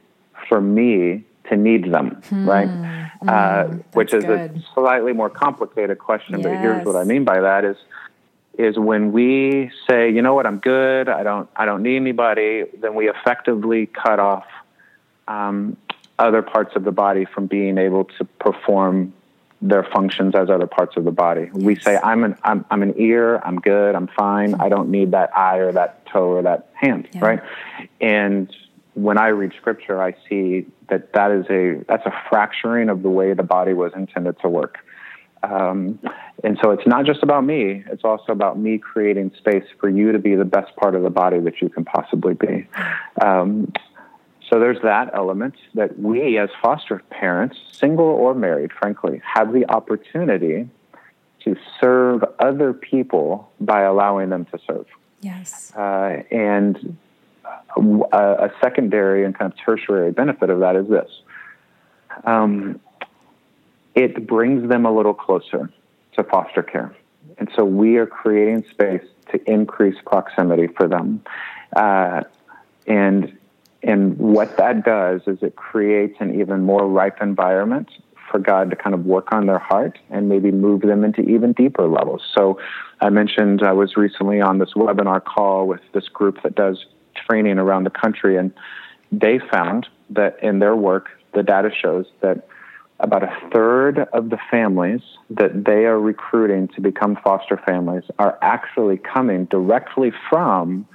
for 0.48 0.60
me 0.60 1.24
to 1.50 1.56
need 1.56 1.92
them, 1.92 2.22
hmm. 2.28 2.48
right? 2.48 2.68
Mm, 2.68 3.10
uh, 3.28 3.82
which 3.92 4.14
is 4.14 4.24
good. 4.24 4.56
a 4.56 4.64
slightly 4.74 5.12
more 5.12 5.28
complicated 5.28 5.98
question, 5.98 6.36
yes. 6.36 6.42
but 6.42 6.56
here's 6.58 6.86
what 6.86 6.96
I 6.96 7.04
mean 7.04 7.24
by 7.24 7.40
that 7.40 7.64
is 7.64 7.76
is 8.58 8.78
when 8.78 9.12
we 9.12 9.70
say, 9.88 10.10
you 10.10 10.20
know 10.20 10.34
what, 10.34 10.46
I'm 10.46 10.58
good, 10.58 11.08
I 11.08 11.22
don't 11.22 11.48
I 11.54 11.66
don't 11.66 11.82
need 11.82 11.96
anybody, 11.96 12.64
then 12.80 12.94
we 12.94 13.08
effectively 13.08 13.86
cut 13.86 14.18
off 14.18 14.46
um, 15.28 15.76
other 16.18 16.42
parts 16.42 16.74
of 16.76 16.84
the 16.84 16.92
body 16.92 17.26
from 17.26 17.46
being 17.46 17.78
able 17.78 18.04
to 18.04 18.24
perform 18.24 19.12
their 19.62 19.84
functions 19.84 20.34
as 20.34 20.48
other 20.48 20.66
parts 20.66 20.96
of 20.96 21.04
the 21.04 21.10
body. 21.10 21.50
We 21.52 21.76
say, 21.76 21.98
I'm 22.02 22.24
an 22.24 22.36
I'm, 22.42 22.64
I'm 22.70 22.82
an 22.82 22.94
ear, 22.96 23.40
I'm 23.44 23.60
good, 23.60 23.94
I'm 23.94 24.08
fine, 24.08 24.54
I 24.54 24.68
don't 24.68 24.90
need 24.90 25.10
that 25.12 25.36
eye 25.36 25.58
or 25.58 25.72
that 25.72 26.06
toe 26.06 26.28
or 26.28 26.42
that 26.42 26.70
hand, 26.74 27.08
yeah. 27.12 27.20
right? 27.20 27.40
And 28.00 28.54
when 28.94 29.18
I 29.18 29.28
read 29.28 29.52
scripture, 29.56 30.02
I 30.02 30.14
see 30.28 30.66
that 30.88 31.12
that 31.12 31.30
is 31.30 31.46
a 31.50 31.84
that's 31.88 32.06
a 32.06 32.12
fracturing 32.28 32.88
of 32.88 33.02
the 33.02 33.10
way 33.10 33.32
the 33.34 33.42
body 33.42 33.72
was 33.72 33.92
intended 33.94 34.38
to 34.40 34.48
work. 34.48 34.78
Um, 35.42 35.98
and 36.44 36.58
so 36.62 36.70
it's 36.72 36.86
not 36.86 37.06
just 37.06 37.22
about 37.22 37.44
me; 37.44 37.84
it's 37.90 38.04
also 38.04 38.32
about 38.32 38.58
me 38.58 38.78
creating 38.78 39.32
space 39.38 39.64
for 39.78 39.88
you 39.88 40.12
to 40.12 40.18
be 40.18 40.34
the 40.34 40.44
best 40.44 40.74
part 40.76 40.94
of 40.94 41.02
the 41.02 41.10
body 41.10 41.38
that 41.40 41.62
you 41.62 41.68
can 41.68 41.84
possibly 41.84 42.34
be. 42.34 42.66
Um, 43.20 43.72
so 44.50 44.58
there's 44.58 44.80
that 44.82 45.12
element 45.14 45.54
that 45.74 45.98
we, 45.98 46.36
as 46.36 46.50
foster 46.60 47.00
parents, 47.10 47.56
single 47.70 48.06
or 48.06 48.34
married, 48.34 48.72
frankly, 48.72 49.22
have 49.24 49.52
the 49.52 49.70
opportunity 49.70 50.68
to 51.44 51.56
serve 51.80 52.24
other 52.38 52.72
people 52.72 53.50
by 53.60 53.82
allowing 53.82 54.30
them 54.30 54.44
to 54.46 54.58
serve. 54.66 54.86
Yes. 55.20 55.72
Uh, 55.74 56.22
and 56.30 56.96
a, 57.76 58.16
a, 58.16 58.50
secondary 58.60 59.24
and 59.24 59.36
kind 59.36 59.52
of 59.52 59.58
tertiary 59.58 60.12
benefit 60.12 60.50
of 60.50 60.60
that 60.60 60.76
is 60.76 60.88
this 60.88 61.10
um, 62.24 62.80
it 63.94 64.26
brings 64.26 64.68
them 64.68 64.86
a 64.86 64.92
little 64.92 65.14
closer 65.14 65.70
to 66.16 66.24
foster 66.24 66.62
care. 66.62 66.94
And 67.38 67.50
so 67.56 67.64
we 67.64 67.96
are 67.96 68.06
creating 68.06 68.64
space 68.70 69.04
to 69.32 69.50
increase 69.50 69.96
proximity 70.04 70.66
for 70.66 70.88
them. 70.88 71.22
Uh, 71.74 72.22
and 72.86 73.36
and 73.82 74.18
what 74.18 74.58
that 74.58 74.84
does 74.84 75.22
is 75.26 75.42
it 75.42 75.56
creates 75.56 76.16
an 76.20 76.38
even 76.38 76.64
more 76.64 76.86
ripe 76.86 77.22
environment 77.22 77.88
for 78.30 78.38
God 78.38 78.68
to 78.70 78.76
kind 78.76 78.94
of 78.94 79.06
work 79.06 79.32
on 79.32 79.46
their 79.46 79.58
heart 79.58 79.98
and 80.10 80.28
maybe 80.28 80.50
move 80.50 80.82
them 80.82 81.02
into 81.02 81.22
even 81.22 81.52
deeper 81.54 81.88
levels. 81.88 82.22
So 82.34 82.60
I 83.00 83.08
mentioned 83.08 83.62
I 83.62 83.72
was 83.72 83.96
recently 83.96 84.40
on 84.40 84.58
this 84.58 84.74
webinar 84.74 85.24
call 85.24 85.66
with 85.66 85.80
this 85.92 86.08
group 86.08 86.42
that 86.42 86.54
does 86.54 86.84
training 87.28 87.58
around 87.58 87.84
the 87.84 87.90
country, 87.90 88.36
and 88.36 88.52
they 89.12 89.38
found 89.38 89.86
that 90.10 90.38
in 90.42 90.58
their 90.58 90.76
work, 90.76 91.10
the 91.34 91.42
data 91.42 91.70
shows 91.70 92.06
that 92.20 92.46
about 93.00 93.22
a 93.22 93.34
third 93.52 93.98
of 94.12 94.30
the 94.30 94.38
families 94.50 95.00
that 95.30 95.64
they 95.64 95.86
are 95.86 95.98
recruiting 95.98 96.68
to 96.68 96.80
become 96.80 97.16
foster 97.16 97.56
families 97.56 98.04
are 98.18 98.38
actually 98.42 98.98
coming 98.98 99.46
directly 99.46 100.12
from 100.28 100.86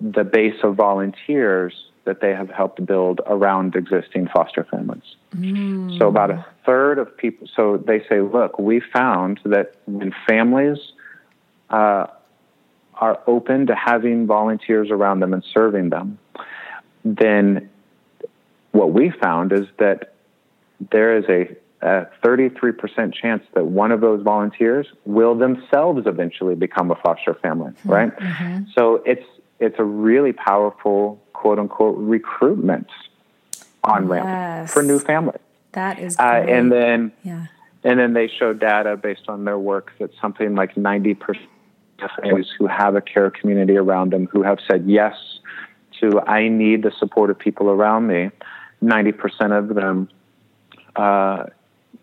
the 0.00 0.24
base 0.24 0.56
of 0.62 0.74
volunteers 0.74 1.86
that 2.04 2.20
they 2.20 2.30
have 2.30 2.50
helped 2.50 2.84
build 2.84 3.22
around 3.26 3.74
existing 3.74 4.28
foster 4.28 4.64
families. 4.70 5.16
Mm. 5.34 5.98
So, 5.98 6.08
about 6.08 6.30
a 6.30 6.44
third 6.66 6.98
of 6.98 7.16
people, 7.16 7.48
so 7.56 7.78
they 7.78 8.00
say, 8.08 8.20
look, 8.20 8.58
we 8.58 8.80
found 8.80 9.40
that 9.44 9.76
when 9.86 10.14
families 10.28 10.78
uh, 11.70 12.06
are 13.00 13.20
open 13.26 13.66
to 13.66 13.74
having 13.74 14.26
volunteers 14.26 14.90
around 14.90 15.20
them 15.20 15.32
and 15.32 15.44
serving 15.52 15.90
them, 15.90 16.18
then 17.04 17.70
what 18.72 18.92
we 18.92 19.10
found 19.10 19.52
is 19.52 19.66
that 19.78 20.14
there 20.90 21.16
is 21.16 21.24
a, 21.28 21.56
a 21.86 22.06
33% 22.24 23.14
chance 23.14 23.44
that 23.54 23.66
one 23.66 23.92
of 23.92 24.00
those 24.00 24.22
volunteers 24.22 24.86
will 25.04 25.34
themselves 25.34 26.06
eventually 26.06 26.54
become 26.54 26.90
a 26.90 26.96
foster 26.96 27.34
family, 27.34 27.70
mm-hmm. 27.72 27.90
right? 27.90 28.16
Mm-hmm. 28.16 28.64
So 28.74 29.02
it's 29.06 29.24
it's 29.60 29.76
a 29.78 29.84
really 29.84 30.32
powerful 30.32 31.22
quote 31.32 31.58
unquote 31.58 31.96
recruitment 31.96 32.88
on 33.84 34.08
ramp 34.08 34.26
yes. 34.26 34.72
for 34.72 34.82
new 34.82 34.98
families. 34.98 35.40
That 35.72 35.98
is, 35.98 36.18
uh, 36.18 36.22
and 36.22 36.70
then 36.70 37.12
yeah. 37.22 37.46
and 37.82 37.98
then 37.98 38.12
they 38.12 38.28
show 38.28 38.52
data 38.52 38.96
based 38.96 39.28
on 39.28 39.44
their 39.44 39.58
work 39.58 39.92
that 39.98 40.10
something 40.20 40.54
like 40.54 40.76
ninety 40.76 41.14
percent 41.14 41.48
of 42.04 42.10
families 42.22 42.46
who 42.58 42.66
have 42.66 42.94
a 42.94 43.00
care 43.00 43.30
community 43.30 43.76
around 43.76 44.12
them 44.12 44.26
who 44.30 44.42
have 44.42 44.58
said 44.68 44.84
yes 44.86 45.14
to 46.00 46.20
I 46.20 46.48
need 46.48 46.82
the 46.82 46.92
support 46.98 47.30
of 47.30 47.38
people 47.38 47.70
around 47.70 48.06
me. 48.06 48.30
Ninety 48.80 49.12
percent 49.12 49.52
of 49.52 49.74
them 49.74 50.08
uh, 50.96 51.44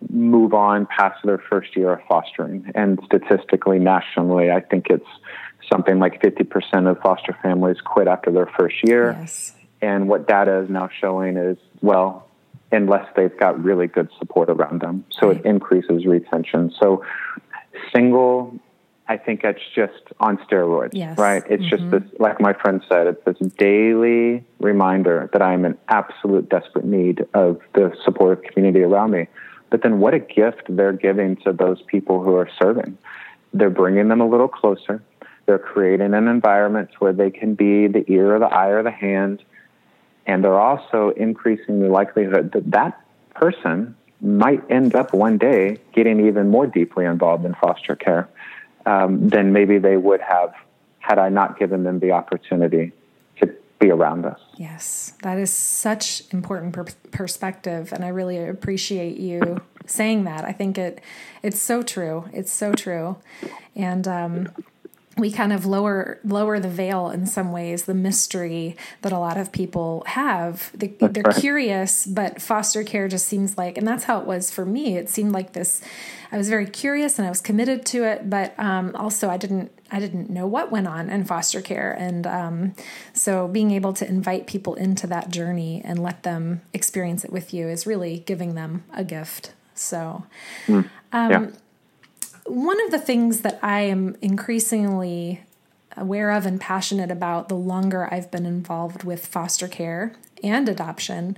move 0.09 0.53
on 0.53 0.87
past 0.87 1.23
their 1.23 1.37
first 1.37 1.75
year 1.75 1.93
of 1.93 1.99
fostering, 2.07 2.71
and 2.75 2.99
statistically, 3.05 3.79
nationally, 3.79 4.51
I 4.51 4.61
think 4.61 4.87
it's 4.89 5.05
something 5.71 5.99
like 5.99 6.21
50% 6.21 6.89
of 6.89 6.99
foster 6.99 7.37
families 7.41 7.77
quit 7.83 8.07
after 8.07 8.31
their 8.31 8.47
first 8.57 8.75
year. 8.83 9.15
Yes. 9.19 9.53
And 9.81 10.07
what 10.09 10.27
data 10.27 10.59
is 10.59 10.69
now 10.69 10.89
showing 10.99 11.37
is, 11.37 11.57
well, 11.81 12.27
unless 12.71 13.07
they've 13.15 13.37
got 13.37 13.61
really 13.63 13.87
good 13.87 14.09
support 14.19 14.49
around 14.49 14.81
them. 14.81 15.05
So 15.19 15.27
right. 15.27 15.37
it 15.37 15.45
increases 15.45 16.05
retention. 16.05 16.73
So 16.79 17.03
single, 17.93 18.53
I 19.11 19.17
think 19.17 19.43
it's 19.43 19.59
just 19.75 20.03
on 20.21 20.37
steroids, 20.37 20.91
yes. 20.93 21.17
right? 21.17 21.43
It's 21.49 21.61
mm-hmm. 21.63 21.91
just 21.91 21.91
this, 21.91 22.19
like 22.21 22.39
my 22.39 22.53
friend 22.53 22.81
said, 22.87 23.07
it's 23.07 23.21
this 23.25 23.51
daily 23.57 24.45
reminder 24.59 25.29
that 25.33 25.41
I'm 25.41 25.65
in 25.65 25.77
absolute 25.89 26.47
desperate 26.47 26.85
need 26.85 27.25
of 27.33 27.59
the 27.73 27.93
supportive 28.05 28.41
community 28.45 28.83
around 28.83 29.11
me. 29.11 29.27
But 29.69 29.83
then 29.83 29.99
what 29.99 30.13
a 30.13 30.19
gift 30.19 30.63
they're 30.69 30.93
giving 30.93 31.35
to 31.43 31.51
those 31.51 31.81
people 31.87 32.23
who 32.23 32.35
are 32.35 32.49
serving. 32.57 32.97
They're 33.53 33.69
bringing 33.69 34.07
them 34.07 34.21
a 34.21 34.29
little 34.29 34.47
closer. 34.47 35.03
They're 35.45 35.59
creating 35.59 36.13
an 36.13 36.29
environment 36.29 36.91
where 36.99 37.11
they 37.11 37.31
can 37.31 37.53
be 37.53 37.87
the 37.87 38.09
ear 38.09 38.37
or 38.37 38.39
the 38.39 38.45
eye 38.45 38.69
or 38.69 38.81
the 38.81 38.91
hand. 38.91 39.43
And 40.25 40.41
they're 40.41 40.57
also 40.57 41.09
increasing 41.17 41.81
the 41.81 41.89
likelihood 41.89 42.53
that 42.53 42.71
that 42.71 43.01
person 43.35 43.93
might 44.21 44.63
end 44.71 44.95
up 44.95 45.13
one 45.13 45.37
day 45.37 45.79
getting 45.91 46.25
even 46.27 46.47
more 46.47 46.65
deeply 46.65 47.03
involved 47.03 47.43
in 47.43 47.53
foster 47.55 47.97
care 47.97 48.29
um, 48.85 49.29
than 49.29 49.53
maybe 49.53 49.77
they 49.77 49.97
would 49.97 50.21
have 50.21 50.53
had 50.99 51.17
I 51.17 51.29
not 51.29 51.57
given 51.57 51.83
them 51.83 51.99
the 51.99 52.11
opportunity 52.11 52.91
to 53.41 53.53
be 53.79 53.89
around 53.89 54.25
us. 54.25 54.39
Yes, 54.55 55.13
that 55.23 55.37
is 55.37 55.51
such 55.51 56.23
important 56.31 56.73
per- 56.73 56.85
perspective, 57.11 57.91
and 57.91 58.05
I 58.05 58.09
really 58.09 58.37
appreciate 58.37 59.17
you 59.17 59.61
saying 59.85 60.23
that. 60.25 60.45
I 60.45 60.51
think 60.51 60.77
it 60.77 61.01
it's 61.41 61.59
so 61.59 61.81
true. 61.81 62.25
It's 62.33 62.51
so 62.51 62.73
true, 62.73 63.17
and 63.75 64.07
um, 64.07 64.49
we 65.21 65.31
kind 65.31 65.53
of 65.53 65.65
lower 65.65 66.19
lower 66.23 66.59
the 66.59 66.67
veil 66.67 67.09
in 67.09 67.25
some 67.25 67.51
ways 67.51 67.85
the 67.85 67.93
mystery 67.93 68.75
that 69.01 69.11
a 69.11 69.19
lot 69.19 69.37
of 69.37 69.51
people 69.51 70.03
have. 70.07 70.71
They, 70.73 70.93
are 71.01 71.09
right. 71.09 71.35
curious 71.35 72.05
but 72.05 72.41
foster 72.41 72.83
care 72.83 73.07
just 73.07 73.27
seems 73.27 73.57
like 73.57 73.77
and 73.77 73.87
that's 73.87 74.03
how 74.05 74.19
it 74.19 74.25
was 74.25 74.51
for 74.51 74.65
me. 74.65 74.97
It 74.97 75.09
seemed 75.09 75.31
like 75.31 75.53
this 75.53 75.81
i 76.33 76.37
was 76.37 76.47
very 76.47 76.65
curious 76.65 77.19
and 77.19 77.25
i 77.25 77.29
was 77.29 77.41
committed 77.41 77.85
to 77.85 78.05
it 78.05 78.29
but 78.29 78.57
um, 78.57 78.95
also 78.95 79.29
i 79.29 79.35
didn't 79.35 79.69
i 79.91 79.99
didn't 79.99 80.29
know 80.29 80.47
what 80.47 80.71
went 80.71 80.87
on 80.87 81.09
in 81.09 81.25
foster 81.25 81.61
care. 81.61 81.91
And 81.91 82.25
um, 82.25 82.73
so 83.13 83.47
being 83.47 83.71
able 83.71 83.93
to 83.93 84.07
invite 84.07 84.47
people 84.47 84.75
into 84.75 85.05
that 85.07 85.29
journey 85.29 85.81
and 85.83 86.01
let 86.01 86.23
them 86.23 86.61
experience 86.73 87.23
it 87.25 87.31
with 87.31 87.53
you 87.53 87.67
is 87.67 87.85
really 87.85 88.19
giving 88.19 88.55
them 88.55 88.85
a 88.93 89.03
gift. 89.03 89.53
So 89.75 90.23
mm. 90.67 90.89
um, 91.11 91.31
yeah 91.31 91.47
one 92.51 92.83
of 92.83 92.91
the 92.91 92.99
things 92.99 93.41
that 93.41 93.59
I 93.63 93.81
am 93.81 94.17
increasingly 94.21 95.41
aware 95.95 96.31
of 96.31 96.45
and 96.45 96.59
passionate 96.59 97.09
about 97.09 97.47
the 97.47 97.55
longer 97.55 98.13
I've 98.13 98.29
been 98.29 98.45
involved 98.45 99.03
with 99.03 99.25
foster 99.25 99.69
care 99.69 100.13
and 100.43 100.67
adoption 100.67 101.37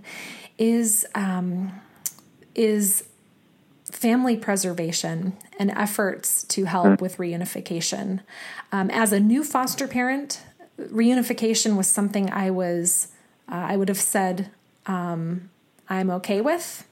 is 0.58 1.06
um, 1.14 1.72
is 2.56 3.06
family 3.92 4.36
preservation 4.36 5.38
and 5.60 5.70
efforts 5.72 6.44
to 6.46 6.66
help 6.66 7.00
with 7.00 7.18
reunification. 7.18 8.22
Um, 8.72 8.90
as 8.90 9.14
a 9.14 9.20
new 9.20 9.44
foster 9.44 9.88
parent, 9.88 10.42
reunification 10.80 11.78
was 11.78 11.88
something 11.88 12.32
I 12.32 12.50
was 12.50 13.10
uh, 13.52 13.66
I 13.70 13.78
would 13.78 13.90
have 13.90 14.02
said 14.02 14.50
um, 14.88 15.52
I'm 15.88 16.10
okay 16.10 16.42
with 16.42 16.88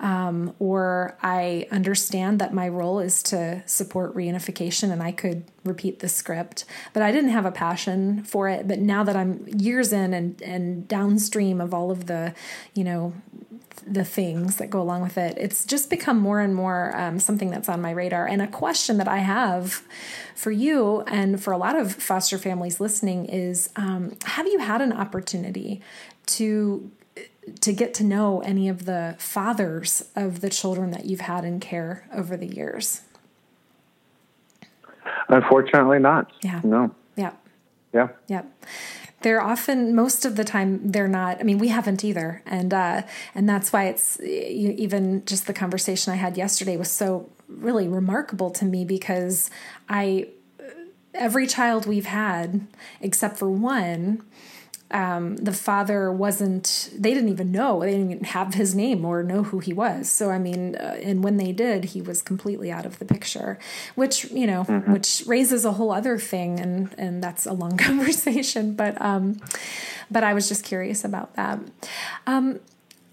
um, 0.00 0.54
or 0.58 1.16
I 1.22 1.68
understand 1.70 2.38
that 2.40 2.54
my 2.54 2.68
role 2.68 3.00
is 3.00 3.22
to 3.24 3.62
support 3.66 4.16
reunification 4.16 4.90
and 4.90 5.02
I 5.02 5.12
could 5.12 5.44
repeat 5.62 6.00
the 6.00 6.08
script, 6.08 6.64
but 6.94 7.02
I 7.02 7.12
didn't 7.12 7.30
have 7.30 7.44
a 7.44 7.52
passion 7.52 8.24
for 8.24 8.48
it. 8.48 8.66
But 8.66 8.78
now 8.78 9.04
that 9.04 9.14
I'm 9.14 9.46
years 9.46 9.92
in 9.92 10.14
and, 10.14 10.40
and 10.40 10.88
downstream 10.88 11.60
of 11.60 11.74
all 11.74 11.90
of 11.90 12.06
the, 12.06 12.34
you 12.74 12.82
know, 12.82 13.12
the 13.86 14.04
things 14.04 14.56
that 14.56 14.70
go 14.70 14.80
along 14.80 15.02
with 15.02 15.18
it, 15.18 15.36
it's 15.36 15.66
just 15.66 15.90
become 15.90 16.18
more 16.18 16.40
and 16.40 16.54
more 16.54 16.96
um, 16.96 17.18
something 17.18 17.50
that's 17.50 17.68
on 17.68 17.82
my 17.82 17.90
radar. 17.90 18.26
And 18.26 18.40
a 18.40 18.46
question 18.46 18.96
that 18.98 19.08
I 19.08 19.18
have 19.18 19.82
for 20.34 20.50
you 20.50 21.02
and 21.02 21.42
for 21.42 21.52
a 21.52 21.58
lot 21.58 21.76
of 21.76 21.94
foster 21.94 22.38
families 22.38 22.80
listening 22.80 23.26
is 23.26 23.68
um, 23.76 24.16
Have 24.24 24.46
you 24.46 24.60
had 24.60 24.80
an 24.80 24.92
opportunity 24.92 25.82
to 26.26 26.90
to 27.60 27.72
get 27.72 27.94
to 27.94 28.04
know 28.04 28.40
any 28.40 28.68
of 28.68 28.84
the 28.84 29.16
fathers 29.18 30.04
of 30.16 30.40
the 30.40 30.50
children 30.50 30.90
that 30.90 31.06
you've 31.06 31.20
had 31.20 31.44
in 31.44 31.60
care 31.60 32.08
over 32.12 32.36
the 32.36 32.46
years? 32.46 33.02
Unfortunately, 35.28 35.98
not. 35.98 36.32
Yeah. 36.42 36.60
No. 36.64 36.94
Yeah. 37.16 37.32
Yeah. 37.92 38.08
Yeah. 38.28 38.42
They're 39.22 39.42
often 39.42 39.94
most 39.94 40.24
of 40.24 40.36
the 40.36 40.44
time 40.44 40.92
they're 40.92 41.08
not. 41.08 41.40
I 41.40 41.42
mean, 41.42 41.58
we 41.58 41.68
haven't 41.68 42.04
either, 42.04 42.42
and 42.46 42.72
uh, 42.72 43.02
and 43.34 43.46
that's 43.46 43.70
why 43.70 43.84
it's 43.84 44.18
even 44.20 45.24
just 45.26 45.46
the 45.46 45.52
conversation 45.52 46.12
I 46.12 46.16
had 46.16 46.38
yesterday 46.38 46.76
was 46.78 46.90
so 46.90 47.28
really 47.46 47.86
remarkable 47.86 48.50
to 48.50 48.64
me 48.64 48.84
because 48.84 49.50
I 49.88 50.28
every 51.12 51.46
child 51.46 51.86
we've 51.86 52.06
had 52.06 52.66
except 53.00 53.36
for 53.38 53.50
one 53.50 54.22
um, 54.92 55.36
the 55.36 55.52
father 55.52 56.10
wasn't 56.10 56.90
they 56.96 57.14
didn't 57.14 57.28
even 57.28 57.52
know 57.52 57.80
they 57.80 57.92
didn't 57.92 58.10
even 58.10 58.24
have 58.24 58.54
his 58.54 58.74
name 58.74 59.04
or 59.04 59.22
know 59.22 59.44
who 59.44 59.60
he 59.60 59.72
was 59.72 60.10
so 60.10 60.30
i 60.30 60.38
mean 60.38 60.74
uh, 60.76 60.98
and 61.02 61.22
when 61.22 61.36
they 61.36 61.52
did 61.52 61.86
he 61.86 62.02
was 62.02 62.22
completely 62.22 62.72
out 62.72 62.84
of 62.84 62.98
the 62.98 63.04
picture 63.04 63.58
which 63.94 64.24
you 64.30 64.46
know 64.46 64.64
mm-hmm. 64.64 64.92
which 64.92 65.22
raises 65.26 65.64
a 65.64 65.72
whole 65.72 65.92
other 65.92 66.18
thing 66.18 66.58
and 66.58 66.94
and 66.98 67.22
that's 67.22 67.46
a 67.46 67.52
long 67.52 67.76
conversation 67.76 68.74
but 68.74 69.00
um 69.00 69.40
but 70.10 70.24
i 70.24 70.34
was 70.34 70.48
just 70.48 70.64
curious 70.64 71.04
about 71.04 71.34
that 71.34 71.60
um 72.26 72.58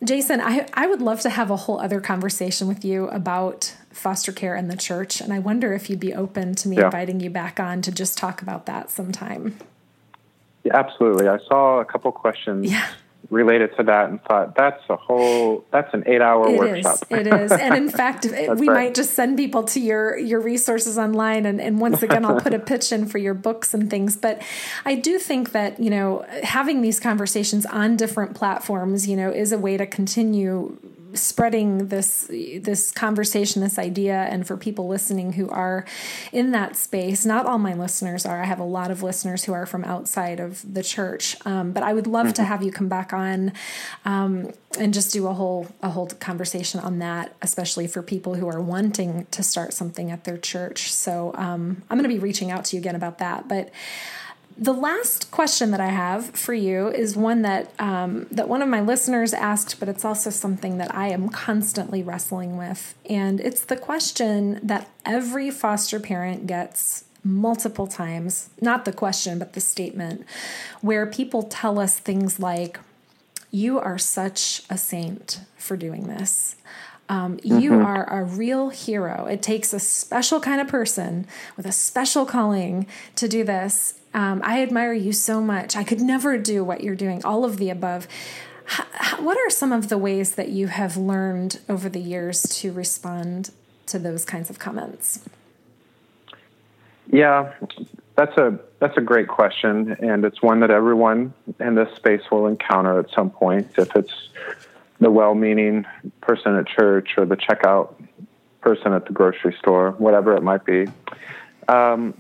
jason 0.04 0.42
i 0.42 0.68
i 0.74 0.88
would 0.88 1.02
love 1.02 1.22
to 1.22 1.30
have 1.30 1.52
a 1.52 1.58
whole 1.58 1.80
other 1.80 2.02
conversation 2.02 2.68
with 2.68 2.84
you 2.84 3.08
about 3.10 3.76
foster 3.92 4.32
care 4.32 4.56
and 4.56 4.70
the 4.70 4.78
church 4.78 5.22
and 5.22 5.32
i 5.32 5.40
wonder 5.40 5.74
if 5.74 5.90
you'd 5.90 6.00
be 6.00 6.14
open 6.14 6.56
to 6.56 6.68
me 6.68 6.78
yeah. 6.78 6.86
inviting 6.86 7.20
you 7.20 7.30
back 7.30 7.60
on 7.60 7.82
to 7.82 7.92
just 7.92 8.18
talk 8.18 8.42
about 8.42 8.66
that 8.66 8.90
sometime 8.90 9.58
yeah, 10.68 10.78
absolutely. 10.78 11.28
I 11.28 11.40
saw 11.48 11.80
a 11.80 11.86
couple 11.86 12.12
questions 12.12 12.72
yeah. 12.72 12.88
related 13.30 13.76
to 13.78 13.84
that 13.84 14.10
and 14.10 14.22
thought 14.24 14.56
that's 14.56 14.84
a 14.90 14.96
whole 14.96 15.66
that's 15.72 15.94
an 15.94 16.04
eight 16.06 16.22
hour 16.22 16.50
it 16.50 16.58
workshop. 16.58 16.96
Is. 17.10 17.18
It 17.20 17.28
is, 17.28 17.52
and 17.52 17.76
in 17.76 17.90
fact, 18.02 18.26
eh, 18.26 18.54
we 18.54 18.68
right. 18.68 18.76
might 18.76 18.96
just 18.96 19.14
send 19.14 19.38
people 19.38 19.64
to 19.66 19.80
your 19.80 20.18
your 20.18 20.40
resources 20.40 20.98
online. 20.98 21.46
And, 21.46 21.60
and 21.60 21.80
once 21.80 22.04
again, 22.04 22.26
I'll 22.26 22.42
put 22.42 22.54
a 22.54 22.60
pitch 22.72 22.92
in 22.92 23.06
for 23.06 23.18
your 23.18 23.34
books 23.34 23.74
and 23.74 23.90
things. 23.90 24.16
But 24.16 24.42
I 24.86 24.96
do 24.96 25.20
think 25.20 25.52
that 25.52 25.80
you 25.80 25.90
know 25.90 26.26
having 26.44 26.82
these 26.82 27.00
conversations 27.00 27.66
on 27.66 27.98
different 27.98 28.36
platforms, 28.36 29.08
you 29.08 29.16
know, 29.16 29.32
is 29.32 29.52
a 29.52 29.58
way 29.58 29.78
to 29.78 29.86
continue 29.86 30.78
spreading 31.14 31.88
this 31.88 32.28
this 32.28 32.92
conversation, 32.92 33.62
this 33.62 33.80
idea, 33.80 34.14
and 34.16 34.46
for 34.46 34.58
people 34.58 34.88
listening 34.88 35.34
who 35.34 35.50
are 35.50 35.86
in 36.32 36.52
that 36.52 36.76
space. 36.76 37.26
Not 37.26 37.46
all 37.46 37.58
my 37.58 37.74
listeners 37.74 38.26
are. 38.26 38.42
I 38.42 38.46
have 38.46 38.60
a 38.60 38.66
lot 38.66 38.92
of 38.92 39.04
listeners 39.04 39.46
who 39.46 39.54
are 39.54 39.66
from 39.66 39.84
outside 39.84 40.40
of 40.40 40.74
the 40.74 40.84
church, 40.84 41.36
um, 41.46 41.72
but 41.72 41.84
I 41.84 41.94
would 41.94 42.08
love 42.08 42.28
mm-hmm. 42.28 42.34
to 42.34 42.44
have 42.44 42.64
you 42.64 42.72
come 42.72 42.88
back 42.88 43.14
on 43.14 43.54
um, 44.06 44.52
and 44.80 44.94
just 44.94 45.14
do 45.14 45.28
a 45.28 45.34
whole 45.34 45.68
a 45.82 45.90
whole 45.90 46.08
conversation 46.08 46.80
on 46.80 47.00
that, 47.00 47.36
especially 47.42 47.88
for 47.88 48.02
people 48.02 48.36
who 48.36 48.48
are 48.48 48.62
wanting 48.62 49.28
to 49.32 49.44
start 49.44 49.74
something 49.74 50.12
at 50.12 50.24
their 50.24 50.38
church. 50.38 50.92
So 50.92 51.32
um, 51.36 51.84
I'm 51.90 51.98
going 51.98 52.10
to 52.10 52.16
be 52.16 52.20
reaching 52.20 52.52
out 52.52 52.66
to 52.66 52.76
you 52.76 52.82
again 52.82 52.96
about 52.96 53.20
that, 53.20 53.48
but. 53.48 53.72
The 54.60 54.74
last 54.74 55.30
question 55.30 55.70
that 55.70 55.80
I 55.80 55.90
have 55.90 56.32
for 56.32 56.54
you 56.54 56.88
is 56.88 57.16
one 57.16 57.44
that 57.44 57.72
um, 57.78 58.26
that 58.32 58.50
one 58.50 58.64
of 58.64 58.68
my 58.68 58.82
listeners 58.82 59.32
asked, 59.32 59.80
but 59.80 59.88
it's 59.88 60.04
also 60.04 60.32
something 60.32 60.80
that 60.80 60.94
I 60.96 61.10
am 61.10 61.30
constantly 61.30 62.02
wrestling 62.02 62.58
with, 62.58 62.96
and 63.08 63.40
it's 63.40 63.64
the 63.64 63.78
question 63.78 64.60
that 64.64 64.90
every 65.06 65.52
foster 65.52 66.00
parent 66.00 66.48
gets 66.48 67.06
multiple 67.24 67.86
times. 67.86 68.50
Not 68.60 68.86
the 68.86 68.94
question, 68.94 69.38
but 69.38 69.54
the 69.54 69.62
statement, 69.62 70.26
where 70.82 71.06
people 71.06 71.44
tell 71.44 71.78
us 71.78 72.00
things 72.00 72.40
like, 72.40 72.80
"You 73.52 73.80
are 73.80 74.00
such 74.00 74.64
a 74.72 74.78
saint 74.78 75.42
for 75.56 75.78
doing 75.78 76.08
this." 76.08 76.56
Um, 77.10 77.38
mm-hmm. 77.38 77.60
You 77.60 77.74
are 77.76 78.12
a 78.12 78.24
real 78.24 78.70
hero. 78.70 79.28
It 79.28 79.42
takes 79.42 79.72
a 79.74 79.80
special 79.80 80.40
kind 80.40 80.60
of 80.60 80.68
person 80.68 81.26
with 81.56 81.66
a 81.66 81.72
special 81.72 82.26
calling 82.26 82.88
to 83.16 83.28
do 83.28 83.44
this. 83.44 83.94
Um, 84.18 84.42
I 84.44 84.64
admire 84.64 84.94
you 84.94 85.14
so 85.14 85.40
much. 85.42 85.76
I 85.76 85.84
could 85.84 86.02
never 86.02 86.40
do 86.40 86.64
what 86.64 86.82
you're 86.82 86.96
doing, 86.96 87.24
all 87.24 87.46
of 87.46 87.58
the 87.58 87.70
above. 87.70 88.08
H- 88.68 89.20
what 89.20 89.38
are 89.38 89.52
some 89.52 89.72
of 89.72 89.90
the 89.90 89.98
ways 90.00 90.34
that 90.34 90.50
you 90.50 90.68
have 90.68 90.98
learned 90.98 91.60
over 91.70 91.88
the 91.88 92.00
years 92.00 92.42
to 92.62 92.72
respond 92.72 93.52
to 93.86 94.00
those 94.00 94.26
kinds 94.26 94.50
of 94.50 94.58
comments? 94.58 95.24
Yeah, 97.12 97.54
that's 98.16 98.36
a 98.38 98.60
that's 98.80 98.98
a 98.98 99.02
great 99.02 99.28
question, 99.28 99.96
and 100.00 100.26
it's 100.26 100.42
one 100.42 100.62
that 100.62 100.72
everyone 100.72 101.32
in 101.60 101.76
this 101.76 101.96
space 101.96 102.24
will 102.32 102.48
encounter 102.48 103.00
at 103.00 103.12
some 103.12 103.30
point. 103.30 103.70
If 103.78 103.96
it's 103.96 104.30
the 105.00 105.12
well-meaning 105.12 105.86
person 106.22 106.56
at 106.56 106.66
church 106.66 107.10
or 107.20 107.28
the 107.28 107.38
checkout 107.38 107.94
person 108.62 108.94
at 108.94 109.06
the 109.06 109.14
grocery 109.14 109.56
store, 109.60 109.92
whatever 109.92 110.36
it 110.36 110.42
might 110.42 110.66
be. 110.66 110.88
Um, 111.68 112.16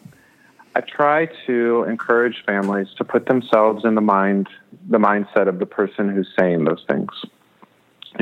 I 0.77 0.81
try 0.81 1.25
to 1.47 1.85
encourage 1.89 2.43
families 2.45 2.89
to 2.99 3.03
put 3.03 3.25
themselves 3.25 3.83
in 3.83 3.95
the 3.95 4.01
mind, 4.01 4.47
the 4.87 4.99
mindset 4.99 5.47
of 5.47 5.57
the 5.57 5.65
person 5.65 6.07
who's 6.07 6.29
saying 6.39 6.65
those 6.65 6.85
things, 6.87 7.09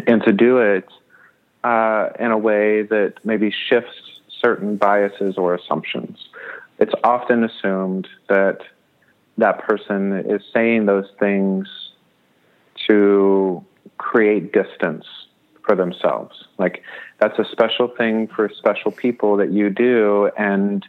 and 0.08 0.24
to 0.24 0.32
do 0.32 0.60
it 0.60 0.88
uh, 1.66 2.12
in 2.18 2.32
a 2.32 2.38
way 2.38 2.84
that 2.84 3.16
maybe 3.26 3.54
shifts 3.68 3.98
certain 4.42 4.78
biases 4.78 5.38
or 5.38 5.54
assumptions. 5.54 6.18
It's 6.80 6.94
often 7.04 7.44
assumed 7.44 8.08
that 8.30 8.60
that 9.38 9.68
person 9.68 10.14
is 10.14 10.42
saying 10.54 10.86
those 10.86 11.10
things 11.20 11.68
to 12.88 13.66
create 13.98 14.54
distance 14.54 15.04
for 15.66 15.76
themselves. 15.76 16.46
Like 16.58 16.84
that's 17.20 17.38
a 17.38 17.46
special 17.52 17.90
thing 17.90 18.30
for 18.34 18.50
special 18.58 18.92
people 18.92 19.36
that 19.36 19.52
you 19.52 19.70
do, 19.70 20.32
and 20.38 20.86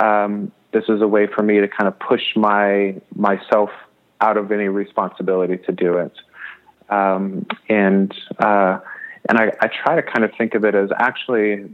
um, 0.00 0.50
this 0.76 0.84
is 0.90 1.00
a 1.00 1.08
way 1.08 1.26
for 1.26 1.42
me 1.42 1.58
to 1.60 1.68
kind 1.68 1.88
of 1.88 1.98
push 1.98 2.36
my 2.36 3.00
myself 3.14 3.70
out 4.20 4.36
of 4.36 4.52
any 4.52 4.68
responsibility 4.68 5.56
to 5.56 5.72
do 5.72 5.94
it. 5.94 6.12
Um, 6.90 7.46
and 7.70 8.14
uh, 8.38 8.80
and 9.28 9.38
I, 9.38 9.52
I 9.60 9.68
try 9.68 9.96
to 9.96 10.02
kind 10.02 10.22
of 10.24 10.32
think 10.36 10.54
of 10.54 10.64
it 10.64 10.74
as 10.74 10.90
actually 10.98 11.64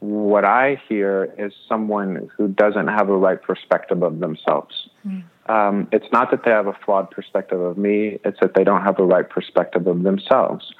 what 0.00 0.44
I 0.44 0.82
hear 0.88 1.32
is 1.38 1.52
someone 1.68 2.28
who 2.36 2.48
doesn't 2.48 2.88
have 2.88 3.08
a 3.08 3.16
right 3.16 3.40
perspective 3.40 4.02
of 4.02 4.18
themselves. 4.18 4.88
Mm. 5.06 5.22
Um, 5.46 5.88
it's 5.92 6.10
not 6.12 6.32
that 6.32 6.44
they 6.44 6.50
have 6.50 6.66
a 6.66 6.76
flawed 6.84 7.10
perspective 7.12 7.60
of 7.60 7.78
me, 7.78 8.18
it's 8.24 8.40
that 8.40 8.54
they 8.54 8.64
don't 8.64 8.82
have 8.82 8.98
a 8.98 9.04
right 9.04 9.28
perspective 9.28 9.86
of 9.86 10.02
themselves. 10.02 10.74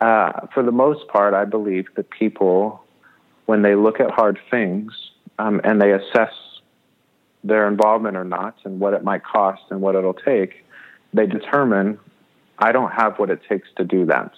Uh, 0.00 0.46
for 0.52 0.64
the 0.64 0.72
most 0.72 1.06
part, 1.08 1.34
I 1.34 1.44
believe 1.44 1.86
that 1.94 2.10
people, 2.10 2.82
when 3.46 3.62
they 3.62 3.76
look 3.76 4.00
at 4.00 4.10
hard 4.10 4.38
things 4.50 4.92
um, 5.38 5.60
and 5.62 5.80
they 5.80 5.92
assess 5.92 6.32
their 7.42 7.68
involvement 7.68 8.16
or 8.16 8.24
not 8.24 8.56
and 8.64 8.80
what 8.80 8.94
it 8.94 9.02
might 9.02 9.24
cost 9.24 9.62
and 9.70 9.80
what 9.80 9.94
it'll 9.94 10.14
take, 10.14 10.64
they 11.12 11.26
determine 11.26 11.98
I 12.58 12.72
don't 12.72 12.90
have 12.90 13.18
what 13.18 13.30
it 13.30 13.40
takes 13.48 13.68
to 13.76 13.84
do 13.84 14.06
that. 14.06 14.32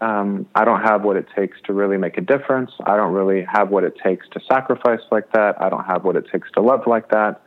Um, 0.00 0.46
I 0.54 0.64
don't 0.64 0.82
have 0.82 1.02
what 1.02 1.16
it 1.16 1.26
takes 1.34 1.58
to 1.66 1.72
really 1.72 1.96
make 1.96 2.18
a 2.18 2.20
difference. 2.20 2.72
I 2.84 2.96
don't 2.96 3.12
really 3.12 3.44
have 3.44 3.70
what 3.70 3.84
it 3.84 3.94
takes 4.02 4.28
to 4.30 4.40
sacrifice 4.48 5.00
like 5.10 5.30
that. 5.32 5.60
I 5.60 5.68
don't 5.68 5.84
have 5.84 6.04
what 6.04 6.16
it 6.16 6.26
takes 6.30 6.50
to 6.52 6.60
love 6.60 6.86
like 6.86 7.10
that. 7.10 7.40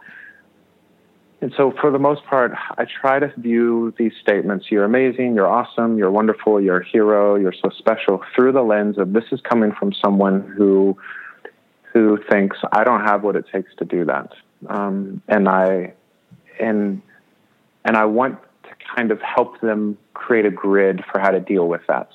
And 1.42 1.54
so, 1.58 1.74
for 1.82 1.92
the 1.92 2.00
most 2.00 2.26
part, 2.26 2.54
I 2.78 2.86
try 2.86 3.20
to 3.20 3.32
view 3.38 3.94
these 3.98 4.14
statements 4.22 4.72
you're 4.72 4.86
amazing, 4.86 5.36
you're 5.36 5.50
awesome, 5.50 5.98
you're 5.98 6.12
wonderful, 6.12 6.62
you're 6.62 6.80
a 6.80 6.86
hero, 6.86 7.36
you're 7.36 7.54
so 7.54 7.70
special 7.78 8.24
through 8.34 8.54
the 8.54 8.64
lens 8.64 8.98
of 8.98 9.12
this 9.12 9.26
is 9.34 9.42
coming 9.42 9.74
from 9.74 9.92
someone 9.94 10.42
who 10.58 10.98
who 11.92 12.18
thinks 12.30 12.58
I 12.72 12.86
don't 12.86 13.02
have 13.02 13.24
what 13.24 13.36
it 13.36 13.46
takes 13.52 13.76
to 13.76 13.86
do 13.86 14.06
that 14.06 14.32
um, 14.68 15.22
and 15.28 15.48
I 15.48 15.94
and 16.60 17.02
and 17.84 17.98
I 17.98 18.06
want 18.06 18.40
to 18.64 18.70
kind 18.96 19.12
of 19.12 19.22
help 19.22 19.62
them 19.62 19.98
create 20.14 20.46
a 20.46 20.52
grid 20.52 21.04
for 21.12 21.20
how 21.20 21.32
to 21.32 21.40
deal 21.40 21.68
with 21.68 21.82
that, 21.88 22.10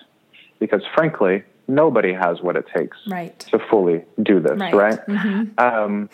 because 0.58 0.82
frankly, 0.94 1.44
nobody 1.68 2.12
has 2.12 2.40
what 2.40 2.56
it 2.56 2.66
takes 2.74 2.96
right. 3.08 3.38
to 3.38 3.58
fully 3.70 4.04
do 4.22 4.40
this, 4.40 4.58
right? 4.58 4.74
right? 4.74 5.06
Mm-hmm. 5.06 5.58
Um, 5.58 6.10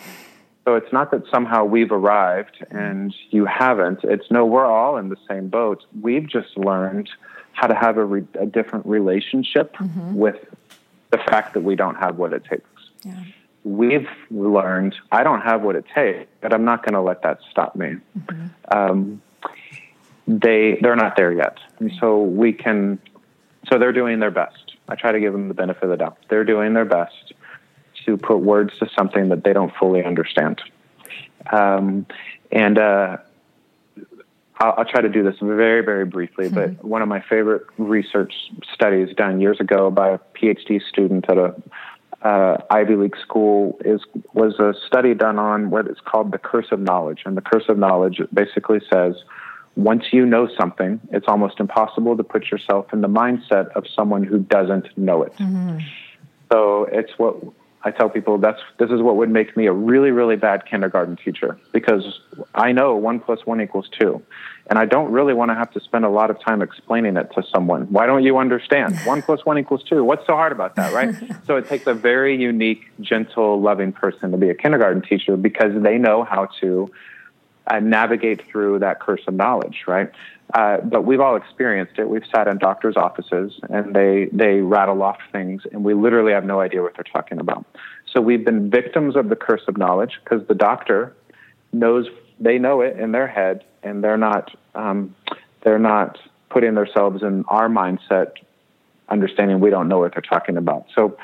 so 0.65 0.75
it's 0.75 0.93
not 0.93 1.13
that 1.13 1.23
somehow 1.31 1.65
we've 1.65 1.93
arrived 1.93 2.65
and 2.71 3.15
you 3.31 3.45
haven't. 3.47 4.01
It's 4.03 4.31
no, 4.31 4.45
we're 4.45 4.67
all 4.67 4.97
in 4.97 5.09
the 5.09 5.17
same 5.29 5.49
boat. 5.49 5.85
We've 6.01 6.29
just 6.29 6.57
learned 6.57 7.09
how 7.53 7.69
to 7.69 7.75
have 7.75 7.97
a, 7.97 8.05
re- 8.05 8.27
a 8.39 8.47
different 8.47 8.85
relationship 8.85 9.75
Mm-hmm. 9.77 10.15
with 10.17 10.37
the 11.11 11.19
fact 11.19 11.55
that 11.55 11.61
we 11.61 11.77
don't 11.77 11.95
have 11.95 12.17
what 12.17 12.33
it 12.33 12.45
takes. 12.45 12.69
Yeah. 13.05 13.23
We've 13.67 14.09
learned 14.31 14.95
I 15.11 15.25
don't 15.25 15.41
have 15.41 15.63
what 15.63 15.75
it 15.75 15.87
takes, 15.93 16.31
but 16.41 16.55
I'm 16.55 16.65
not 16.65 16.85
going 16.85 16.95
to 16.95 17.01
let 17.01 17.23
that 17.23 17.41
stop 17.51 17.75
me. 17.75 17.97
Mm-hmm. 18.17 18.47
Um, 18.71 19.23
they 20.29 20.79
they're 20.81 20.95
not 20.95 21.17
there 21.17 21.33
yet, 21.33 21.59
and 21.81 21.91
so 21.99 22.23
we 22.23 22.53
can. 22.53 23.01
So 23.69 23.81
they're 23.81 23.93
doing 23.93 24.21
their 24.21 24.31
best. 24.31 24.77
I 24.89 24.95
try 24.95 25.11
to 25.11 25.19
give 25.19 25.33
them 25.33 25.49
the 25.49 25.55
benefit 25.55 25.83
of 25.83 25.91
the 25.91 25.97
doubt. 25.97 26.19
They're 26.31 26.45
doing 26.45 26.75
their 26.75 26.85
best 26.85 27.33
to 28.05 28.17
put 28.17 28.39
words 28.39 28.73
to 28.79 28.89
something 28.97 29.31
that 29.31 29.43
they 29.43 29.53
don't 29.53 29.75
fully 29.75 30.05
understand. 30.05 30.63
Um, 31.51 32.07
and 32.53 32.79
uh, 32.79 33.17
I'll, 34.59 34.75
I'll 34.79 34.85
try 34.85 35.01
to 35.01 35.09
do 35.09 35.25
this 35.25 35.35
very, 35.41 35.85
very 35.85 36.05
briefly. 36.05 36.49
But 36.49 36.85
one 36.85 37.03
of 37.03 37.09
my 37.09 37.21
favorite 37.21 37.67
research 37.79 38.33
studies 38.73 39.15
done 39.17 39.41
years 39.41 39.59
ago 39.59 39.91
by 39.91 40.11
a 40.11 40.19
PhD 40.41 40.81
student 40.89 41.29
at 41.29 41.39
a 41.39 41.55
uh, 42.23 42.57
Ivy 42.71 42.97
League 42.97 43.17
school 43.23 43.79
is 43.85 44.01
was 44.33 44.59
a 44.59 44.75
study 44.87 45.15
done 45.15 45.39
on 45.39 45.71
what 45.71 45.87
is 45.89 45.99
called 46.05 46.33
the 46.33 46.39
curse 46.39 46.67
of 46.73 46.81
knowledge. 46.81 47.23
And 47.25 47.37
the 47.37 47.43
curse 47.43 47.65
of 47.69 47.79
knowledge 47.79 48.21
basically 48.33 48.81
says 48.93 49.15
once 49.77 50.05
you 50.11 50.25
know 50.25 50.49
something, 50.59 51.01
it's 51.13 51.27
almost 51.29 51.61
impossible 51.61 52.17
to 52.17 52.25
put 52.25 52.51
yourself 52.51 52.93
in 52.93 53.03
the 53.03 53.09
mindset 53.09 53.69
of 53.77 53.85
someone 53.95 54.25
who 54.25 54.39
doesn't 54.39 54.97
know 54.97 55.23
it. 55.23 55.35
So 56.51 56.85
it's 56.91 57.13
what 57.19 57.37
I 57.87 57.93
tell 57.93 58.11
people 58.11 58.37
that's 58.39 58.61
this 58.81 58.91
is 58.91 59.01
what 59.01 59.15
would 59.15 59.31
make 59.31 59.57
me 59.57 59.67
a 59.67 59.73
really 59.73 60.11
really 60.11 60.35
bad 60.35 60.67
kindergarten 60.67 61.15
teacher 61.15 61.57
because 61.73 62.19
I 62.53 62.73
know 62.73 62.97
one 62.97 63.21
plus 63.21 63.47
one 63.47 63.61
equals 63.61 63.89
two, 63.97 64.21
and 64.69 64.77
I 64.77 64.87
don't 64.87 65.13
really 65.13 65.35
want 65.35 65.53
to 65.53 65.55
have 65.55 65.71
to 65.71 65.81
spend 65.81 66.05
a 66.05 66.09
lot 66.09 66.29
of 66.29 66.41
time 66.45 66.63
explaining 66.63 67.17
it 67.17 67.31
to 67.37 67.45
someone. 67.55 67.83
Why 67.93 68.07
don't 68.07 68.25
you 68.25 68.39
understand? 68.39 68.99
one 69.05 69.23
plus 69.23 69.47
one 69.47 69.57
equals 69.57 69.85
two. 69.85 70.03
What's 70.03 70.27
so 70.27 70.35
hard 70.35 70.51
about 70.51 70.75
that, 70.75 70.93
right? 70.93 71.15
so 71.47 71.55
it 71.55 71.69
takes 71.69 71.87
a 71.87 71.95
very 71.95 72.37
unique, 72.37 72.91
gentle, 73.01 73.61
loving 73.61 73.93
person 73.93 74.33
to 74.33 74.37
be 74.37 74.51
a 74.51 74.55
kindergarten 74.55 75.01
teacher 75.01 75.37
because 75.37 75.81
they 75.81 75.97
know 75.97 76.25
how 76.25 76.49
to 76.61 76.91
uh, 77.67 77.81
navigate 77.81 78.47
through 78.51 78.79
that 78.81 79.01
curse 79.01 79.23
of 79.27 79.35
knowledge, 79.35 79.85
right? 79.87 80.11
Uh, 80.55 80.79
but 80.79 81.05
we've 81.05 81.21
all 81.21 81.37
experienced 81.37 81.99
it. 81.99 82.09
We've 82.09 82.25
sat 82.33 82.47
in 82.47 82.59
doctors' 82.59 82.97
offices 82.97 83.59
and 83.69 83.95
they 83.95 84.29
they 84.33 84.61
rattle 84.61 85.03
off 85.03 85.19
things, 85.33 85.63
and 85.73 85.83
we 85.85 85.95
literally 85.95 86.33
have 86.33 86.45
no 86.45 86.61
idea 86.61 86.83
what 86.83 86.95
they're 86.95 87.13
talking 87.13 87.41
about. 87.41 87.65
So 88.13 88.21
we've 88.21 88.45
been 88.45 88.71
victims 88.71 89.17
of 89.17 89.29
the 89.29 89.37
curse 89.37 89.63
of 89.67 89.77
knowledge 89.77 90.21
because 90.23 90.47
the 90.47 90.55
doctor 90.55 91.15
knows 91.73 92.07
they 92.39 92.59
know 92.59 92.81
it 92.81 92.99
in 92.99 93.13
their 93.13 93.27
head, 93.27 93.65
and 93.83 94.05
they're 94.05 94.17
not 94.17 94.57
um, 94.75 95.17
they're 95.63 95.81
not 95.81 96.19
putting 96.49 96.75
themselves 96.75 97.23
in 97.23 97.45
our 97.49 97.69
mindset, 97.69 98.33
understanding 99.09 99.59
we 99.59 99.71
don't 99.71 99.89
know 99.89 99.99
what 99.99 100.13
they're 100.15 100.23
talking 100.23 100.57
about. 100.57 100.87
So 100.95 101.19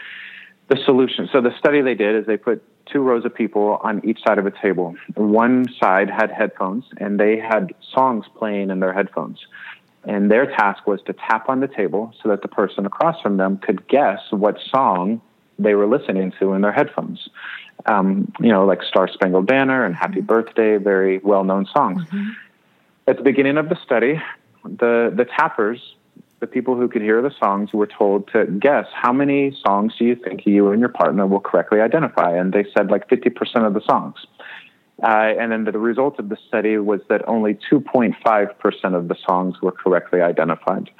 the 0.68 0.76
solution. 0.84 1.28
So 1.32 1.40
the 1.40 1.56
study 1.58 1.80
they 1.80 1.94
did 1.94 2.16
is 2.16 2.26
they 2.26 2.36
put 2.36 2.62
two 2.92 3.00
rows 3.00 3.24
of 3.24 3.34
people 3.34 3.78
on 3.82 4.04
each 4.04 4.22
side 4.26 4.38
of 4.38 4.46
a 4.46 4.50
table. 4.50 4.94
One 5.14 5.68
side 5.80 6.10
had 6.10 6.30
headphones, 6.30 6.84
and 6.98 7.18
they 7.18 7.38
had 7.38 7.72
songs 7.94 8.26
playing 8.36 8.70
in 8.70 8.80
their 8.80 8.92
headphones. 8.92 9.38
And 10.04 10.30
their 10.30 10.46
task 10.46 10.86
was 10.86 11.00
to 11.06 11.12
tap 11.12 11.48
on 11.48 11.60
the 11.60 11.68
table 11.68 12.12
so 12.22 12.28
that 12.28 12.42
the 12.42 12.48
person 12.48 12.86
across 12.86 13.20
from 13.20 13.36
them 13.36 13.58
could 13.58 13.86
guess 13.88 14.20
what 14.30 14.58
song 14.70 15.20
they 15.58 15.74
were 15.74 15.86
listening 15.86 16.32
to 16.40 16.54
in 16.54 16.62
their 16.62 16.72
headphones. 16.72 17.28
Um, 17.86 18.32
you 18.40 18.48
know, 18.48 18.64
like 18.64 18.82
Star 18.82 19.08
Spangled 19.08 19.46
Banner 19.46 19.84
and 19.84 19.94
Happy 19.94 20.20
Birthday, 20.20 20.76
very 20.76 21.18
well 21.18 21.44
known 21.44 21.66
songs. 21.74 22.02
At 23.06 23.16
the 23.16 23.22
beginning 23.22 23.58
of 23.58 23.68
the 23.68 23.76
study, 23.84 24.20
the, 24.64 25.12
the 25.14 25.24
tappers 25.24 25.80
the 26.42 26.46
people 26.48 26.74
who 26.74 26.88
could 26.88 27.02
hear 27.02 27.22
the 27.22 27.30
songs 27.38 27.72
were 27.72 27.86
told 27.86 28.28
to 28.32 28.46
guess 28.46 28.86
how 28.92 29.12
many 29.12 29.56
songs 29.64 29.94
do 29.96 30.04
you 30.04 30.16
think 30.16 30.44
you 30.44 30.72
and 30.72 30.80
your 30.80 30.88
partner 30.88 31.24
will 31.24 31.40
correctly 31.40 31.80
identify 31.80 32.36
and 32.36 32.52
they 32.52 32.66
said 32.76 32.90
like 32.90 33.08
50% 33.08 33.64
of 33.64 33.74
the 33.74 33.80
songs. 33.86 34.16
Uh, 35.00 35.34
and 35.38 35.52
then 35.52 35.64
the 35.64 35.78
result 35.78 36.18
of 36.18 36.28
the 36.30 36.36
study 36.48 36.76
was 36.78 37.00
that 37.08 37.26
only 37.28 37.56
2.5% 37.70 38.94
of 38.96 39.06
the 39.06 39.14
songs 39.24 39.62
were 39.62 39.70
correctly 39.70 40.20
identified. 40.20 40.90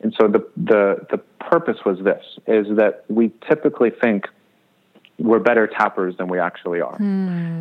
And 0.00 0.14
so 0.18 0.28
the, 0.28 0.48
the, 0.56 1.06
the 1.10 1.18
purpose 1.38 1.84
was 1.84 1.98
this 2.02 2.24
is 2.46 2.74
that 2.78 3.04
we 3.10 3.30
typically 3.46 3.90
think 3.90 4.28
we're 5.18 5.40
better 5.40 5.66
tappers 5.66 6.16
than 6.16 6.28
we 6.28 6.38
actually 6.38 6.80
are. 6.80 6.96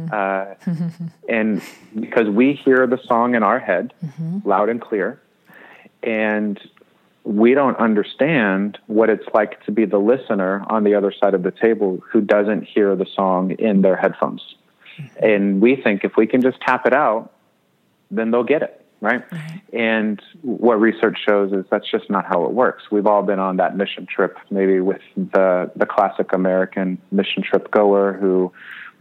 Uh, 0.09 0.55
and 1.29 1.61
because 1.99 2.29
we 2.29 2.53
hear 2.53 2.87
the 2.87 2.99
song 3.05 3.35
in 3.35 3.43
our 3.43 3.59
head 3.59 3.93
loud 4.45 4.69
and 4.69 4.79
clear 4.79 5.21
and 6.01 6.59
we 7.29 7.53
don't 7.53 7.77
understand 7.77 8.79
what 8.87 9.07
it's 9.07 9.25
like 9.35 9.63
to 9.63 9.71
be 9.71 9.85
the 9.85 9.99
listener 9.99 10.65
on 10.67 10.83
the 10.83 10.95
other 10.95 11.13
side 11.13 11.35
of 11.35 11.43
the 11.43 11.51
table 11.51 12.01
who 12.11 12.21
doesn't 12.21 12.63
hear 12.63 12.95
the 12.95 13.05
song 13.15 13.51
in 13.51 13.83
their 13.83 13.95
headphones. 13.95 14.41
And 15.21 15.61
we 15.61 15.75
think 15.75 16.03
if 16.03 16.17
we 16.17 16.25
can 16.25 16.41
just 16.41 16.59
tap 16.59 16.87
it 16.87 16.93
out, 16.93 17.31
then 18.09 18.31
they'll 18.31 18.43
get 18.43 18.63
it, 18.63 18.83
right? 18.99 19.23
And 19.71 20.19
what 20.41 20.81
research 20.81 21.19
shows 21.23 21.53
is 21.53 21.65
that's 21.69 21.89
just 21.89 22.09
not 22.09 22.25
how 22.25 22.45
it 22.45 22.51
works. 22.51 22.85
We've 22.89 23.05
all 23.05 23.21
been 23.21 23.37
on 23.37 23.57
that 23.57 23.77
mission 23.77 24.07
trip, 24.07 24.35
maybe 24.49 24.79
with 24.79 25.01
the 25.15 25.71
the 25.75 25.85
classic 25.85 26.33
American 26.33 26.97
mission 27.11 27.43
trip 27.43 27.69
goer 27.69 28.17
who 28.19 28.51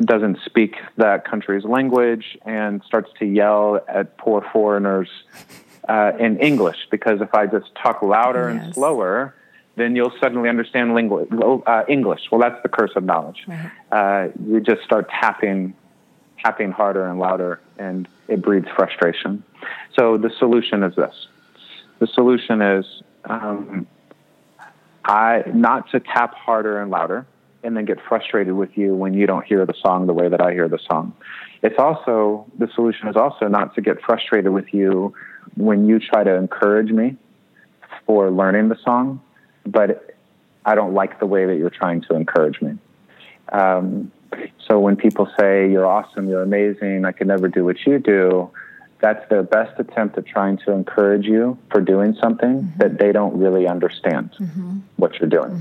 doesn't 0.04 0.38
speak 0.44 0.76
that 0.98 1.24
country's 1.24 1.64
language 1.64 2.36
and 2.44 2.82
starts 2.86 3.10
to 3.20 3.24
yell 3.24 3.80
at 3.88 4.18
poor 4.18 4.44
foreigners 4.52 5.08
uh, 5.88 6.12
in 6.18 6.38
English 6.38 6.76
because 6.90 7.20
if 7.20 7.34
I 7.34 7.46
just 7.46 7.74
talk 7.74 8.02
louder 8.02 8.48
and 8.48 8.74
slower, 8.74 9.34
then 9.76 9.96
you'll 9.96 10.12
suddenly 10.20 10.48
understand 10.48 10.90
lingu- 10.90 11.62
uh, 11.66 11.84
English. 11.88 12.20
Well, 12.30 12.40
that's 12.40 12.62
the 12.62 12.68
curse 12.68 12.90
of 12.96 13.04
knowledge. 13.04 13.44
Right. 13.46 13.70
Uh, 13.90 14.28
you 14.44 14.60
just 14.60 14.82
start 14.82 15.08
tapping, 15.08 15.74
tapping 16.42 16.72
harder 16.72 17.06
and 17.06 17.18
louder, 17.18 17.60
and 17.78 18.06
it 18.26 18.42
breeds 18.42 18.68
frustration. 18.76 19.42
So 19.98 20.18
the 20.18 20.30
solution 20.38 20.82
is 20.82 20.94
this: 20.96 21.14
the 22.00 22.06
solution 22.06 22.60
is 22.60 22.84
um, 23.24 23.86
I 25.04 25.44
not 25.46 25.90
to 25.92 26.00
tap 26.00 26.34
harder 26.34 26.80
and 26.82 26.90
louder, 26.90 27.26
and 27.62 27.76
then 27.76 27.86
get 27.86 27.98
frustrated 28.08 28.54
with 28.54 28.76
you 28.76 28.94
when 28.94 29.14
you 29.14 29.26
don't 29.26 29.46
hear 29.46 29.64
the 29.64 29.74
song 29.80 30.06
the 30.06 30.12
way 30.12 30.28
that 30.28 30.40
I 30.40 30.52
hear 30.52 30.68
the 30.68 30.80
song. 30.90 31.14
It's 31.62 31.78
also 31.78 32.46
the 32.58 32.68
solution 32.74 33.08
is 33.08 33.16
also 33.16 33.48
not 33.48 33.74
to 33.76 33.80
get 33.80 34.00
frustrated 34.02 34.52
with 34.52 34.72
you 34.72 35.14
when 35.56 35.86
you 35.86 35.98
try 35.98 36.24
to 36.24 36.34
encourage 36.34 36.90
me 36.90 37.16
for 38.06 38.30
learning 38.30 38.68
the 38.68 38.78
song, 38.84 39.20
but 39.66 40.14
I 40.64 40.74
don't 40.74 40.94
like 40.94 41.18
the 41.20 41.26
way 41.26 41.46
that 41.46 41.56
you're 41.56 41.70
trying 41.70 42.02
to 42.02 42.14
encourage 42.14 42.60
me. 42.60 42.78
Um, 43.50 44.12
so 44.66 44.78
when 44.78 44.96
people 44.96 45.30
say 45.38 45.70
you're 45.70 45.86
awesome, 45.86 46.28
you're 46.28 46.42
amazing, 46.42 47.04
I 47.04 47.12
can 47.12 47.28
never 47.28 47.48
do 47.48 47.64
what 47.64 47.76
you 47.86 47.98
do, 47.98 48.50
that's 49.00 49.26
their 49.30 49.42
best 49.42 49.78
attempt 49.78 50.18
at 50.18 50.26
trying 50.26 50.58
to 50.58 50.72
encourage 50.72 51.24
you 51.24 51.56
for 51.70 51.80
doing 51.80 52.16
something 52.20 52.72
that 52.78 52.98
they 52.98 53.12
don't 53.12 53.38
really 53.38 53.66
understand 53.66 54.30
what 54.96 55.14
you're 55.14 55.28
doing 55.28 55.52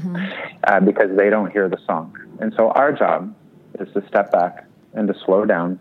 uh, 0.64 0.80
because 0.80 1.16
they 1.16 1.30
don't 1.30 1.52
hear 1.52 1.70
the 1.70 1.78
song. 1.86 2.18
And 2.40 2.54
so 2.56 2.70
our 2.72 2.92
job 2.92 3.34
is 3.80 3.94
to 3.94 4.06
step 4.08 4.32
back 4.32 4.66
and 4.94 5.08
to 5.08 5.14
slow 5.26 5.46
down 5.46 5.80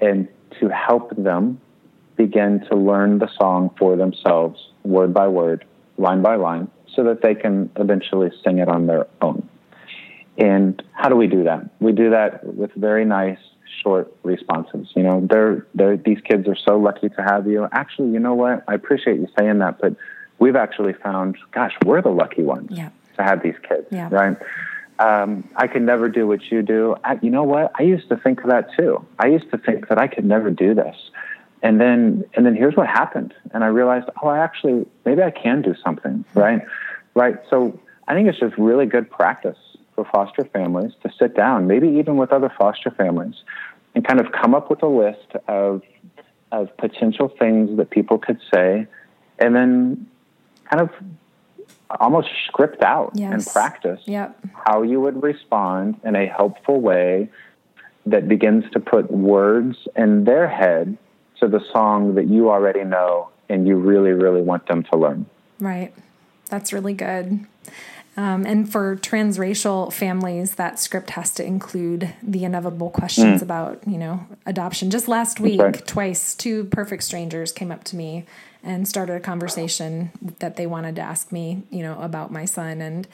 and 0.00 0.28
to 0.60 0.68
help 0.68 1.14
them 1.16 1.60
begin 2.24 2.60
to 2.70 2.76
learn 2.76 3.18
the 3.18 3.28
song 3.40 3.70
for 3.78 3.96
themselves, 3.96 4.58
word 4.84 5.14
by 5.14 5.26
word, 5.26 5.64
line 5.96 6.20
by 6.20 6.36
line, 6.36 6.68
so 6.94 7.02
that 7.04 7.22
they 7.22 7.34
can 7.34 7.70
eventually 7.76 8.30
sing 8.44 8.58
it 8.58 8.68
on 8.68 8.86
their 8.86 9.06
own. 9.22 9.48
And 10.36 10.82
how 10.92 11.08
do 11.08 11.16
we 11.16 11.26
do 11.26 11.44
that? 11.44 11.70
We 11.80 11.92
do 11.92 12.10
that 12.10 12.44
with 12.44 12.72
very 12.74 13.04
nice, 13.06 13.38
short 13.82 14.12
responses. 14.22 14.88
You 14.94 15.02
know, 15.02 15.26
they're, 15.30 15.66
they're, 15.74 15.96
these 15.96 16.20
kids 16.28 16.46
are 16.46 16.56
so 16.68 16.76
lucky 16.78 17.08
to 17.08 17.22
have 17.22 17.46
you. 17.46 17.66
Actually, 17.72 18.10
you 18.10 18.18
know 18.18 18.34
what? 18.34 18.64
I 18.68 18.74
appreciate 18.74 19.16
you 19.18 19.28
saying 19.38 19.58
that, 19.60 19.78
but 19.80 19.94
we've 20.38 20.56
actually 20.56 20.92
found, 20.92 21.36
gosh, 21.52 21.72
we're 21.86 22.02
the 22.02 22.10
lucky 22.10 22.42
ones 22.42 22.68
Yeah. 22.70 22.90
to 23.16 23.22
have 23.22 23.42
these 23.42 23.58
kids, 23.66 23.86
Yeah. 23.90 24.08
right? 24.10 24.36
Um, 24.98 25.48
I 25.56 25.66
could 25.68 25.82
never 25.82 26.10
do 26.10 26.26
what 26.26 26.42
you 26.50 26.60
do. 26.60 26.94
I, 27.02 27.18
you 27.22 27.30
know 27.30 27.44
what? 27.44 27.72
I 27.78 27.84
used 27.84 28.10
to 28.10 28.16
think 28.18 28.42
that 28.44 28.68
too. 28.76 28.92
I 29.18 29.28
used 29.28 29.50
to 29.52 29.56
think 29.56 29.88
that 29.88 29.98
I 29.98 30.06
could 30.06 30.26
never 30.26 30.50
do 30.50 30.74
this. 30.74 30.96
And 31.62 31.80
then, 31.80 32.24
and 32.34 32.46
then 32.46 32.54
here's 32.54 32.74
what 32.74 32.86
happened. 32.86 33.34
And 33.52 33.62
I 33.62 33.66
realized, 33.66 34.08
oh, 34.22 34.28
I 34.28 34.38
actually, 34.38 34.86
maybe 35.04 35.22
I 35.22 35.30
can 35.30 35.60
do 35.62 35.74
something, 35.84 36.24
right? 36.34 36.62
Right. 37.14 37.36
So 37.50 37.78
I 38.08 38.14
think 38.14 38.28
it's 38.28 38.38
just 38.38 38.56
really 38.56 38.86
good 38.86 39.10
practice 39.10 39.58
for 39.94 40.04
foster 40.06 40.44
families 40.44 40.92
to 41.02 41.12
sit 41.18 41.36
down, 41.36 41.66
maybe 41.66 41.88
even 41.88 42.16
with 42.16 42.32
other 42.32 42.50
foster 42.58 42.90
families, 42.90 43.34
and 43.94 44.06
kind 44.06 44.20
of 44.20 44.32
come 44.32 44.54
up 44.54 44.70
with 44.70 44.82
a 44.82 44.86
list 44.88 45.32
of, 45.48 45.82
of 46.50 46.74
potential 46.78 47.28
things 47.38 47.76
that 47.76 47.90
people 47.90 48.16
could 48.18 48.40
say, 48.52 48.86
and 49.38 49.54
then 49.54 50.06
kind 50.70 50.80
of 50.80 50.90
almost 51.98 52.28
script 52.46 52.82
out 52.82 53.12
and 53.34 53.46
practice 53.46 54.00
Yep. 54.06 54.38
how 54.66 54.82
you 54.82 55.00
would 55.00 55.22
respond 55.22 56.00
in 56.04 56.14
a 56.14 56.26
helpful 56.26 56.80
way 56.80 57.28
that 58.06 58.28
begins 58.28 58.64
to 58.72 58.80
put 58.80 59.10
words 59.10 59.76
in 59.96 60.24
their 60.24 60.48
head 60.48 60.96
to 61.40 61.48
the 61.48 61.60
song 61.72 62.14
that 62.14 62.28
you 62.28 62.50
already 62.50 62.84
know 62.84 63.28
and 63.48 63.66
you 63.66 63.76
really, 63.76 64.12
really 64.12 64.42
want 64.42 64.66
them 64.66 64.84
to 64.84 64.96
learn. 64.96 65.26
Right. 65.58 65.92
That's 66.48 66.72
really 66.72 66.94
good. 66.94 67.46
Um, 68.16 68.44
and 68.44 68.70
for 68.70 68.96
transracial 68.96 69.92
families, 69.92 70.56
that 70.56 70.78
script 70.78 71.10
has 71.10 71.32
to 71.34 71.44
include 71.44 72.12
the 72.22 72.44
inevitable 72.44 72.90
questions 72.90 73.40
mm. 73.40 73.42
about, 73.42 73.80
you 73.86 73.98
know, 73.98 74.26
adoption. 74.46 74.90
Just 74.90 75.08
last 75.08 75.40
week, 75.40 75.60
right. 75.60 75.86
twice, 75.86 76.34
two 76.34 76.64
perfect 76.64 77.04
strangers 77.04 77.52
came 77.52 77.70
up 77.70 77.84
to 77.84 77.96
me 77.96 78.26
and 78.62 78.86
started 78.86 79.14
a 79.14 79.20
conversation 79.20 80.10
that 80.40 80.56
they 80.56 80.66
wanted 80.66 80.96
to 80.96 81.00
ask 81.00 81.32
me, 81.32 81.62
you 81.70 81.82
know, 81.82 81.98
about 82.00 82.30
my 82.30 82.44
son. 82.44 82.82
And 82.82 83.08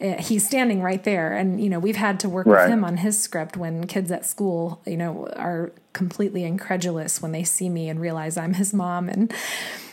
he's 0.00 0.46
standing 0.46 0.82
right 0.82 1.02
there. 1.04 1.32
And, 1.32 1.62
you 1.62 1.70
know, 1.70 1.78
we've 1.78 1.96
had 1.96 2.20
to 2.20 2.28
work 2.28 2.46
right. 2.46 2.64
with 2.64 2.72
him 2.72 2.84
on 2.84 2.98
his 2.98 3.18
script 3.18 3.56
when 3.56 3.86
kids 3.86 4.10
at 4.10 4.26
school, 4.26 4.82
you 4.86 4.96
know, 4.96 5.28
are 5.36 5.72
completely 5.92 6.44
incredulous 6.44 7.22
when 7.22 7.32
they 7.32 7.44
see 7.44 7.68
me 7.68 7.88
and 7.88 8.00
realize 8.00 8.36
I'm 8.36 8.54
his 8.54 8.74
mom. 8.74 9.08
And, 9.08 9.32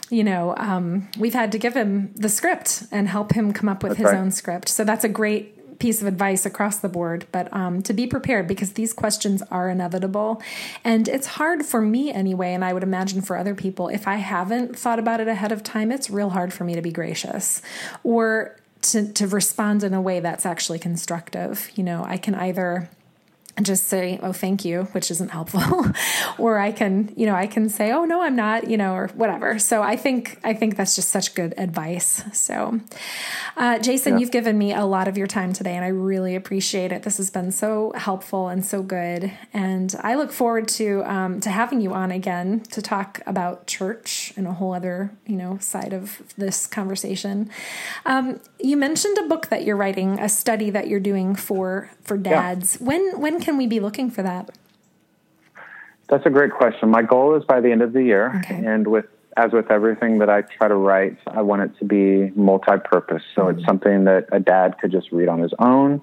you 0.09 0.23
know, 0.23 0.55
um, 0.57 1.09
we've 1.17 1.33
had 1.33 1.51
to 1.53 1.57
give 1.57 1.73
him 1.73 2.13
the 2.15 2.29
script 2.29 2.83
and 2.91 3.07
help 3.07 3.33
him 3.33 3.53
come 3.53 3.69
up 3.69 3.81
with 3.81 3.93
that's 3.93 4.01
his 4.01 4.13
right. 4.13 4.19
own 4.19 4.31
script. 4.31 4.69
So 4.69 4.83
that's 4.83 5.05
a 5.05 5.09
great 5.09 5.79
piece 5.79 6.01
of 6.01 6.07
advice 6.07 6.45
across 6.45 6.79
the 6.79 6.89
board. 6.89 7.25
But 7.31 7.53
um, 7.53 7.81
to 7.83 7.93
be 7.93 8.05
prepared 8.05 8.47
because 8.47 8.73
these 8.73 8.93
questions 8.93 9.41
are 9.51 9.69
inevitable. 9.69 10.41
And 10.83 11.07
it's 11.07 11.27
hard 11.27 11.65
for 11.65 11.81
me 11.81 12.11
anyway, 12.11 12.53
and 12.53 12.63
I 12.63 12.73
would 12.73 12.83
imagine 12.83 13.21
for 13.21 13.37
other 13.37 13.55
people, 13.55 13.87
if 13.87 14.07
I 14.07 14.15
haven't 14.15 14.77
thought 14.77 14.99
about 14.99 15.19
it 15.19 15.27
ahead 15.27 15.51
of 15.51 15.63
time, 15.63 15.91
it's 15.91 16.09
real 16.09 16.29
hard 16.29 16.53
for 16.53 16.63
me 16.63 16.75
to 16.75 16.81
be 16.81 16.91
gracious 16.91 17.61
or 18.03 18.57
to, 18.83 19.11
to 19.13 19.27
respond 19.27 19.83
in 19.83 19.93
a 19.93 20.01
way 20.01 20.19
that's 20.19 20.45
actually 20.45 20.79
constructive. 20.79 21.69
You 21.75 21.83
know, 21.83 22.03
I 22.03 22.17
can 22.17 22.35
either 22.35 22.89
and 23.55 23.65
just 23.65 23.85
say 23.85 24.19
oh 24.23 24.33
thank 24.33 24.65
you 24.65 24.83
which 24.93 25.11
isn't 25.11 25.29
helpful. 25.29 25.61
Or 26.39 26.57
i 26.57 26.71
can 26.71 27.13
you 27.15 27.25
know 27.25 27.35
i 27.35 27.47
can 27.47 27.69
say 27.69 27.91
oh 27.91 28.05
no 28.05 28.21
i'm 28.21 28.35
not 28.35 28.69
you 28.69 28.77
know 28.77 28.93
or 28.93 29.07
whatever. 29.09 29.59
So 29.59 29.81
i 29.81 29.95
think 29.95 30.39
i 30.43 30.53
think 30.53 30.75
that's 30.75 30.95
just 30.95 31.09
such 31.09 31.35
good 31.35 31.53
advice. 31.57 32.23
So 32.33 32.79
uh, 33.57 33.79
jason 33.79 34.13
yeah. 34.13 34.19
you've 34.19 34.31
given 34.31 34.57
me 34.57 34.73
a 34.73 34.85
lot 34.85 35.07
of 35.07 35.17
your 35.17 35.27
time 35.27 35.53
today 35.53 35.75
and 35.75 35.85
i 35.85 35.89
really 35.89 36.35
appreciate 36.35 36.91
it. 36.91 37.03
This 37.03 37.17
has 37.17 37.29
been 37.29 37.51
so 37.51 37.93
helpful 37.95 38.47
and 38.47 38.65
so 38.65 38.81
good. 38.81 39.31
And 39.53 39.95
i 40.01 40.15
look 40.15 40.31
forward 40.31 40.67
to 40.69 41.03
um, 41.05 41.39
to 41.41 41.49
having 41.49 41.81
you 41.81 41.93
on 41.93 42.11
again 42.11 42.61
to 42.71 42.81
talk 42.81 43.21
about 43.25 43.67
church 43.67 44.33
and 44.35 44.47
a 44.47 44.53
whole 44.53 44.73
other 44.73 45.11
you 45.25 45.35
know 45.35 45.57
side 45.59 45.93
of 45.93 46.21
this 46.37 46.67
conversation. 46.67 47.49
Um, 48.05 48.39
you 48.59 48.77
mentioned 48.77 49.17
a 49.17 49.27
book 49.27 49.47
that 49.47 49.63
you're 49.63 49.75
writing 49.75 50.19
a 50.19 50.29
study 50.29 50.69
that 50.71 50.87
you're 50.87 50.99
doing 50.99 51.35
for 51.35 51.91
for 52.01 52.17
dads. 52.17 52.77
Yeah. 52.79 52.87
when 52.87 53.19
when 53.19 53.39
can 53.43 53.57
we 53.57 53.67
be 53.67 53.79
looking 53.79 54.09
for 54.09 54.23
that? 54.23 54.49
That's 56.09 56.25
a 56.25 56.29
great 56.29 56.51
question. 56.51 56.89
My 56.89 57.01
goal 57.01 57.35
is 57.35 57.43
by 57.43 57.59
the 57.59 57.71
end 57.71 57.81
of 57.81 57.93
the 57.93 58.03
year, 58.03 58.41
okay. 58.43 58.55
and 58.65 58.87
with 58.87 59.05
as 59.35 59.51
with 59.51 59.71
everything 59.71 60.19
that 60.19 60.29
I 60.29 60.41
try 60.41 60.67
to 60.67 60.75
write, 60.75 61.17
I 61.27 61.41
want 61.41 61.63
it 61.63 61.77
to 61.79 61.85
be 61.85 62.31
multi-purpose. 62.35 63.23
So 63.35 63.43
mm-hmm. 63.43 63.57
it's 63.57 63.67
something 63.67 64.03
that 64.03 64.27
a 64.31 64.39
dad 64.39 64.77
could 64.79 64.91
just 64.91 65.11
read 65.11 65.27
on 65.27 65.39
his 65.39 65.53
own. 65.57 66.01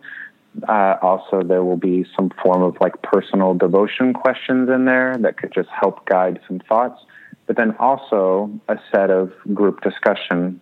Uh, 0.68 0.96
also, 1.00 1.42
there 1.44 1.62
will 1.62 1.76
be 1.76 2.04
some 2.16 2.30
form 2.42 2.62
of 2.62 2.76
like 2.80 3.00
personal 3.02 3.54
devotion 3.54 4.12
questions 4.12 4.68
in 4.68 4.84
there 4.84 5.16
that 5.18 5.36
could 5.36 5.52
just 5.52 5.68
help 5.68 6.04
guide 6.06 6.40
some 6.48 6.58
thoughts. 6.68 7.00
But 7.46 7.56
then 7.56 7.76
also 7.78 8.50
a 8.68 8.78
set 8.92 9.10
of 9.10 9.32
group 9.54 9.80
discussion 9.80 10.60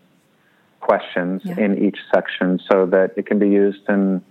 questions 0.81 1.41
yeah. 1.45 1.59
in 1.59 1.83
each 1.83 1.99
section 2.13 2.61
so 2.71 2.85
that 2.87 3.13
it 3.17 3.27
can 3.27 3.39
be 3.39 3.49
used 3.49 3.89
in 3.89 4.23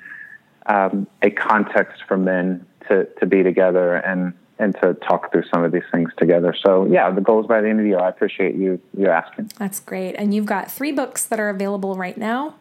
um, 0.67 1.07
a 1.21 1.29
context 1.29 2.03
for 2.07 2.17
men 2.17 2.65
to, 2.87 3.05
to 3.19 3.25
be 3.25 3.43
together 3.43 3.95
and, 3.95 4.33
and 4.59 4.75
to 4.81 4.93
talk 4.95 5.31
through 5.31 5.43
some 5.53 5.63
of 5.63 5.71
these 5.71 5.83
things 5.91 6.11
together. 6.17 6.55
So 6.65 6.85
yeah, 6.85 7.09
the 7.11 7.21
goal 7.21 7.41
is 7.41 7.47
by 7.47 7.61
the 7.61 7.69
end 7.69 7.79
of 7.79 7.83
the 7.83 7.89
year. 7.89 7.99
I 7.99 8.09
appreciate 8.09 8.55
you 8.55 8.79
you 8.97 9.07
asking. 9.07 9.51
That's 9.57 9.79
great. 9.79 10.13
And 10.13 10.33
you've 10.33 10.45
got 10.45 10.71
three 10.71 10.91
books 10.91 11.25
that 11.25 11.39
are 11.39 11.49
available 11.49 11.95
right 11.95 12.17
now. 12.17 12.55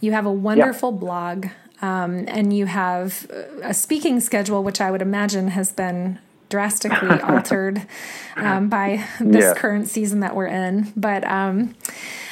You 0.00 0.12
have 0.12 0.26
a 0.26 0.32
wonderful 0.32 0.92
yep. 0.92 1.00
blog, 1.00 1.46
um, 1.82 2.24
and 2.28 2.56
you 2.56 2.66
have 2.66 3.28
a 3.62 3.74
speaking 3.74 4.20
schedule, 4.20 4.62
which 4.62 4.80
I 4.80 4.90
would 4.90 5.02
imagine 5.02 5.48
has 5.48 5.72
been 5.72 6.18
drastically 6.48 7.20
altered 7.22 7.86
um, 8.36 8.68
by 8.68 9.04
this 9.20 9.44
yeah. 9.44 9.54
current 9.54 9.88
season 9.88 10.20
that 10.20 10.34
we're 10.36 10.46
in. 10.46 10.92
But 10.96 11.24
um, 11.24 11.74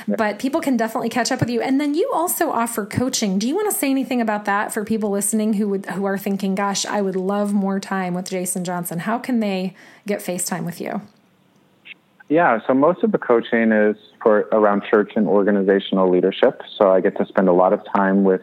but 0.16 0.38
people 0.38 0.60
can 0.60 0.76
definitely 0.76 1.08
catch 1.08 1.32
up 1.32 1.40
with 1.40 1.50
you. 1.50 1.60
And 1.60 1.80
then 1.80 1.94
you 1.94 2.10
also 2.14 2.50
offer 2.50 2.86
coaching. 2.86 3.38
Do 3.38 3.48
you 3.48 3.54
want 3.54 3.70
to 3.70 3.76
say 3.76 3.90
anything 3.90 4.20
about 4.20 4.44
that 4.44 4.72
for 4.72 4.84
people 4.84 5.10
listening 5.10 5.54
who 5.54 5.68
would 5.68 5.86
who 5.86 6.04
are 6.04 6.18
thinking, 6.18 6.54
"Gosh, 6.54 6.86
I 6.86 7.00
would 7.02 7.16
love 7.16 7.52
more 7.52 7.80
time 7.80 8.14
with 8.14 8.30
Jason 8.30 8.64
Johnson." 8.64 9.00
How 9.00 9.18
can 9.18 9.40
they 9.40 9.74
get 10.06 10.20
FaceTime 10.20 10.64
with 10.64 10.80
you? 10.80 11.02
Yeah, 12.28 12.58
so 12.66 12.74
most 12.74 13.04
of 13.04 13.12
the 13.12 13.18
coaching 13.18 13.70
is 13.70 13.96
for 14.20 14.48
around 14.50 14.82
church 14.90 15.12
and 15.14 15.28
organizational 15.28 16.10
leadership. 16.10 16.60
So 16.76 16.90
I 16.90 17.00
get 17.00 17.16
to 17.18 17.26
spend 17.26 17.48
a 17.48 17.52
lot 17.52 17.72
of 17.72 17.80
time 17.94 18.24
with 18.24 18.42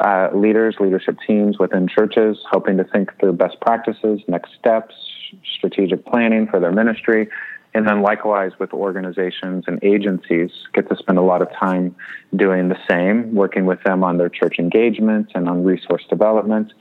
uh, 0.00 0.28
leaders, 0.34 0.76
leadership 0.78 1.16
teams 1.26 1.58
within 1.58 1.88
churches, 1.88 2.38
helping 2.50 2.76
to 2.76 2.84
think 2.84 3.18
through 3.18 3.32
best 3.32 3.58
practices, 3.60 4.20
next 4.28 4.52
steps, 4.58 4.94
strategic 5.56 6.04
planning 6.04 6.46
for 6.46 6.60
their 6.60 6.72
ministry, 6.72 7.28
and 7.76 7.86
then 7.86 8.00
likewise 8.00 8.52
with 8.58 8.72
organizations 8.72 9.64
and 9.66 9.78
agencies, 9.82 10.50
get 10.72 10.88
to 10.88 10.96
spend 10.96 11.18
a 11.18 11.22
lot 11.22 11.42
of 11.42 11.48
time 11.52 11.94
doing 12.34 12.70
the 12.70 12.78
same, 12.88 13.34
working 13.34 13.66
with 13.66 13.82
them 13.82 14.02
on 14.02 14.16
their 14.16 14.30
church 14.30 14.58
engagement 14.58 15.32
and 15.34 15.46
on 15.46 15.62
resource 15.62 16.02
development. 16.08 16.72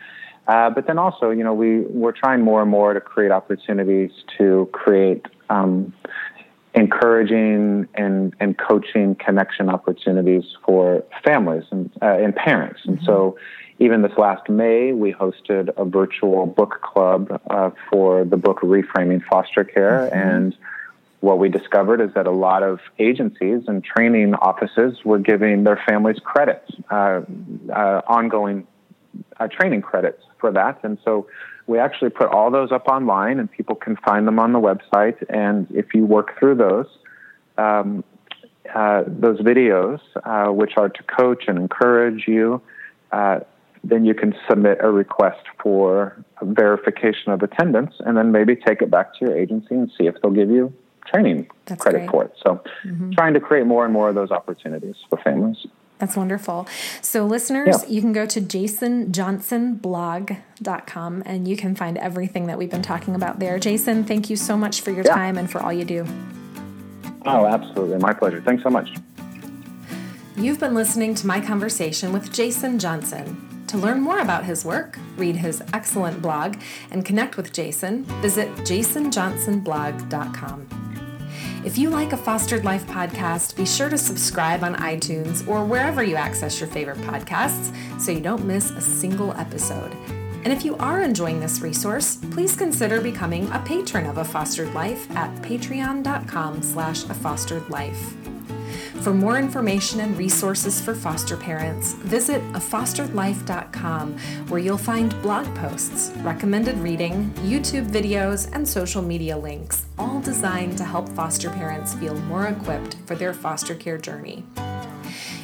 Uh, 0.48 0.70
but 0.70 0.88
then 0.88 0.98
also, 0.98 1.32
you 1.32 1.44
know, 1.44 1.54
we, 1.54 1.82
we're 1.82 2.14
trying 2.14 2.42
more 2.42 2.62
and 2.62 2.72
more 2.72 2.94
to 2.94 3.02
create 3.02 3.30
opportunities 3.30 4.10
to 4.38 4.70
create 4.72 5.26
um, 5.50 5.94
encouraging 6.76 7.90
and, 7.96 8.34
and 8.40 8.58
coaching 8.58 9.16
connection 9.16 9.70
opportunities 9.70 10.46
for 10.66 11.04
families 11.26 11.66
and, 11.72 11.92
uh, 12.02 12.06
and 12.06 12.34
parents. 12.38 12.80
Mm-hmm. 12.82 12.92
And 12.92 13.00
so, 13.04 13.38
even 13.80 14.04
this 14.04 14.14
last 14.18 14.50
May, 14.50 14.94
we 14.94 15.12
hosted 15.12 15.68
a 15.76 15.84
virtual 15.84 16.46
book 16.46 16.82
club 16.82 17.42
uh, 17.50 17.72
for 17.92 18.24
the 18.24 18.38
book 18.38 18.62
Reframing 18.62 19.22
Foster 19.30 19.66
Care. 19.66 20.10
Mm-hmm. 20.10 20.30
And 20.30 20.58
what 21.22 21.40
we 21.40 21.50
discovered 21.50 22.02
is 22.02 22.14
that 22.14 22.28
a 22.28 22.32
lot 22.32 22.64
of 22.64 22.80
agencies 23.00 23.64
and 23.68 23.84
training 23.84 24.36
offices 24.36 25.04
were 25.04 25.20
giving 25.20 25.64
their 25.64 25.82
families 25.88 26.18
credits, 26.24 26.72
uh, 26.92 27.22
uh, 27.74 28.02
ongoing 28.08 28.68
uh, 29.40 29.48
training 29.48 29.82
credits 29.82 30.22
for 30.40 30.52
that. 30.52 30.80
And 30.84 30.98
so 31.04 31.28
we 31.68 31.80
actually 31.80 32.12
put 32.12 32.28
all 32.28 32.52
those 32.52 32.72
up 32.72 32.88
online 32.88 33.40
and 33.40 33.52
people 33.52 33.76
can 33.76 33.96
find 33.98 34.28
them 34.28 34.40
on 34.40 34.54
the 34.54 34.60
website. 34.60 35.24
And 35.30 35.68
if 35.72 35.94
you 35.94 36.06
work 36.06 36.38
through 36.38 36.56
those, 36.56 36.88
um, 37.58 38.04
uh, 38.74 39.04
those 39.08 39.40
videos, 39.40 40.00
uh, 40.24 40.52
which 40.52 40.74
are 40.78 40.90
to 40.90 41.04
coach 41.04 41.46
and 41.48 41.58
encourage 41.58 42.26
you, 42.28 42.62
uh, 43.12 43.40
then 43.84 44.04
you 44.04 44.14
can 44.14 44.36
submit 44.50 44.80
a 44.82 44.90
request 44.90 45.42
for 45.62 46.24
verification 46.42 47.32
of 47.32 47.42
attendance 47.44 47.94
and 48.00 48.18
then 48.18 48.32
maybe 48.32 48.56
take 48.56 48.82
it 48.82 48.90
back 48.90 49.14
to 49.14 49.26
your 49.26 49.38
agency 49.38 49.76
and 49.76 49.92
see 49.98 50.08
if 50.08 50.16
they'll 50.22 50.32
give 50.32 50.50
you 50.50 50.74
training 51.06 51.48
That's 51.66 51.82
credit 51.82 52.00
great. 52.00 52.12
for 52.12 52.26
it. 52.26 52.34
So, 52.44 52.62
mm-hmm. 52.84 53.12
trying 53.12 53.34
to 53.34 53.40
create 53.40 53.66
more 53.66 53.86
and 53.86 53.94
more 53.94 54.10
of 54.10 54.16
those 54.16 54.32
opportunities 54.32 54.96
for 55.10 55.18
families. 55.18 55.66
That's 55.98 56.18
wonderful. 56.18 56.68
So, 57.02 57.26
listeners, 57.26 57.84
yeah. 57.84 57.90
you 57.90 58.02
can 58.02 58.12
go 58.12 58.26
to 58.26 58.42
jasonjohnsonblog.com 58.42 61.24
and 61.26 61.48
you 61.48 61.56
can 61.56 61.74
find 61.76 61.98
everything 61.98 62.48
that 62.48 62.58
we've 62.58 62.70
been 62.70 62.82
talking 62.82 63.16
about 63.16 63.40
there. 63.40 63.58
Jason, 63.60 64.04
thank 64.04 64.30
you 64.30 64.36
so 64.36 64.58
much 64.58 64.82
for 64.82 64.92
your 64.92 65.06
yeah. 65.06 65.16
time 65.16 65.38
and 65.38 65.50
for 65.50 65.62
all 65.62 65.72
you 65.72 65.86
do. 65.86 66.06
Oh, 67.26 67.46
absolutely. 67.46 68.00
My 68.00 68.12
pleasure. 68.14 68.42
Thanks 68.42 68.64
so 68.64 68.70
much. 68.70 68.90
You've 70.36 70.60
been 70.60 70.76
listening 70.76 71.16
to 71.16 71.26
my 71.26 71.40
conversation 71.40 72.12
with 72.12 72.34
Jason 72.34 72.78
Johnson. 72.78 73.42
To 73.68 73.78
learn 73.78 74.02
more 74.02 74.20
about 74.20 74.44
his 74.44 74.66
work, 74.66 75.00
read 75.16 75.38
his 75.38 75.64
excellent 75.74 76.22
blog, 76.22 76.58
and 76.92 77.06
connect 77.06 77.38
with 77.38 77.54
Jason, 77.54 78.04
visit 78.22 78.54
jasonjohnsonblog.com. 78.58 80.85
If 81.66 81.80
you 81.80 81.90
like 81.90 82.14
a 82.14 82.18
Fostered 82.18 82.64
Life 82.64 82.86
podcast, 82.86 83.56
be 83.56 83.66
sure 83.66 83.90
to 83.90 83.98
subscribe 83.98 84.64
on 84.64 84.76
iTunes 84.76 85.48
or 85.48 85.66
wherever 85.66 86.04
you 86.04 86.16
access 86.16 86.60
your 86.60 86.70
favorite 86.70 87.00
podcasts 87.00 87.76
so 88.00 88.12
you 88.12 88.20
don't 88.20 88.46
miss 88.46 88.70
a 88.70 88.80
single 88.80 89.34
episode. 89.34 89.92
And 90.44 90.54
if 90.54 90.64
you 90.64 90.78
are 90.78 91.02
enjoying 91.02 91.40
this 91.40 91.62
resource, 91.62 92.18
please 92.30 92.56
consider 92.56 93.02
becoming 93.02 93.52
a 93.52 93.58
patron 93.66 94.06
of 94.06 94.20
A 94.20 94.24
Fostered 94.24 94.76
Life 94.76 95.10
at 95.18 95.36
patreon.com 95.42 96.62
slash 96.62 97.04
a 97.06 97.16
fostered 97.16 97.68
life. 97.72 98.14
For 99.02 99.14
more 99.14 99.38
information 99.38 100.00
and 100.00 100.18
resources 100.18 100.82
for 100.82 100.96
foster 100.96 101.38
parents, 101.38 101.94
visit 101.94 102.42
afosteredlife.com 102.54 104.18
where 104.48 104.60
you'll 104.60 104.78
find 104.78 105.22
blog 105.22 105.46
posts, 105.56 106.12
recommended 106.18 106.78
reading, 106.80 107.32
YouTube 107.44 107.88
videos, 107.90 108.50
and 108.54 108.68
social 108.68 109.02
media 109.02 109.38
links, 109.38 109.86
all 109.98 110.20
designed 110.22 110.78
to 110.78 110.84
help 110.84 111.10
foster 111.10 111.50
parents 111.50 111.94
feel 111.94 112.16
more 112.22 112.48
equipped 112.48 112.96
for 113.06 113.16
their 113.16 113.34
foster 113.34 113.76
care 113.76 113.98
journey. 113.98 114.44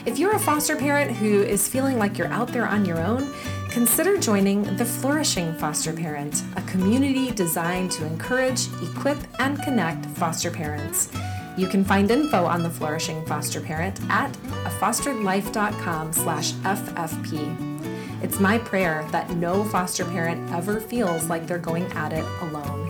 If 0.04 0.18
you're 0.18 0.36
a 0.36 0.40
foster 0.40 0.76
parent 0.76 1.12
who 1.12 1.44
is 1.44 1.68
feeling 1.68 2.00
like 2.00 2.18
you're 2.18 2.28
out 2.28 2.48
there 2.48 2.66
on 2.66 2.86
your 2.86 3.00
own, 3.00 3.32
consider 3.70 4.18
joining 4.18 4.64
the 4.78 4.86
Flourishing 4.86 5.54
Foster 5.54 5.94
Parent, 5.94 6.44
a 6.56 6.62
community 6.64 7.30
designed 7.30 7.92
to 7.92 8.06
encourage, 8.08 8.66
equip, 8.82 9.20
and 9.40 9.62
connect 9.62 10.08
foster 10.18 10.50
parents. 10.50 11.12
You 11.58 11.68
can 11.68 11.84
find 11.84 12.10
info 12.10 12.46
on 12.46 12.64
the 12.64 12.70
flourishing 12.70 13.26
foster 13.26 13.62
parent 13.62 14.00
at 14.10 14.32
afosteredlife.com 14.64 16.14
slash 16.14 16.54
FFP. 16.54 18.24
It's 18.24 18.40
my 18.40 18.58
prayer 18.60 19.08
that 19.12 19.30
no 19.32 19.64
foster 19.66 20.06
parent 20.06 20.52
ever 20.52 20.80
feels 20.80 21.26
like 21.26 21.48
they're 21.48 21.58
going 21.58 21.86
at 21.94 22.14
it 22.14 22.26
alone. 22.42 22.90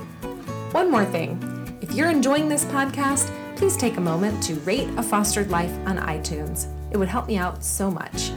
One 0.71 0.91
more 0.91 1.05
thing. 1.05 1.39
If 1.81 1.93
you're 1.93 2.09
enjoying 2.09 2.49
this 2.49 2.65
podcast, 2.65 3.33
please 3.55 3.77
take 3.77 3.97
a 3.97 4.01
moment 4.01 4.41
to 4.43 4.55
rate 4.61 4.89
A 4.97 5.03
Fostered 5.03 5.49
Life 5.49 5.75
on 5.85 5.97
iTunes. 5.97 6.67
It 6.91 6.97
would 6.97 7.07
help 7.07 7.27
me 7.27 7.37
out 7.37 7.63
so 7.63 7.89
much. 7.89 8.31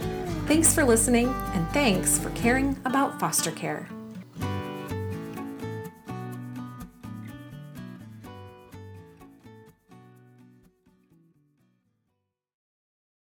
Thanks 0.47 0.73
for 0.73 0.83
listening, 0.83 1.27
and 1.53 1.67
thanks 1.69 2.17
for 2.17 2.29
caring 2.31 2.77
about 2.85 3.19
foster 3.19 3.51
care. 3.51 3.87